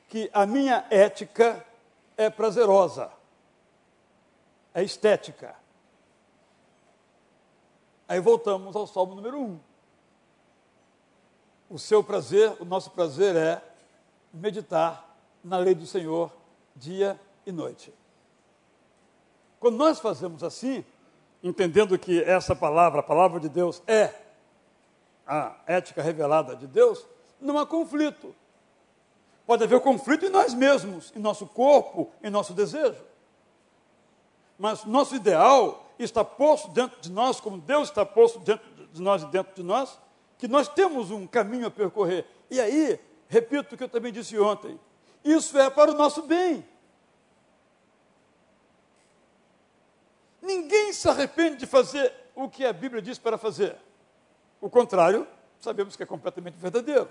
que 0.06 0.28
a 0.34 0.44
minha 0.44 0.86
ética 0.90 1.66
é 2.14 2.28
prazerosa, 2.28 3.10
é 4.74 4.84
estética. 4.84 5.56
Aí 8.06 8.20
voltamos 8.20 8.76
ao 8.76 8.86
Salmo 8.86 9.14
número 9.14 9.40
1. 9.40 9.60
O 11.70 11.78
seu 11.78 12.04
prazer, 12.04 12.54
o 12.60 12.66
nosso 12.66 12.90
prazer 12.90 13.34
é 13.34 13.69
meditar 14.32 15.16
na 15.42 15.58
lei 15.58 15.74
do 15.74 15.86
Senhor 15.86 16.32
dia 16.76 17.20
e 17.44 17.52
noite. 17.52 17.92
Quando 19.58 19.76
nós 19.76 20.00
fazemos 20.00 20.42
assim, 20.42 20.84
entendendo 21.42 21.98
que 21.98 22.22
essa 22.22 22.54
palavra, 22.56 23.00
a 23.00 23.02
palavra 23.02 23.38
de 23.38 23.48
Deus, 23.48 23.82
é 23.86 24.14
a 25.26 25.54
ética 25.66 26.02
revelada 26.02 26.56
de 26.56 26.66
Deus, 26.66 27.06
não 27.40 27.58
há 27.58 27.66
conflito. 27.66 28.34
Pode 29.46 29.64
haver 29.64 29.80
conflito 29.80 30.24
em 30.24 30.30
nós 30.30 30.54
mesmos, 30.54 31.12
em 31.14 31.18
nosso 31.18 31.46
corpo, 31.46 32.10
em 32.22 32.30
nosso 32.30 32.54
desejo. 32.54 33.02
Mas 34.58 34.84
nosso 34.84 35.14
ideal 35.14 35.90
está 35.98 36.24
posto 36.24 36.68
dentro 36.68 37.00
de 37.00 37.10
nós, 37.10 37.40
como 37.40 37.58
Deus 37.58 37.88
está 37.88 38.04
posto 38.04 38.38
dentro 38.38 38.66
de 38.92 39.02
nós 39.02 39.22
e 39.22 39.26
dentro 39.26 39.54
de 39.54 39.62
nós, 39.62 39.98
que 40.38 40.48
nós 40.48 40.68
temos 40.68 41.10
um 41.10 41.26
caminho 41.26 41.66
a 41.66 41.70
percorrer. 41.70 42.26
E 42.50 42.60
aí, 42.60 42.98
repito 43.30 43.74
o 43.74 43.78
que 43.78 43.84
eu 43.84 43.88
também 43.88 44.12
disse 44.12 44.38
ontem, 44.38 44.78
isso 45.24 45.56
é 45.56 45.70
para 45.70 45.92
o 45.92 45.94
nosso 45.94 46.22
bem. 46.22 46.66
Ninguém 50.42 50.92
se 50.92 51.08
arrepende 51.08 51.58
de 51.58 51.66
fazer 51.66 52.12
o 52.34 52.48
que 52.48 52.64
a 52.64 52.72
Bíblia 52.72 53.00
diz 53.00 53.18
para 53.18 53.38
fazer. 53.38 53.76
O 54.60 54.68
contrário, 54.68 55.26
sabemos 55.60 55.94
que 55.94 56.02
é 56.02 56.06
completamente 56.06 56.54
verdadeiro. 56.54 57.08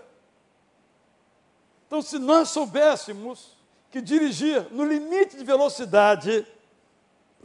Então, 1.88 2.01
se 2.01 2.20
nós 2.20 2.49
soubéssemos 2.49 3.57
que 3.89 4.01
dirigir 4.01 4.67
no 4.72 4.84
limite 4.84 5.38
de 5.38 5.43
velocidade 5.43 6.45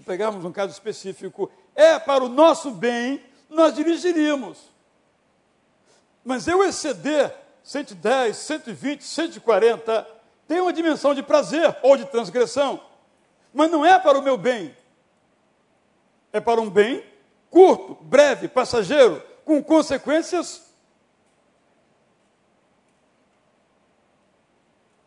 pegarmos 0.04 0.44
um 0.44 0.52
caso 0.52 0.72
específico, 0.72 1.50
é 1.74 1.98
para 1.98 2.24
o 2.24 2.28
nosso 2.28 2.72
bem, 2.72 3.24
nós 3.48 3.74
dirigiríamos. 3.74 4.58
Mas 6.24 6.48
eu 6.48 6.64
exceder 6.64 7.43
110, 7.64 8.36
120, 8.36 9.02
140, 9.02 10.06
tem 10.46 10.60
uma 10.60 10.72
dimensão 10.72 11.14
de 11.14 11.22
prazer 11.22 11.74
ou 11.82 11.96
de 11.96 12.04
transgressão, 12.04 12.78
mas 13.54 13.70
não 13.70 13.84
é 13.84 13.98
para 13.98 14.18
o 14.18 14.22
meu 14.22 14.36
bem. 14.36 14.76
É 16.30 16.40
para 16.40 16.60
um 16.60 16.68
bem 16.68 17.02
curto, 17.50 17.94
breve, 18.02 18.48
passageiro, 18.48 19.22
com 19.44 19.62
consequências 19.62 20.70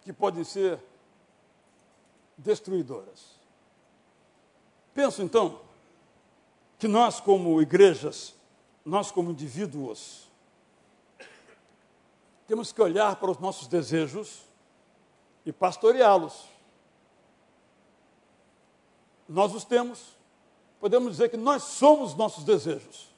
que 0.01 0.11
podem 0.11 0.43
ser 0.43 0.79
destruidoras. 2.37 3.37
Penso 4.95 5.21
então 5.21 5.61
que 6.79 6.87
nós, 6.87 7.19
como 7.19 7.61
igrejas, 7.61 8.33
nós, 8.85 9.11
como 9.11 9.31
indivíduos, 9.31 10.26
temos 12.47 12.71
que 12.71 12.81
olhar 12.81 13.17
para 13.17 13.29
os 13.29 13.37
nossos 13.39 13.67
desejos 13.67 14.43
e 15.45 15.51
pastoreá-los. 15.51 16.47
Nós 19.27 19.53
os 19.53 19.65
temos, 19.65 20.15
podemos 20.79 21.11
dizer 21.11 21.29
que 21.29 21.35
nós 21.35 21.63
somos 21.63 22.15
nossos 22.15 22.45
desejos, 22.45 23.13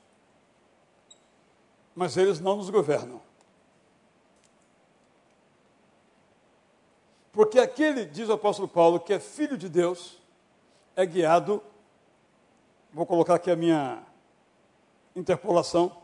mas 1.96 2.18
eles 2.18 2.40
não 2.40 2.58
nos 2.58 2.72
governam. 2.72 3.22
Porque 7.32 7.60
aquele, 7.60 8.06
diz 8.06 8.28
o 8.28 8.34
apóstolo 8.34 8.68
Paulo, 8.68 9.00
que 9.00 9.14
é 9.14 9.20
filho 9.20 9.56
de 9.56 9.70
Deus, 9.70 10.18
é 10.96 11.06
guiado, 11.06 11.62
vou 12.92 13.06
colocar 13.06 13.36
aqui 13.36 13.52
a 13.52 13.56
minha 13.56 14.04
interpolação, 15.16 15.96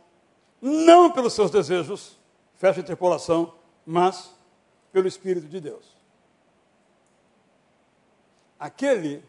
não 0.61 1.11
pelos 1.11 1.33
seus 1.33 1.49
desejos, 1.49 2.19
fecha 2.57 2.79
a 2.79 2.83
interpolação, 2.83 3.53
mas 3.85 4.31
pelo 4.91 5.07
Espírito 5.07 5.47
de 5.47 5.59
Deus. 5.59 5.85
Aquele 8.59 9.23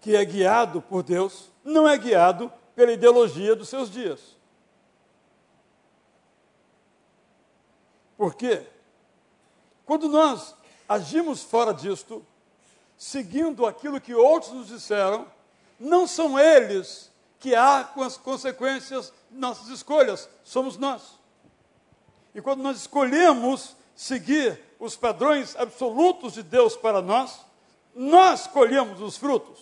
que 0.00 0.16
é 0.16 0.24
guiado 0.24 0.80
por 0.82 1.02
Deus 1.02 1.50
não 1.62 1.86
é 1.86 1.96
guiado 1.96 2.52
pela 2.74 2.92
ideologia 2.92 3.54
dos 3.54 3.68
seus 3.68 3.90
dias. 3.90 4.36
Por 8.16 8.34
quê? 8.34 8.66
Quando 9.84 10.08
nós 10.08 10.54
agimos 10.88 11.42
fora 11.42 11.72
disto, 11.72 12.24
seguindo 12.96 13.66
aquilo 13.66 14.00
que 14.00 14.14
outros 14.14 14.52
nos 14.52 14.68
disseram, 14.68 15.26
não 15.78 16.06
são 16.06 16.38
eles 16.38 17.10
que 17.38 17.54
há 17.54 17.92
as 17.96 18.16
consequências 18.16 19.12
de 19.30 19.36
nossas 19.36 19.68
escolhas, 19.68 20.28
somos 20.44 20.76
nós. 20.76 21.18
E 22.34 22.40
quando 22.40 22.62
nós 22.62 22.78
escolhemos 22.78 23.76
seguir 23.94 24.60
os 24.78 24.96
padrões 24.96 25.54
absolutos 25.56 26.32
de 26.34 26.42
Deus 26.42 26.76
para 26.76 27.02
nós, 27.02 27.44
nós 27.94 28.46
colhemos 28.46 29.00
os 29.00 29.16
frutos. 29.16 29.60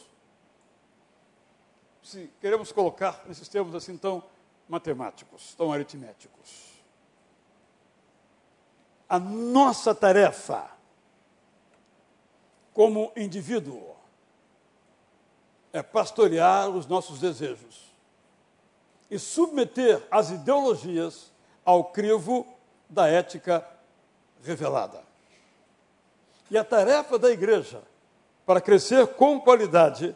Se 2.02 2.30
queremos 2.40 2.72
colocar 2.72 3.22
nesses 3.26 3.48
termos 3.48 3.74
assim 3.74 3.96
tão 3.96 4.22
matemáticos, 4.68 5.54
tão 5.54 5.72
aritméticos. 5.72 6.70
A 9.08 9.18
nossa 9.18 9.94
tarefa 9.94 10.70
como 12.72 13.12
indivíduo 13.16 13.96
é 15.72 15.82
pastorear 15.82 16.68
os 16.68 16.86
nossos 16.86 17.18
desejos 17.18 17.90
e 19.10 19.18
submeter 19.18 20.06
as 20.10 20.30
ideologias 20.30 21.32
ao 21.64 21.84
crivo 21.84 22.46
da 22.90 23.08
ética 23.08 23.66
revelada. 24.42 25.02
E 26.50 26.58
a 26.58 26.64
tarefa 26.64 27.18
da 27.18 27.30
igreja 27.30 27.80
para 28.44 28.60
crescer 28.60 29.06
com 29.14 29.40
qualidade 29.40 30.14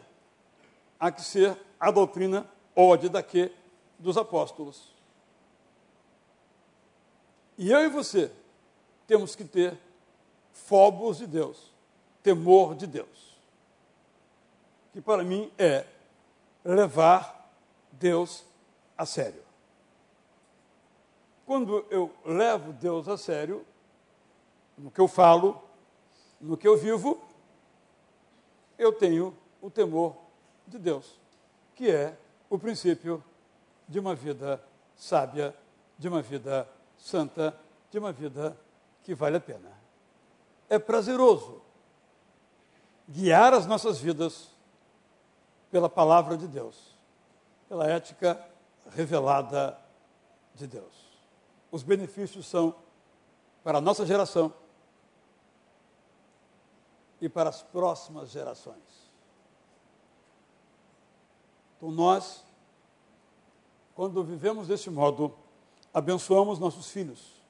há 0.99 1.09
que 1.09 1.21
ser 1.21 1.57
a 1.79 1.89
doutrina 1.89 2.45
ou 2.75 2.93
a 2.93 2.97
didaquê 2.97 3.51
dos 3.97 4.17
apóstolos. 4.17 4.93
E 7.57 7.71
eu 7.71 7.79
e 7.85 7.87
você 7.87 8.29
temos 9.07 9.35
que 9.35 9.45
ter 9.45 9.77
fobos 10.51 11.19
de 11.19 11.27
Deus, 11.27 11.71
temor 12.21 12.75
de 12.75 12.85
Deus. 12.85 13.37
Que 14.91 14.99
para 14.99 15.23
mim 15.23 15.49
é 15.57 15.85
levar 16.65 17.49
Deus 17.93 18.43
a 18.97 19.05
sério. 19.05 19.44
Quando 21.45 21.85
eu 21.89 22.11
levo 22.25 22.73
Deus 22.73 23.07
a 23.07 23.17
sério, 23.17 23.65
no 24.77 24.89
que 24.89 24.99
eu 24.99 25.07
falo, 25.07 25.61
no 26.41 26.57
que 26.57 26.67
eu 26.67 26.75
vivo, 26.75 27.21
eu 28.77 28.91
tenho 28.91 29.35
o 29.61 29.69
temor 29.69 30.15
de 30.67 30.77
Deus, 30.79 31.19
que 31.75 31.89
é 31.89 32.17
o 32.49 32.57
princípio 32.57 33.23
de 33.87 33.99
uma 33.99 34.15
vida 34.15 34.61
sábia, 34.95 35.55
de 35.97 36.07
uma 36.07 36.21
vida 36.21 36.67
santa, 36.97 37.57
de 37.91 37.99
uma 37.99 38.11
vida 38.11 38.57
que 39.03 39.13
vale 39.13 39.37
a 39.37 39.41
pena. 39.41 39.71
É 40.67 40.79
prazeroso 40.79 41.61
guiar 43.07 43.53
as 43.53 43.67
nossas 43.67 43.99
vidas 43.99 44.49
pela 45.69 45.89
palavra 45.89 46.35
de 46.35 46.47
Deus, 46.47 46.95
pela 47.69 47.87
ética 47.87 48.43
revelada 48.91 49.77
de 50.55 50.65
Deus. 50.65 51.04
Os 51.75 51.83
benefícios 51.83 52.47
são 52.47 52.73
para 53.61 53.79
a 53.79 53.81
nossa 53.81 54.05
geração 54.05 54.53
e 57.19 57.27
para 57.27 57.49
as 57.49 57.61
próximas 57.61 58.29
gerações. 58.29 59.11
Então, 61.75 61.91
nós, 61.91 62.45
quando 63.93 64.23
vivemos 64.23 64.69
desse 64.69 64.89
modo, 64.89 65.35
abençoamos 65.93 66.59
nossos 66.59 66.89
filhos, 66.89 67.43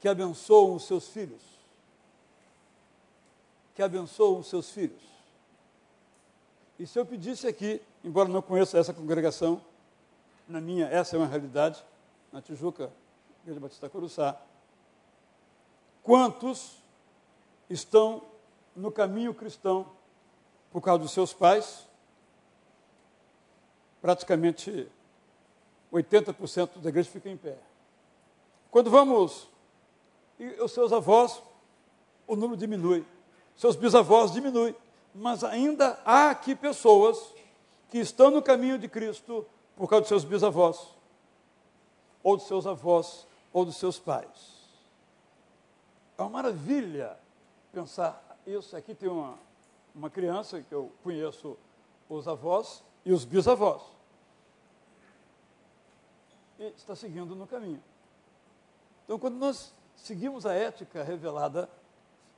que 0.00 0.08
abençoam 0.08 0.74
os 0.74 0.84
seus 0.84 1.06
filhos, 1.10 1.42
que 3.76 3.84
abençoam 3.84 4.40
os 4.40 4.48
seus 4.48 4.68
filhos. 4.68 5.00
E 6.76 6.88
se 6.88 6.98
eu 6.98 7.06
pedisse 7.06 7.46
aqui, 7.46 7.80
embora 8.02 8.28
não 8.28 8.42
conheça 8.42 8.80
essa 8.80 8.92
congregação, 8.92 9.64
na 10.48 10.60
minha, 10.60 10.86
essa 10.88 11.14
é 11.14 11.20
uma 11.20 11.28
realidade, 11.28 11.84
na 12.32 12.40
Tijuca, 12.40 12.90
Igreja 13.42 13.60
Batista 13.60 13.88
Coruçá, 13.90 14.40
quantos 16.02 16.78
estão 17.68 18.22
no 18.74 18.90
caminho 18.90 19.34
cristão 19.34 19.86
por 20.70 20.80
causa 20.80 21.02
dos 21.02 21.12
seus 21.12 21.34
pais, 21.34 21.86
praticamente 24.00 24.88
80% 25.92 26.80
da 26.80 26.88
igreja 26.88 27.10
fica 27.10 27.28
em 27.28 27.36
pé. 27.36 27.58
Quando 28.70 28.90
vamos, 28.90 29.48
e 30.38 30.46
os 30.62 30.72
seus 30.72 30.92
avós, 30.92 31.42
o 32.26 32.34
número 32.34 32.56
diminui, 32.56 33.04
seus 33.54 33.76
bisavós 33.76 34.32
diminui, 34.32 34.74
mas 35.14 35.44
ainda 35.44 36.00
há 36.04 36.30
aqui 36.30 36.56
pessoas 36.56 37.34
que 37.90 37.98
estão 37.98 38.30
no 38.30 38.40
caminho 38.40 38.78
de 38.78 38.88
Cristo 38.88 39.44
por 39.76 39.86
causa 39.86 40.00
dos 40.00 40.08
seus 40.08 40.24
bisavós, 40.24 40.88
ou 42.22 42.36
dos 42.36 42.46
seus 42.46 42.66
avós, 42.66 43.26
ou 43.52 43.64
dos 43.64 43.76
seus 43.76 43.98
pais. 43.98 44.62
É 46.16 46.22
uma 46.22 46.30
maravilha 46.30 47.18
pensar 47.72 48.38
isso. 48.46 48.76
Aqui 48.76 48.94
tem 48.94 49.08
uma, 49.08 49.38
uma 49.94 50.10
criança 50.10 50.60
que 50.62 50.74
eu 50.74 50.92
conheço 51.02 51.56
os 52.08 52.28
avós 52.28 52.82
e 53.04 53.12
os 53.12 53.24
bisavós. 53.24 53.82
E 56.58 56.66
está 56.76 56.94
seguindo 56.94 57.34
no 57.34 57.46
caminho. 57.46 57.82
Então, 59.04 59.18
quando 59.18 59.36
nós 59.36 59.74
seguimos 59.96 60.46
a 60.46 60.54
ética 60.54 61.02
revelada, 61.02 61.68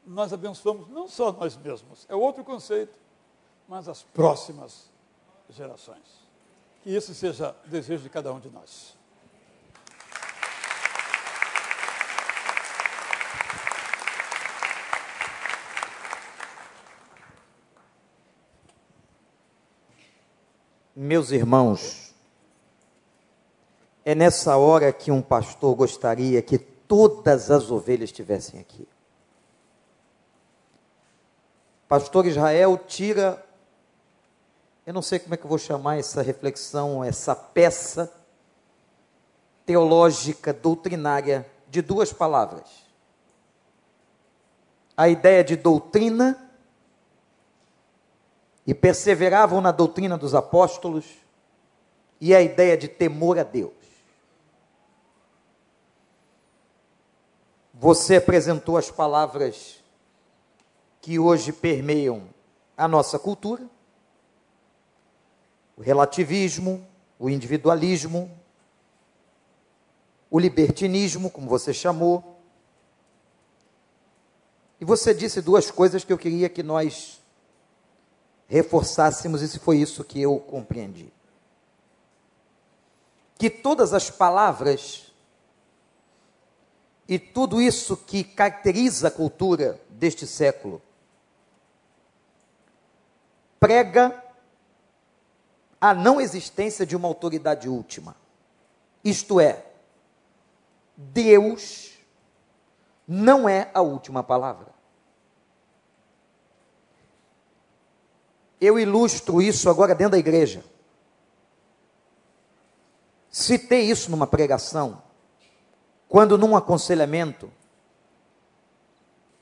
nós 0.06 0.32
abençoamos 0.32 0.88
não 0.88 1.08
só 1.08 1.32
nós 1.32 1.56
mesmos, 1.56 2.06
é 2.08 2.14
outro 2.14 2.44
conceito, 2.44 2.94
mas 3.68 3.88
as 3.88 4.02
próximas 4.02 4.90
gerações. 5.48 6.24
Que 6.82 6.94
esse 6.94 7.14
seja 7.14 7.54
desejo 7.66 8.02
de 8.02 8.10
cada 8.10 8.32
um 8.32 8.40
de 8.40 8.50
nós. 8.50 8.96
Meus 20.96 21.32
irmãos, 21.32 22.14
é 24.04 24.14
nessa 24.14 24.56
hora 24.56 24.92
que 24.92 25.10
um 25.10 25.20
pastor 25.20 25.74
gostaria 25.74 26.40
que 26.40 26.56
todas 26.56 27.50
as 27.50 27.68
ovelhas 27.68 28.10
estivessem 28.10 28.60
aqui. 28.60 28.86
Pastor 31.88 32.26
Israel 32.26 32.78
tira, 32.78 33.44
eu 34.86 34.94
não 34.94 35.02
sei 35.02 35.18
como 35.18 35.34
é 35.34 35.36
que 35.36 35.44
eu 35.44 35.48
vou 35.48 35.58
chamar 35.58 35.98
essa 35.98 36.22
reflexão, 36.22 37.02
essa 37.02 37.34
peça 37.34 38.12
teológica, 39.66 40.52
doutrinária, 40.52 41.44
de 41.68 41.82
duas 41.82 42.12
palavras. 42.12 42.68
A 44.96 45.08
ideia 45.08 45.42
de 45.42 45.56
doutrina 45.56 46.43
e 48.66 48.74
perseveravam 48.74 49.60
na 49.60 49.70
doutrina 49.70 50.16
dos 50.16 50.34
apóstolos 50.34 51.04
e 52.20 52.34
a 52.34 52.40
ideia 52.40 52.76
de 52.76 52.88
temor 52.88 53.38
a 53.38 53.42
Deus. 53.42 53.72
Você 57.74 58.16
apresentou 58.16 58.76
as 58.76 58.90
palavras 58.90 59.82
que 61.02 61.18
hoje 61.18 61.52
permeiam 61.52 62.22
a 62.76 62.88
nossa 62.88 63.18
cultura, 63.18 63.68
o 65.76 65.82
relativismo, 65.82 66.86
o 67.18 67.28
individualismo, 67.28 68.30
o 70.30 70.38
libertinismo, 70.38 71.30
como 71.30 71.48
você 71.48 71.74
chamou. 71.74 72.40
E 74.80 74.84
você 74.84 75.12
disse 75.12 75.42
duas 75.42 75.70
coisas 75.70 76.04
que 76.04 76.12
eu 76.12 76.18
queria 76.18 76.48
que 76.48 76.62
nós 76.62 77.20
reforçássemos, 78.48 79.42
e 79.42 79.58
foi 79.58 79.78
isso 79.78 80.04
que 80.04 80.20
eu 80.20 80.38
compreendi. 80.38 81.12
Que 83.38 83.50
todas 83.50 83.92
as 83.92 84.10
palavras 84.10 85.12
e 87.08 87.18
tudo 87.18 87.60
isso 87.60 87.96
que 87.96 88.24
caracteriza 88.24 89.08
a 89.08 89.10
cultura 89.10 89.80
deste 89.90 90.26
século 90.26 90.80
prega 93.60 94.22
a 95.80 95.94
não 95.94 96.20
existência 96.20 96.84
de 96.86 96.96
uma 96.96 97.08
autoridade 97.08 97.68
última. 97.68 98.16
Isto 99.02 99.38
é, 99.40 99.64
Deus 100.96 101.98
não 103.06 103.48
é 103.48 103.70
a 103.74 103.82
última 103.82 104.22
palavra. 104.22 104.73
Eu 108.60 108.78
ilustro 108.78 109.42
isso 109.42 109.68
agora 109.68 109.94
dentro 109.94 110.12
da 110.12 110.18
igreja. 110.18 110.64
Citei 113.30 113.82
isso 113.82 114.10
numa 114.10 114.26
pregação, 114.26 115.02
quando 116.08 116.38
num 116.38 116.56
aconselhamento, 116.56 117.50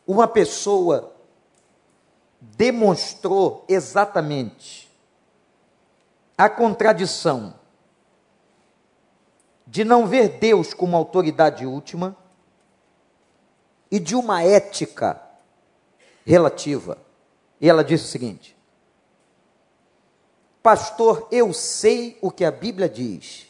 uma 0.06 0.26
pessoa 0.26 1.14
demonstrou 2.40 3.64
exatamente 3.68 4.90
a 6.36 6.48
contradição 6.48 7.54
de 9.66 9.84
não 9.84 10.06
ver 10.06 10.38
Deus 10.38 10.74
como 10.74 10.96
autoridade 10.96 11.64
última 11.64 12.16
e 13.90 14.00
de 14.00 14.16
uma 14.16 14.42
ética 14.42 15.20
relativa. 16.26 16.98
E 17.60 17.68
ela 17.68 17.84
disse 17.84 18.04
o 18.04 18.08
seguinte: 18.08 18.56
Pastor, 20.62 21.26
eu 21.32 21.52
sei 21.52 22.16
o 22.22 22.30
que 22.30 22.44
a 22.44 22.50
Bíblia 22.50 22.88
diz 22.88 23.48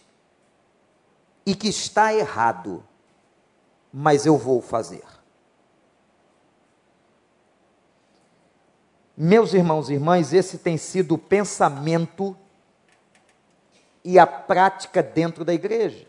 e 1.44 1.54
que 1.54 1.68
está 1.68 2.14
errado, 2.14 2.82
mas 3.92 4.24
eu 4.24 4.38
vou 4.38 4.62
fazer. 4.62 5.04
Meus 9.14 9.52
irmãos 9.52 9.90
e 9.90 9.94
irmãs, 9.94 10.32
esse 10.32 10.56
tem 10.56 10.78
sido 10.78 11.16
o 11.16 11.18
pensamento 11.18 12.34
e 14.02 14.18
a 14.18 14.26
prática 14.26 15.02
dentro 15.02 15.44
da 15.44 15.52
igreja. 15.52 16.06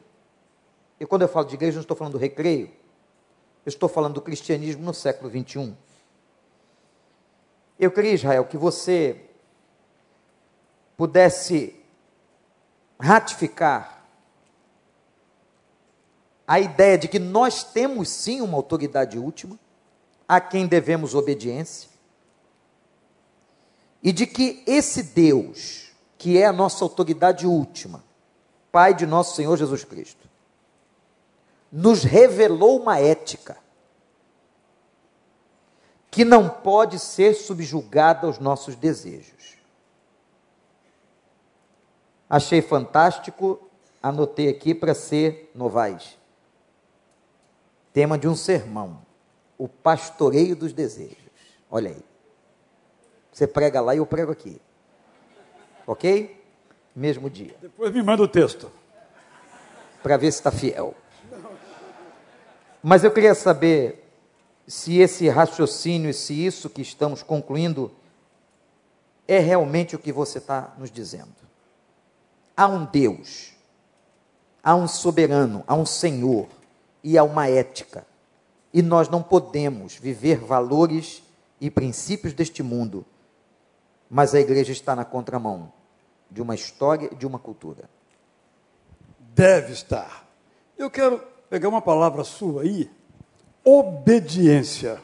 E 0.99 1.06
quando 1.06 1.24
eu 1.24 1.28
falo 1.28 1.45
de 1.45 1.56
igreja, 1.56 1.76
não 1.76 1.82
estou 1.82 1.97
falando 1.97 2.14
do 2.14 2.18
recreio, 2.18 2.68
eu 3.66 3.70
estou 3.70 3.89
falando 3.89 4.14
do 4.14 4.22
cristianismo 4.22 4.84
no 4.84 4.93
século 4.93 5.30
21. 5.30 5.76
Eu 7.78 7.91
queria, 7.91 8.14
Israel, 8.14 8.45
que 8.45 8.58
você 8.58 9.33
pudesse 10.98 11.76
ratificar 13.00 14.06
a 16.48 16.60
ideia 16.60 16.98
de 16.98 17.08
que 17.08 17.20
nós 17.20 17.64
temos 17.64 18.10
sim 18.10 18.41
uma 18.41 18.58
autoridade 18.58 19.18
última, 19.18 19.58
a 20.28 20.39
quem 20.39 20.68
devemos 20.68 21.16
obediência, 21.16 21.89
e 24.02 24.12
de 24.12 24.28
que 24.28 24.64
esse 24.68 25.04
Deus, 25.04 25.91
que 26.18 26.38
é 26.38 26.46
a 26.46 26.54
nossa 26.54 26.84
autoridade 26.84 27.48
última, 27.48 28.04
Pai 28.72 28.94
de 28.94 29.06
nosso 29.06 29.36
Senhor 29.36 29.56
Jesus 29.56 29.84
Cristo, 29.84 30.28
nos 31.72 32.04
revelou 32.04 32.82
uma 32.82 33.00
ética 33.00 33.58
que 36.10 36.26
não 36.26 36.50
pode 36.50 37.00
ser 37.00 37.34
subjugada 37.34 38.28
aos 38.28 38.39
nossos 38.39 38.76
desejos. 38.76 39.43
Achei 42.30 42.61
fantástico, 42.61 43.59
anotei 44.01 44.49
aqui 44.49 44.74
para 44.74 44.93
ser 44.93 45.51
novais. 45.53 46.17
Tema 47.91 48.17
de 48.17 48.28
um 48.28 48.36
sermão: 48.36 49.01
o 49.57 49.67
pastoreio 49.67 50.55
dos 50.55 50.74
desejos. 50.74 51.17
Olha 51.69 51.91
aí. 51.91 52.03
Você 53.32 53.47
prega 53.47 53.82
lá 53.82 53.95
e 53.95 53.97
eu 53.97 54.05
prego 54.05 54.32
aqui. 54.32 54.61
Ok? 55.88 56.43
Mesmo 56.95 57.30
dia. 57.30 57.55
Depois 57.61 57.91
me 57.91 58.01
manda 58.03 58.21
o 58.21 58.28
texto. 58.28 58.71
Para 60.01 60.17
ver 60.17 60.32
se 60.32 60.39
está 60.39 60.51
fiel. 60.51 60.93
Mas 62.82 63.03
eu 63.03 63.11
queria 63.11 63.34
saber 63.34 64.03
se 64.67 64.99
esse 64.99 65.28
raciocínio, 65.30 66.13
se 66.13 66.45
isso 66.45 66.69
que 66.69 66.82
estamos 66.82 67.24
concluindo 67.24 67.91
é 69.28 69.39
realmente 69.39 69.95
o 69.95 69.99
que 69.99 70.11
você 70.11 70.38
está 70.38 70.74
nos 70.78 70.91
dizendo. 70.91 71.34
Há 72.56 72.68
um 72.68 72.86
Deus, 72.86 73.54
há 74.64 74.76
um 74.76 74.88
soberano, 74.88 75.64
há 75.68 75.74
um 75.76 75.86
Senhor 75.86 76.47
e 77.04 77.18
há 77.18 77.24
uma 77.24 77.47
ética. 77.47 78.06
E 78.74 78.82
nós 78.82 79.10
não 79.10 79.22
podemos 79.22 79.95
viver 79.95 80.39
valores 80.39 81.24
e 81.60 81.70
princípios 81.70 82.34
deste 82.34 82.62
mundo 82.64 83.06
mas 84.14 84.36
a 84.36 84.39
igreja 84.39 84.72
está 84.72 84.95
na 84.95 85.04
contramão 85.04 85.74
de 86.30 86.39
uma 86.39 86.54
história 86.54 87.10
e 87.12 87.16
de 87.16 87.26
uma 87.26 87.39
cultura. 87.39 87.89
Deve 89.18 89.74
estar. 89.74 90.28
Eu 90.78 90.91
quero 90.91 91.18
pegar 91.49 91.68
uma 91.68 91.82
palavra 91.82 92.24
sua 92.24 92.62
aí, 92.62 92.91
obediência. 93.64 95.01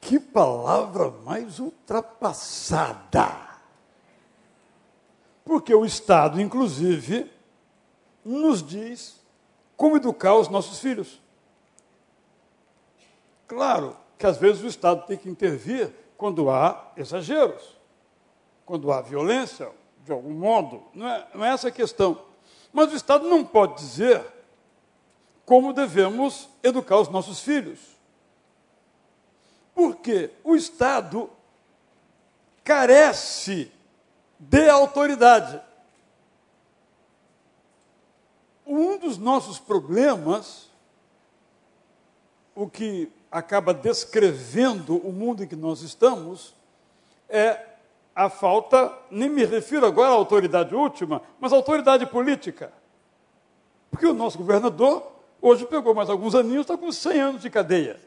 Que 0.00 0.18
palavra 0.18 1.10
mais 1.26 1.58
ultrapassada. 1.58 3.51
Porque 5.44 5.74
o 5.74 5.84
Estado, 5.84 6.40
inclusive, 6.40 7.30
nos 8.24 8.62
diz 8.62 9.20
como 9.76 9.96
educar 9.96 10.36
os 10.36 10.48
nossos 10.48 10.78
filhos. 10.78 11.20
Claro 13.48 13.96
que 14.16 14.26
às 14.26 14.36
vezes 14.36 14.62
o 14.62 14.68
Estado 14.68 15.04
tem 15.06 15.16
que 15.16 15.28
intervir 15.28 15.92
quando 16.16 16.48
há 16.48 16.92
exageros, 16.96 17.76
quando 18.64 18.92
há 18.92 19.00
violência, 19.00 19.68
de 20.04 20.12
algum 20.12 20.32
modo. 20.32 20.82
Não 20.94 21.08
é, 21.08 21.26
não 21.34 21.44
é 21.44 21.52
essa 21.52 21.68
a 21.68 21.72
questão. 21.72 22.22
Mas 22.72 22.92
o 22.92 22.96
Estado 22.96 23.28
não 23.28 23.44
pode 23.44 23.74
dizer 23.74 24.24
como 25.44 25.72
devemos 25.72 26.48
educar 26.62 26.98
os 26.98 27.08
nossos 27.08 27.40
filhos. 27.40 27.80
Porque 29.74 30.30
o 30.44 30.54
Estado 30.54 31.28
carece 32.62 33.70
de 34.48 34.68
autoridade. 34.68 35.60
Um 38.66 38.98
dos 38.98 39.16
nossos 39.16 39.58
problemas, 39.58 40.68
o 42.54 42.68
que 42.68 43.10
acaba 43.30 43.72
descrevendo 43.72 44.96
o 44.96 45.12
mundo 45.12 45.44
em 45.44 45.46
que 45.46 45.54
nós 45.54 45.82
estamos 45.82 46.54
é 47.28 47.66
a 48.14 48.28
falta, 48.28 48.92
nem 49.10 49.28
me 49.28 49.44
refiro 49.44 49.86
agora 49.86 50.10
à 50.10 50.14
autoridade 50.14 50.74
última, 50.74 51.22
mas 51.40 51.52
à 51.52 51.56
autoridade 51.56 52.04
política. 52.06 52.72
Porque 53.90 54.06
o 54.06 54.12
nosso 54.12 54.38
governador 54.38 55.12
hoje 55.40 55.64
pegou 55.66 55.94
mais 55.94 56.10
alguns 56.10 56.34
aninhos, 56.34 56.62
está 56.62 56.76
com 56.76 56.90
100 56.90 57.20
anos 57.20 57.42
de 57.42 57.48
cadeia. 57.48 57.98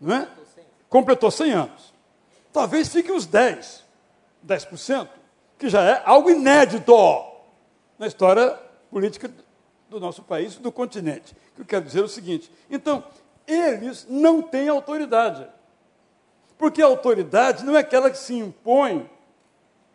Não 0.00 0.14
é? 0.14 0.28
Completou 0.88 1.30
100 1.30 1.52
anos. 1.52 1.94
Talvez 2.52 2.88
fique 2.88 3.10
os 3.10 3.26
10, 3.26 3.84
10%, 4.46 5.08
que 5.58 5.68
já 5.68 5.82
é 5.82 6.02
algo 6.04 6.30
inédito 6.30 6.94
na 7.98 8.06
história 8.06 8.58
política 8.90 9.30
do 9.88 10.00
nosso 10.00 10.22
país, 10.22 10.56
do 10.56 10.72
continente. 10.72 11.32
O 11.52 11.56
que 11.56 11.60
eu 11.62 11.66
quero 11.66 11.84
dizer 11.84 12.00
é 12.00 12.04
o 12.04 12.08
seguinte: 12.08 12.50
então, 12.70 13.04
eles 13.46 14.06
não 14.08 14.42
têm 14.42 14.68
autoridade. 14.68 15.46
Porque 16.56 16.82
a 16.82 16.86
autoridade 16.86 17.64
não 17.64 17.76
é 17.76 17.80
aquela 17.80 18.10
que 18.10 18.18
se 18.18 18.34
impõe, 18.34 19.08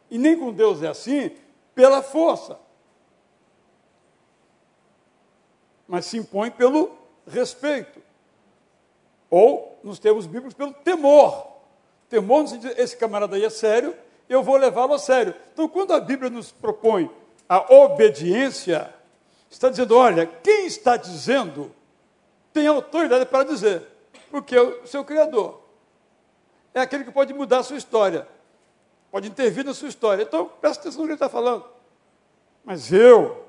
e 0.10 0.18
nem 0.18 0.38
com 0.38 0.51
Deus 0.51 0.84
é 0.84 0.88
assim, 0.88 1.32
pela 1.74 2.01
força. 2.01 2.60
Mas 5.88 6.05
se 6.05 6.18
impõe 6.18 6.51
pelo 6.51 6.91
respeito. 7.28 8.01
Ou, 9.30 9.80
nos 9.84 9.99
termos 9.99 10.26
bíblicos, 10.26 10.53
pelo 10.53 10.74
temor. 10.74 11.47
Temor, 12.10 12.45
esse 12.78 12.97
camarada 12.97 13.36
aí 13.36 13.45
é 13.45 13.49
sério, 13.49 13.95
eu 14.30 14.44
vou 14.44 14.56
levá-lo 14.56 14.94
a 14.94 15.00
sério. 15.00 15.34
Então, 15.52 15.68
quando 15.68 15.92
a 15.92 16.00
Bíblia 16.00 16.30
nos 16.30 16.52
propõe 16.52 17.10
a 17.50 17.74
obediência, 17.74 18.94
está 19.50 19.70
dizendo: 19.70 19.98
olha, 19.98 20.28
quem 20.28 20.68
está 20.68 20.96
dizendo 20.96 21.74
tem 22.54 22.68
autoridade 22.68 23.26
para 23.26 23.44
dizer, 23.44 23.88
porque 24.30 24.56
é 24.56 24.62
o 24.62 24.86
seu 24.86 25.04
Criador. 25.04 25.60
É 26.74 26.82
aquele 26.82 27.04
que 27.04 27.12
pode 27.12 27.34
mudar 27.34 27.60
a 27.60 27.64
sua 27.64 27.78
história, 27.78 28.28
pode 29.12 29.28
intervir 29.28 29.66
na 29.66 29.74
sua 29.74 29.90
história. 29.90 30.22
Então, 30.22 30.46
presta 30.62 30.82
atenção 30.82 31.02
no 31.02 31.08
que 31.08 31.14
ele 31.14 31.16
está 31.16 31.28
falando. 31.28 31.66
Mas 32.64 32.94
eu, 32.94 33.46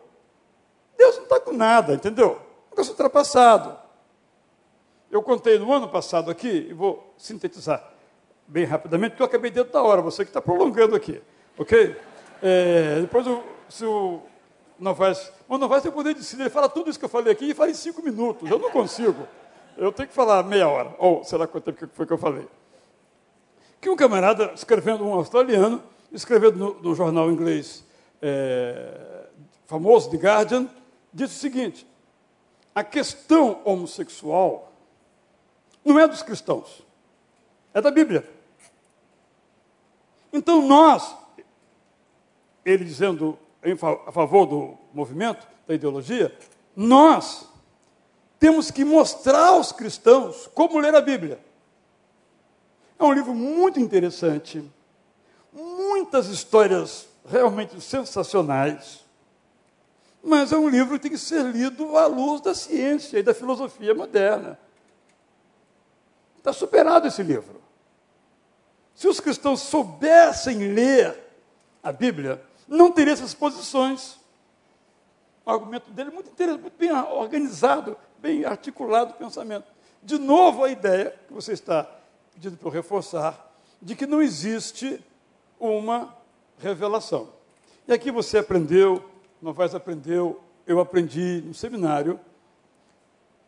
Deus 0.97 1.17
não 1.17 1.25
está 1.25 1.39
com 1.39 1.53
nada, 1.53 1.93
entendeu? 1.93 2.41
Negócio 2.71 2.93
ultrapassado. 2.93 3.79
Eu 5.11 5.23
contei 5.23 5.59
no 5.59 5.71
ano 5.71 5.89
passado 5.89 6.31
aqui, 6.31 6.69
e 6.71 6.73
vou 6.73 7.13
sintetizar 7.19 7.90
bem 8.51 8.65
rapidamente, 8.65 9.13
porque 9.13 9.23
eu 9.23 9.27
acabei 9.27 9.51
dentro 9.51 9.73
da 9.73 9.81
hora, 9.81 10.03
você 10.03 10.25
que 10.25 10.31
está 10.31 10.43
prolongando 10.43 10.97
aqui, 10.97 11.23
ok? 11.57 11.97
É, 12.43 13.01
depois, 13.01 13.25
o, 13.27 13.43
se 13.69 13.85
o 13.85 14.21
Novaes, 14.77 15.33
o 15.49 15.57
Novaes 15.57 15.85
tem 15.85 15.93
poder 15.93 16.15
de 16.15 16.25
si, 16.25 16.41
ele 16.41 16.51
fala 16.51 16.69
tudo 16.69 16.91
isso 16.91 16.99
que 16.99 17.05
eu 17.05 17.09
falei 17.09 17.33
aqui 17.33 17.51
e 17.51 17.55
fala 17.55 17.71
em 17.71 17.75
cinco 17.75 18.03
minutos. 18.03 18.51
Eu 18.51 18.59
não 18.59 18.71
consigo. 18.71 19.29
Eu 19.77 19.93
tenho 19.93 20.09
que 20.09 20.15
falar 20.15 20.43
meia 20.43 20.69
hora. 20.69 20.95
Ou 20.99 21.23
será 21.23 21.47
quanto 21.47 21.73
tempo 21.73 21.89
foi 21.93 22.07
que 22.07 22.13
eu 22.13 22.19
falei? 22.19 22.47
Que 23.81 23.89
um 23.89 23.97
camarada, 23.97 24.53
escrevendo, 24.55 25.05
um 25.05 25.15
australiano, 25.15 25.83
escrevendo 26.11 26.59
no, 26.59 26.75
no 26.83 26.95
jornal 26.95 27.31
inglês 27.31 27.85
é, 28.21 29.27
famoso, 29.67 30.11
The 30.11 30.17
Guardian, 30.17 30.69
disse 31.13 31.37
o 31.37 31.39
seguinte: 31.39 31.87
a 32.75 32.83
questão 32.83 33.61
homossexual 33.65 34.73
não 35.85 36.01
é 36.01 36.09
dos 36.09 36.23
cristãos, 36.23 36.85
é 37.73 37.81
da 37.81 37.91
Bíblia. 37.91 38.40
Então 40.33 40.67
nós, 40.67 41.15
ele 42.65 42.85
dizendo 42.85 43.39
a 44.07 44.13
favor 44.13 44.47
do 44.47 44.79
movimento, 44.93 45.47
da 45.67 45.75
ideologia, 45.75 46.37
nós 46.75 47.49
temos 48.39 48.71
que 48.71 48.85
mostrar 48.85 49.49
aos 49.49 49.71
cristãos 49.71 50.49
como 50.55 50.79
ler 50.79 50.95
a 50.95 51.01
Bíblia. 51.01 51.39
É 52.99 53.05
um 53.05 53.13
livro 53.13 53.35
muito 53.35 53.79
interessante, 53.79 54.63
muitas 55.53 56.29
histórias 56.29 57.07
realmente 57.29 57.81
sensacionais, 57.81 59.05
mas 60.23 60.53
é 60.53 60.57
um 60.57 60.69
livro 60.69 60.97
que 60.97 61.03
tem 61.03 61.11
que 61.11 61.19
ser 61.19 61.45
lido 61.45 61.97
à 61.97 62.07
luz 62.07 62.41
da 62.41 62.55
ciência 62.55 63.19
e 63.19 63.23
da 63.23 63.33
filosofia 63.33 63.95
moderna. 63.95 64.59
Está 66.37 66.53
superado 66.53 67.07
esse 67.07 67.23
livro. 67.23 67.61
Se 69.01 69.09
os 69.09 69.19
cristãos 69.19 69.61
soubessem 69.61 70.75
ler 70.75 71.19
a 71.83 71.91
Bíblia, 71.91 72.45
não 72.69 72.93
teria 72.93 73.15
essas 73.15 73.33
posições. 73.33 74.19
O 75.43 75.51
argumento 75.51 75.91
dele 75.91 76.11
é 76.11 76.13
muito 76.13 76.29
interessante, 76.29 76.61
muito 76.61 76.77
bem 76.77 76.93
organizado, 76.93 77.97
bem 78.19 78.45
articulado 78.45 79.13
o 79.13 79.15
pensamento. 79.15 79.65
De 80.03 80.19
novo, 80.19 80.65
a 80.65 80.71
ideia 80.71 81.19
que 81.27 81.33
você 81.33 81.55
está 81.55 81.89
pedindo 82.35 82.59
para 82.59 82.69
eu 82.69 82.73
reforçar, 82.73 83.51
de 83.81 83.97
que 83.97 84.07
não 84.07 84.21
existe 84.21 85.03
uma 85.59 86.15
revelação. 86.59 87.31
E 87.89 87.95
aqui 87.95 88.11
você 88.11 88.37
aprendeu, 88.37 89.03
Novaes 89.41 89.75
aprendeu, 89.75 90.43
eu 90.67 90.79
aprendi 90.79 91.43
no 91.47 91.55
seminário, 91.55 92.21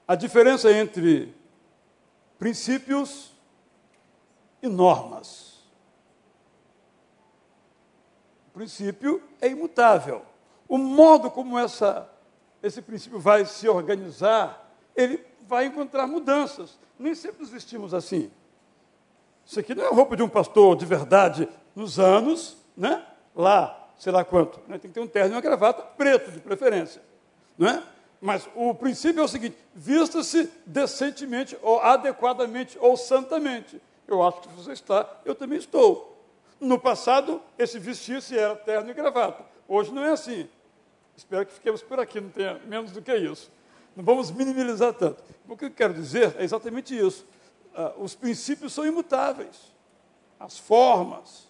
a 0.09 0.15
diferença 0.15 0.73
entre 0.73 1.35
princípios 2.39 3.32
e 4.63 4.69
normas. 4.69 5.61
O 8.49 8.53
princípio 8.53 9.23
é 9.41 9.49
imutável. 9.49 10.23
O 10.69 10.79
modo 10.79 11.31
como 11.31 11.59
essa, 11.59 12.09
esse 12.63 12.81
princípio 12.81 13.19
vai 13.19 13.45
se 13.45 13.69
organizar, 13.69 14.73
ele 14.95 15.25
vai 15.47 15.67
encontrar 15.67 16.07
mudanças. 16.07 16.79
Nem 16.99 17.15
sempre 17.15 17.41
nos 17.41 17.51
vestimos 17.51 17.93
assim. 17.93 18.31
Isso 19.45 19.59
aqui 19.59 19.75
não 19.75 19.85
é 19.85 19.89
a 19.89 19.91
roupa 19.91 20.17
de 20.17 20.23
um 20.23 20.29
pastor 20.29 20.77
de 20.77 20.87
verdade 20.87 21.49
nos 21.75 21.99
anos, 21.99 22.57
né? 22.77 23.05
Lá, 23.35 23.89
sei 23.99 24.13
lá 24.13 24.25
quanto. 24.25 24.61
Né? 24.69 24.79
Tem 24.79 24.91
que 24.91 24.95
ter 24.95 25.01
um 25.01 25.09
terno 25.09 25.31
e 25.31 25.35
uma 25.35 25.41
gravata 25.41 25.83
preto, 25.83 26.31
de 26.31 26.41
preferência. 26.41 27.03
Não 27.59 27.69
é? 27.69 27.83
Mas 28.21 28.49
o 28.55 28.73
princípio 28.73 29.21
é 29.21 29.25
o 29.25 29.29
seguinte: 29.29 29.57
vista-se 29.75 30.49
decentemente, 30.65 31.59
ou 31.61 31.81
adequadamente, 31.81 32.79
ou 32.81 32.97
santamente. 32.97 33.81
Eu 34.13 34.23
acho 34.23 34.43
que 34.43 34.49
você 34.49 34.73
está, 34.73 35.09
eu 35.25 35.35
também 35.35 35.59
estou. 35.59 36.23
No 36.61 36.79
passado, 36.79 37.41
esse 37.59 37.79
vestir-se 37.79 38.39
era 38.39 38.55
terno 38.55 38.91
e 38.91 38.95
gravata. 38.95 39.43
Hoje 39.67 39.91
não 39.91 40.05
é 40.05 40.11
assim. 40.11 40.47
Espero 41.17 41.47
que 41.47 41.55
fiquemos 41.55 41.83
por 41.83 41.99
aqui, 41.99 42.21
não 42.21 42.29
tenha 42.29 42.61
menos 42.67 42.93
do 42.93 43.01
que 43.01 43.15
isso. 43.17 43.51
Não 43.97 44.05
vamos 44.05 44.31
minimizar 44.31 44.93
tanto. 44.93 45.23
O 45.49 45.57
que 45.57 45.65
eu 45.65 45.71
quero 45.71 45.95
dizer 45.95 46.37
é 46.39 46.45
exatamente 46.45 46.95
isso. 46.95 47.27
Uh, 47.75 48.03
os 48.03 48.15
princípios 48.15 48.75
são 48.75 48.87
imutáveis. 48.87 49.73
As 50.39 50.59
formas. 50.59 51.49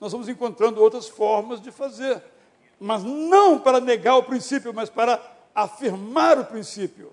Nós 0.00 0.12
vamos 0.12 0.28
encontrando 0.28 0.80
outras 0.80 1.08
formas 1.08 1.60
de 1.60 1.72
fazer. 1.72 2.22
Mas 2.78 3.02
não 3.02 3.58
para 3.58 3.80
negar 3.80 4.16
o 4.16 4.22
princípio, 4.22 4.72
mas 4.72 4.88
para 4.88 5.20
afirmar 5.52 6.38
o 6.38 6.44
princípio, 6.44 7.12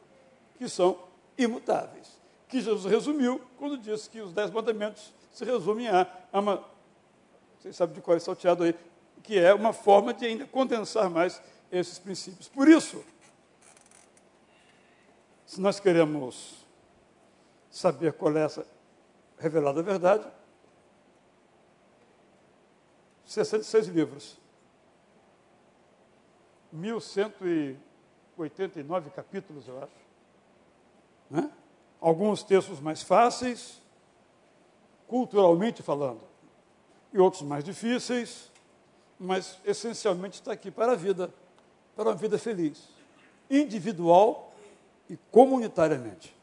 que 0.57 0.69
são 0.69 0.99
imutáveis. 1.35 2.16
Que 2.47 2.61
Jesus 2.61 2.91
resumiu 2.91 3.41
quando 3.57 3.77
disse 3.77 4.09
que 4.09 4.21
os 4.21 4.33
dez 4.33 4.51
mandamentos 4.51 5.13
se 5.31 5.43
resumem 5.43 5.87
a, 5.87 6.07
a 6.31 6.39
uma. 6.39 6.63
Vocês 7.59 7.75
sabem 7.75 7.95
de 7.95 8.01
qual 8.01 8.15
é 8.15 8.19
salteado 8.19 8.63
aí, 8.63 8.75
que 9.23 9.37
é 9.37 9.53
uma 9.53 9.73
forma 9.73 10.13
de 10.13 10.25
ainda 10.25 10.45
condensar 10.45 11.09
mais 11.09 11.41
esses 11.71 11.99
princípios. 11.99 12.47
Por 12.47 12.67
isso, 12.67 13.03
se 15.45 15.59
nós 15.59 15.79
queremos 15.79 16.65
saber 17.69 18.13
qual 18.13 18.35
é 18.35 18.43
essa 18.43 18.65
revelada 19.37 19.83
verdade, 19.83 20.25
66 23.25 23.87
livros, 23.87 24.37
1189 26.71 29.09
capítulos, 29.11 29.67
eu 29.67 29.83
acho. 29.83 30.07
Né? 31.29 31.51
Alguns 31.99 32.43
textos 32.43 32.79
mais 32.79 33.01
fáceis, 33.01 33.81
culturalmente 35.07 35.81
falando, 35.81 36.21
e 37.13 37.19
outros 37.19 37.41
mais 37.41 37.63
difíceis, 37.63 38.51
mas 39.19 39.57
essencialmente 39.65 40.35
está 40.35 40.51
aqui 40.51 40.69
para 40.69 40.91
a 40.91 40.95
vida, 40.95 41.33
para 41.95 42.09
uma 42.09 42.15
vida 42.15 42.37
feliz, 42.37 42.89
individual 43.49 44.53
e 45.09 45.17
comunitariamente. 45.31 46.35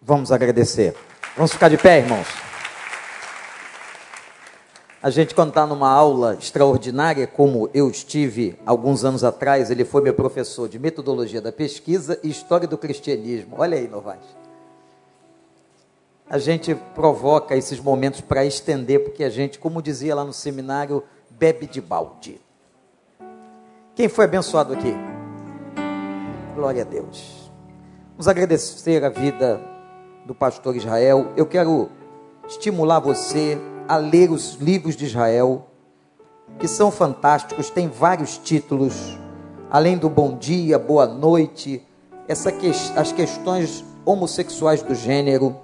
Vamos 0.00 0.32
agradecer. 0.32 0.96
Vamos 1.36 1.52
ficar 1.52 1.68
de 1.68 1.76
pé, 1.76 1.98
irmãos. 1.98 2.47
A 5.00 5.10
gente, 5.10 5.32
quando 5.32 5.50
está 5.50 5.64
numa 5.64 5.88
aula 5.88 6.34
extraordinária, 6.34 7.24
como 7.24 7.70
eu 7.72 7.88
estive 7.88 8.58
alguns 8.66 9.04
anos 9.04 9.22
atrás, 9.22 9.70
ele 9.70 9.84
foi 9.84 10.02
meu 10.02 10.12
professor 10.12 10.68
de 10.68 10.76
metodologia 10.76 11.40
da 11.40 11.52
pesquisa 11.52 12.18
e 12.20 12.28
história 12.28 12.66
do 12.66 12.76
cristianismo. 12.76 13.54
Olha 13.58 13.78
aí, 13.78 13.86
Novaes. 13.86 14.24
A 16.28 16.36
gente 16.36 16.74
provoca 16.96 17.56
esses 17.56 17.78
momentos 17.78 18.20
para 18.20 18.44
estender, 18.44 19.04
porque 19.04 19.22
a 19.22 19.30
gente, 19.30 19.60
como 19.60 19.80
dizia 19.80 20.16
lá 20.16 20.24
no 20.24 20.32
seminário, 20.32 21.04
bebe 21.30 21.68
de 21.68 21.80
balde. 21.80 22.40
Quem 23.94 24.08
foi 24.08 24.24
abençoado 24.24 24.72
aqui? 24.72 24.92
Glória 26.56 26.82
a 26.82 26.84
Deus. 26.84 27.48
Vamos 28.10 28.26
agradecer 28.26 29.04
a 29.04 29.08
vida 29.08 29.60
do 30.26 30.34
pastor 30.34 30.74
Israel. 30.74 31.32
Eu 31.36 31.46
quero 31.46 31.88
estimular 32.48 32.98
você 32.98 33.56
a 33.88 33.96
ler 33.96 34.30
os 34.30 34.54
livros 34.60 34.94
de 34.94 35.06
Israel, 35.06 35.66
que 36.58 36.68
são 36.68 36.90
fantásticos, 36.90 37.70
tem 37.70 37.88
vários 37.88 38.36
títulos, 38.36 39.18
além 39.70 39.96
do 39.96 40.10
bom 40.10 40.36
dia, 40.36 40.78
boa 40.78 41.06
noite, 41.06 41.82
essa 42.28 42.52
que, 42.52 42.70
as 42.94 43.10
questões 43.12 43.82
homossexuais 44.04 44.82
do 44.82 44.94
gênero. 44.94 45.56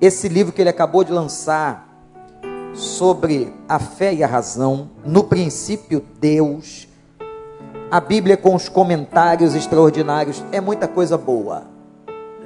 Esse 0.00 0.28
livro 0.28 0.52
que 0.52 0.60
ele 0.60 0.68
acabou 0.68 1.04
de 1.04 1.12
lançar 1.12 1.86
sobre 2.74 3.54
a 3.68 3.78
fé 3.78 4.12
e 4.12 4.24
a 4.24 4.26
razão, 4.26 4.90
no 5.04 5.24
princípio 5.24 6.04
Deus, 6.20 6.88
a 7.90 8.00
Bíblia 8.00 8.36
com 8.36 8.54
os 8.54 8.68
comentários 8.68 9.54
extraordinários, 9.54 10.44
é 10.50 10.60
muita 10.60 10.88
coisa 10.88 11.16
boa. 11.16 11.62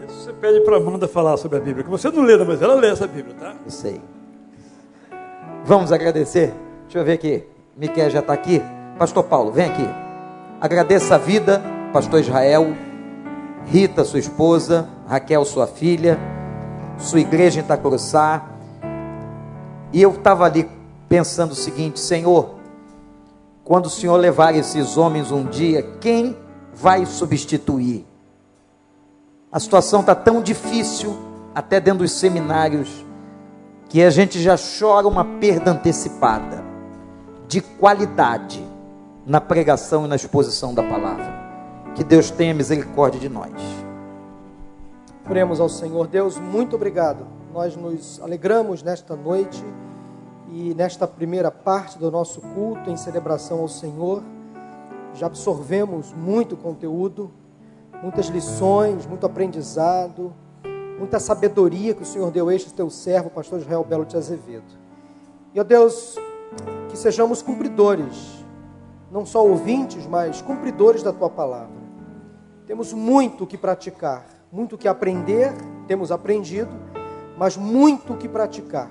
Você 0.08 0.32
pede 0.34 0.60
para 0.60 0.76
Amanda 0.76 1.08
falar 1.08 1.38
sobre 1.38 1.56
a 1.56 1.60
Bíblia, 1.60 1.82
que 1.82 1.90
você 1.90 2.10
não 2.10 2.22
lê, 2.22 2.36
mas 2.44 2.60
ela 2.60 2.74
lê 2.74 2.90
essa 2.90 3.06
Bíblia, 3.06 3.34
tá? 3.40 3.54
Eu 3.64 3.70
sei. 3.70 4.00
Vamos 5.64 5.92
agradecer? 5.92 6.54
Deixa 6.84 6.98
eu 6.98 7.04
ver 7.04 7.12
aqui. 7.12 7.44
Miquel 7.76 8.10
já 8.10 8.20
está 8.20 8.32
aqui. 8.32 8.62
Pastor 8.98 9.24
Paulo, 9.24 9.52
vem 9.52 9.66
aqui. 9.66 9.88
Agradeça 10.60 11.14
a 11.14 11.18
vida, 11.18 11.62
Pastor 11.92 12.20
Israel, 12.20 12.74
Rita, 13.66 14.04
sua 14.04 14.18
esposa, 14.18 14.88
Raquel, 15.06 15.44
sua 15.44 15.66
filha, 15.66 16.18
sua 16.98 17.20
igreja 17.20 17.60
em 17.60 17.62
Itacuruçá. 17.62 18.46
E 19.92 20.02
eu 20.02 20.10
estava 20.10 20.44
ali 20.44 20.68
pensando 21.08 21.52
o 21.52 21.54
seguinte: 21.56 22.00
Senhor, 22.00 22.54
quando 23.64 23.86
o 23.86 23.90
Senhor 23.90 24.16
levar 24.16 24.54
esses 24.54 24.96
homens 24.96 25.30
um 25.30 25.44
dia, 25.44 25.82
quem 26.00 26.36
vai 26.74 27.06
substituir? 27.06 28.06
A 29.52 29.60
situação 29.60 30.00
está 30.00 30.14
tão 30.14 30.42
difícil, 30.42 31.16
até 31.54 31.80
dentro 31.80 32.00
dos 32.00 32.12
seminários, 32.12 33.04
que 33.90 34.00
a 34.04 34.08
gente 34.08 34.40
já 34.40 34.54
chora 34.56 35.08
uma 35.08 35.24
perda 35.24 35.72
antecipada 35.72 36.64
de 37.48 37.60
qualidade 37.60 38.64
na 39.26 39.40
pregação 39.40 40.04
e 40.04 40.08
na 40.08 40.14
exposição 40.14 40.72
da 40.72 40.82
palavra. 40.82 41.26
Que 41.96 42.04
Deus 42.04 42.30
tenha 42.30 42.54
misericórdia 42.54 43.20
de 43.20 43.28
nós. 43.28 43.50
Oremos 45.28 45.60
ao 45.60 45.68
Senhor. 45.68 46.06
Deus, 46.06 46.38
muito 46.38 46.76
obrigado. 46.76 47.26
Nós 47.52 47.74
nos 47.76 48.20
alegramos 48.22 48.80
nesta 48.80 49.16
noite 49.16 49.60
e 50.52 50.72
nesta 50.74 51.06
primeira 51.08 51.50
parte 51.50 51.98
do 51.98 52.12
nosso 52.12 52.40
culto 52.40 52.90
em 52.90 52.96
celebração 52.96 53.58
ao 53.58 53.68
Senhor, 53.68 54.22
já 55.14 55.26
absorvemos 55.26 56.12
muito 56.12 56.56
conteúdo, 56.56 57.28
muitas 58.00 58.26
lições, 58.26 59.04
muito 59.04 59.26
aprendizado, 59.26 60.32
muita 61.00 61.18
sabedoria 61.18 61.94
que 61.94 62.02
o 62.02 62.06
Senhor 62.06 62.30
deu 62.30 62.48
a 62.48 62.54
este 62.54 62.72
teu 62.72 62.88
servo, 62.88 63.28
pastor 63.30 63.58
Israel 63.58 63.82
Belo 63.82 64.04
de 64.04 64.16
Azevedo. 64.16 64.78
E, 65.52 65.58
ó 65.58 65.64
Deus, 65.64 66.14
que 66.88 66.96
sejamos 66.96 67.42
cumpridores, 67.42 68.44
não 69.10 69.26
só 69.26 69.44
ouvintes, 69.44 70.06
mas 70.06 70.40
cumpridores 70.40 71.02
da 71.02 71.12
tua 71.12 71.28
palavra. 71.28 71.80
Temos 72.66 72.92
muito 72.92 73.44
que 73.44 73.58
praticar, 73.58 74.24
muito 74.52 74.78
que 74.78 74.86
aprender, 74.86 75.52
temos 75.88 76.12
aprendido, 76.12 76.70
mas 77.36 77.56
muito 77.56 78.14
que 78.16 78.28
praticar 78.28 78.88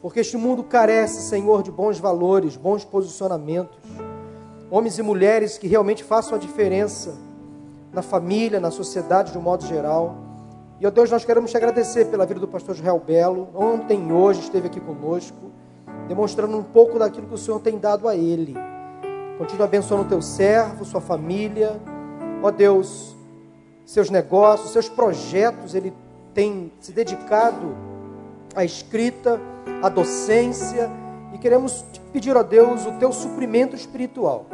porque 0.00 0.20
este 0.20 0.36
mundo 0.36 0.62
carece, 0.62 1.28
Senhor, 1.28 1.62
de 1.62 1.70
bons 1.70 1.98
valores, 1.98 2.56
bons 2.56 2.84
posicionamentos. 2.84 3.76
Homens 4.70 4.98
e 4.98 5.02
mulheres 5.02 5.58
que 5.58 5.66
realmente 5.66 6.02
façam 6.02 6.36
a 6.36 6.38
diferença 6.38 7.14
na 7.92 8.02
família, 8.02 8.58
na 8.58 8.70
sociedade 8.70 9.32
de 9.32 9.38
um 9.38 9.42
modo 9.42 9.66
geral. 9.66 10.16
E, 10.80 10.86
ó 10.86 10.90
Deus, 10.90 11.10
nós 11.10 11.26
queremos 11.26 11.50
te 11.50 11.58
agradecer 11.58 12.06
pela 12.06 12.24
vida 12.24 12.40
do 12.40 12.48
pastor 12.48 12.74
Israel 12.74 12.98
Belo. 13.06 13.50
Ontem 13.54 14.10
hoje 14.10 14.40
esteve 14.40 14.68
aqui 14.68 14.80
conosco, 14.80 15.52
demonstrando 16.08 16.56
um 16.56 16.62
pouco 16.62 16.98
daquilo 16.98 17.26
que 17.26 17.34
o 17.34 17.38
Senhor 17.38 17.60
tem 17.60 17.76
dado 17.76 18.08
a 18.08 18.16
ele. 18.16 18.56
Continua 19.36 19.66
abençoando 19.66 20.04
o 20.04 20.08
teu 20.08 20.22
servo, 20.22 20.86
sua 20.86 21.02
família. 21.02 21.78
Ó 22.42 22.50
Deus, 22.50 23.14
seus 23.84 24.08
negócios, 24.08 24.72
seus 24.72 24.88
projetos, 24.88 25.74
ele 25.74 25.92
tem 26.32 26.72
se 26.80 26.92
dedicado 26.92 27.76
à 28.56 28.64
escrita, 28.64 29.38
à 29.82 29.90
docência, 29.90 30.90
e 31.34 31.36
queremos 31.36 31.84
pedir 32.10 32.34
a 32.34 32.42
Deus 32.42 32.86
o 32.86 32.92
teu 32.92 33.12
suprimento 33.12 33.76
espiritual, 33.76 34.46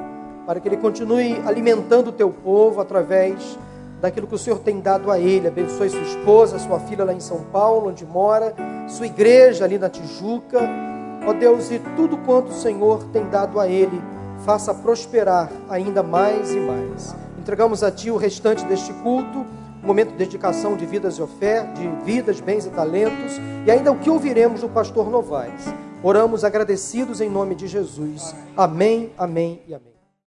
para 0.44 0.58
que 0.58 0.66
ele 0.66 0.76
continue 0.76 1.40
alimentando 1.46 2.08
o 2.08 2.12
teu 2.12 2.30
povo 2.30 2.80
através 2.80 3.56
daquilo 4.00 4.26
que 4.26 4.34
o 4.34 4.38
Senhor 4.38 4.58
tem 4.60 4.80
dado 4.80 5.10
a 5.10 5.18
ele. 5.18 5.48
Abençoe 5.48 5.90
sua 5.90 6.00
esposa, 6.00 6.58
sua 6.58 6.80
filha 6.80 7.04
lá 7.04 7.12
em 7.12 7.20
São 7.20 7.44
Paulo, 7.44 7.88
onde 7.90 8.04
mora, 8.04 8.54
sua 8.88 9.06
igreja 9.06 9.64
ali 9.64 9.78
na 9.78 9.88
Tijuca. 9.88 10.60
Ó 11.26 11.32
Deus, 11.32 11.70
e 11.70 11.78
tudo 11.96 12.16
quanto 12.18 12.50
o 12.50 12.54
Senhor 12.54 13.04
tem 13.12 13.28
dado 13.28 13.58
a 13.58 13.68
ele, 13.68 14.00
faça 14.44 14.72
prosperar 14.72 15.50
ainda 15.68 16.02
mais 16.02 16.52
e 16.52 16.60
mais. 16.60 17.14
Entregamos 17.38 17.82
a 17.82 17.90
Ti 17.90 18.10
o 18.10 18.16
restante 18.16 18.64
deste 18.64 18.92
culto, 18.92 19.44
momento 19.82 20.10
de 20.10 20.16
dedicação 20.16 20.76
de 20.76 20.84
vidas 20.84 21.18
e 21.18 21.22
ofertas, 21.22 21.78
de 21.78 21.88
vidas, 22.04 22.40
bens 22.40 22.66
e 22.66 22.70
talentos, 22.70 23.40
e 23.66 23.70
ainda 23.70 23.92
o 23.92 23.98
que 23.98 24.10
ouviremos 24.10 24.60
do 24.60 24.68
pastor 24.68 25.10
Novaes. 25.10 25.64
Oramos 26.02 26.44
agradecidos 26.44 27.20
em 27.20 27.30
nome 27.30 27.54
de 27.54 27.66
Jesus. 27.66 28.34
Amém, 28.56 29.12
amém 29.16 29.62
e 29.66 29.74
amém. 29.74 29.95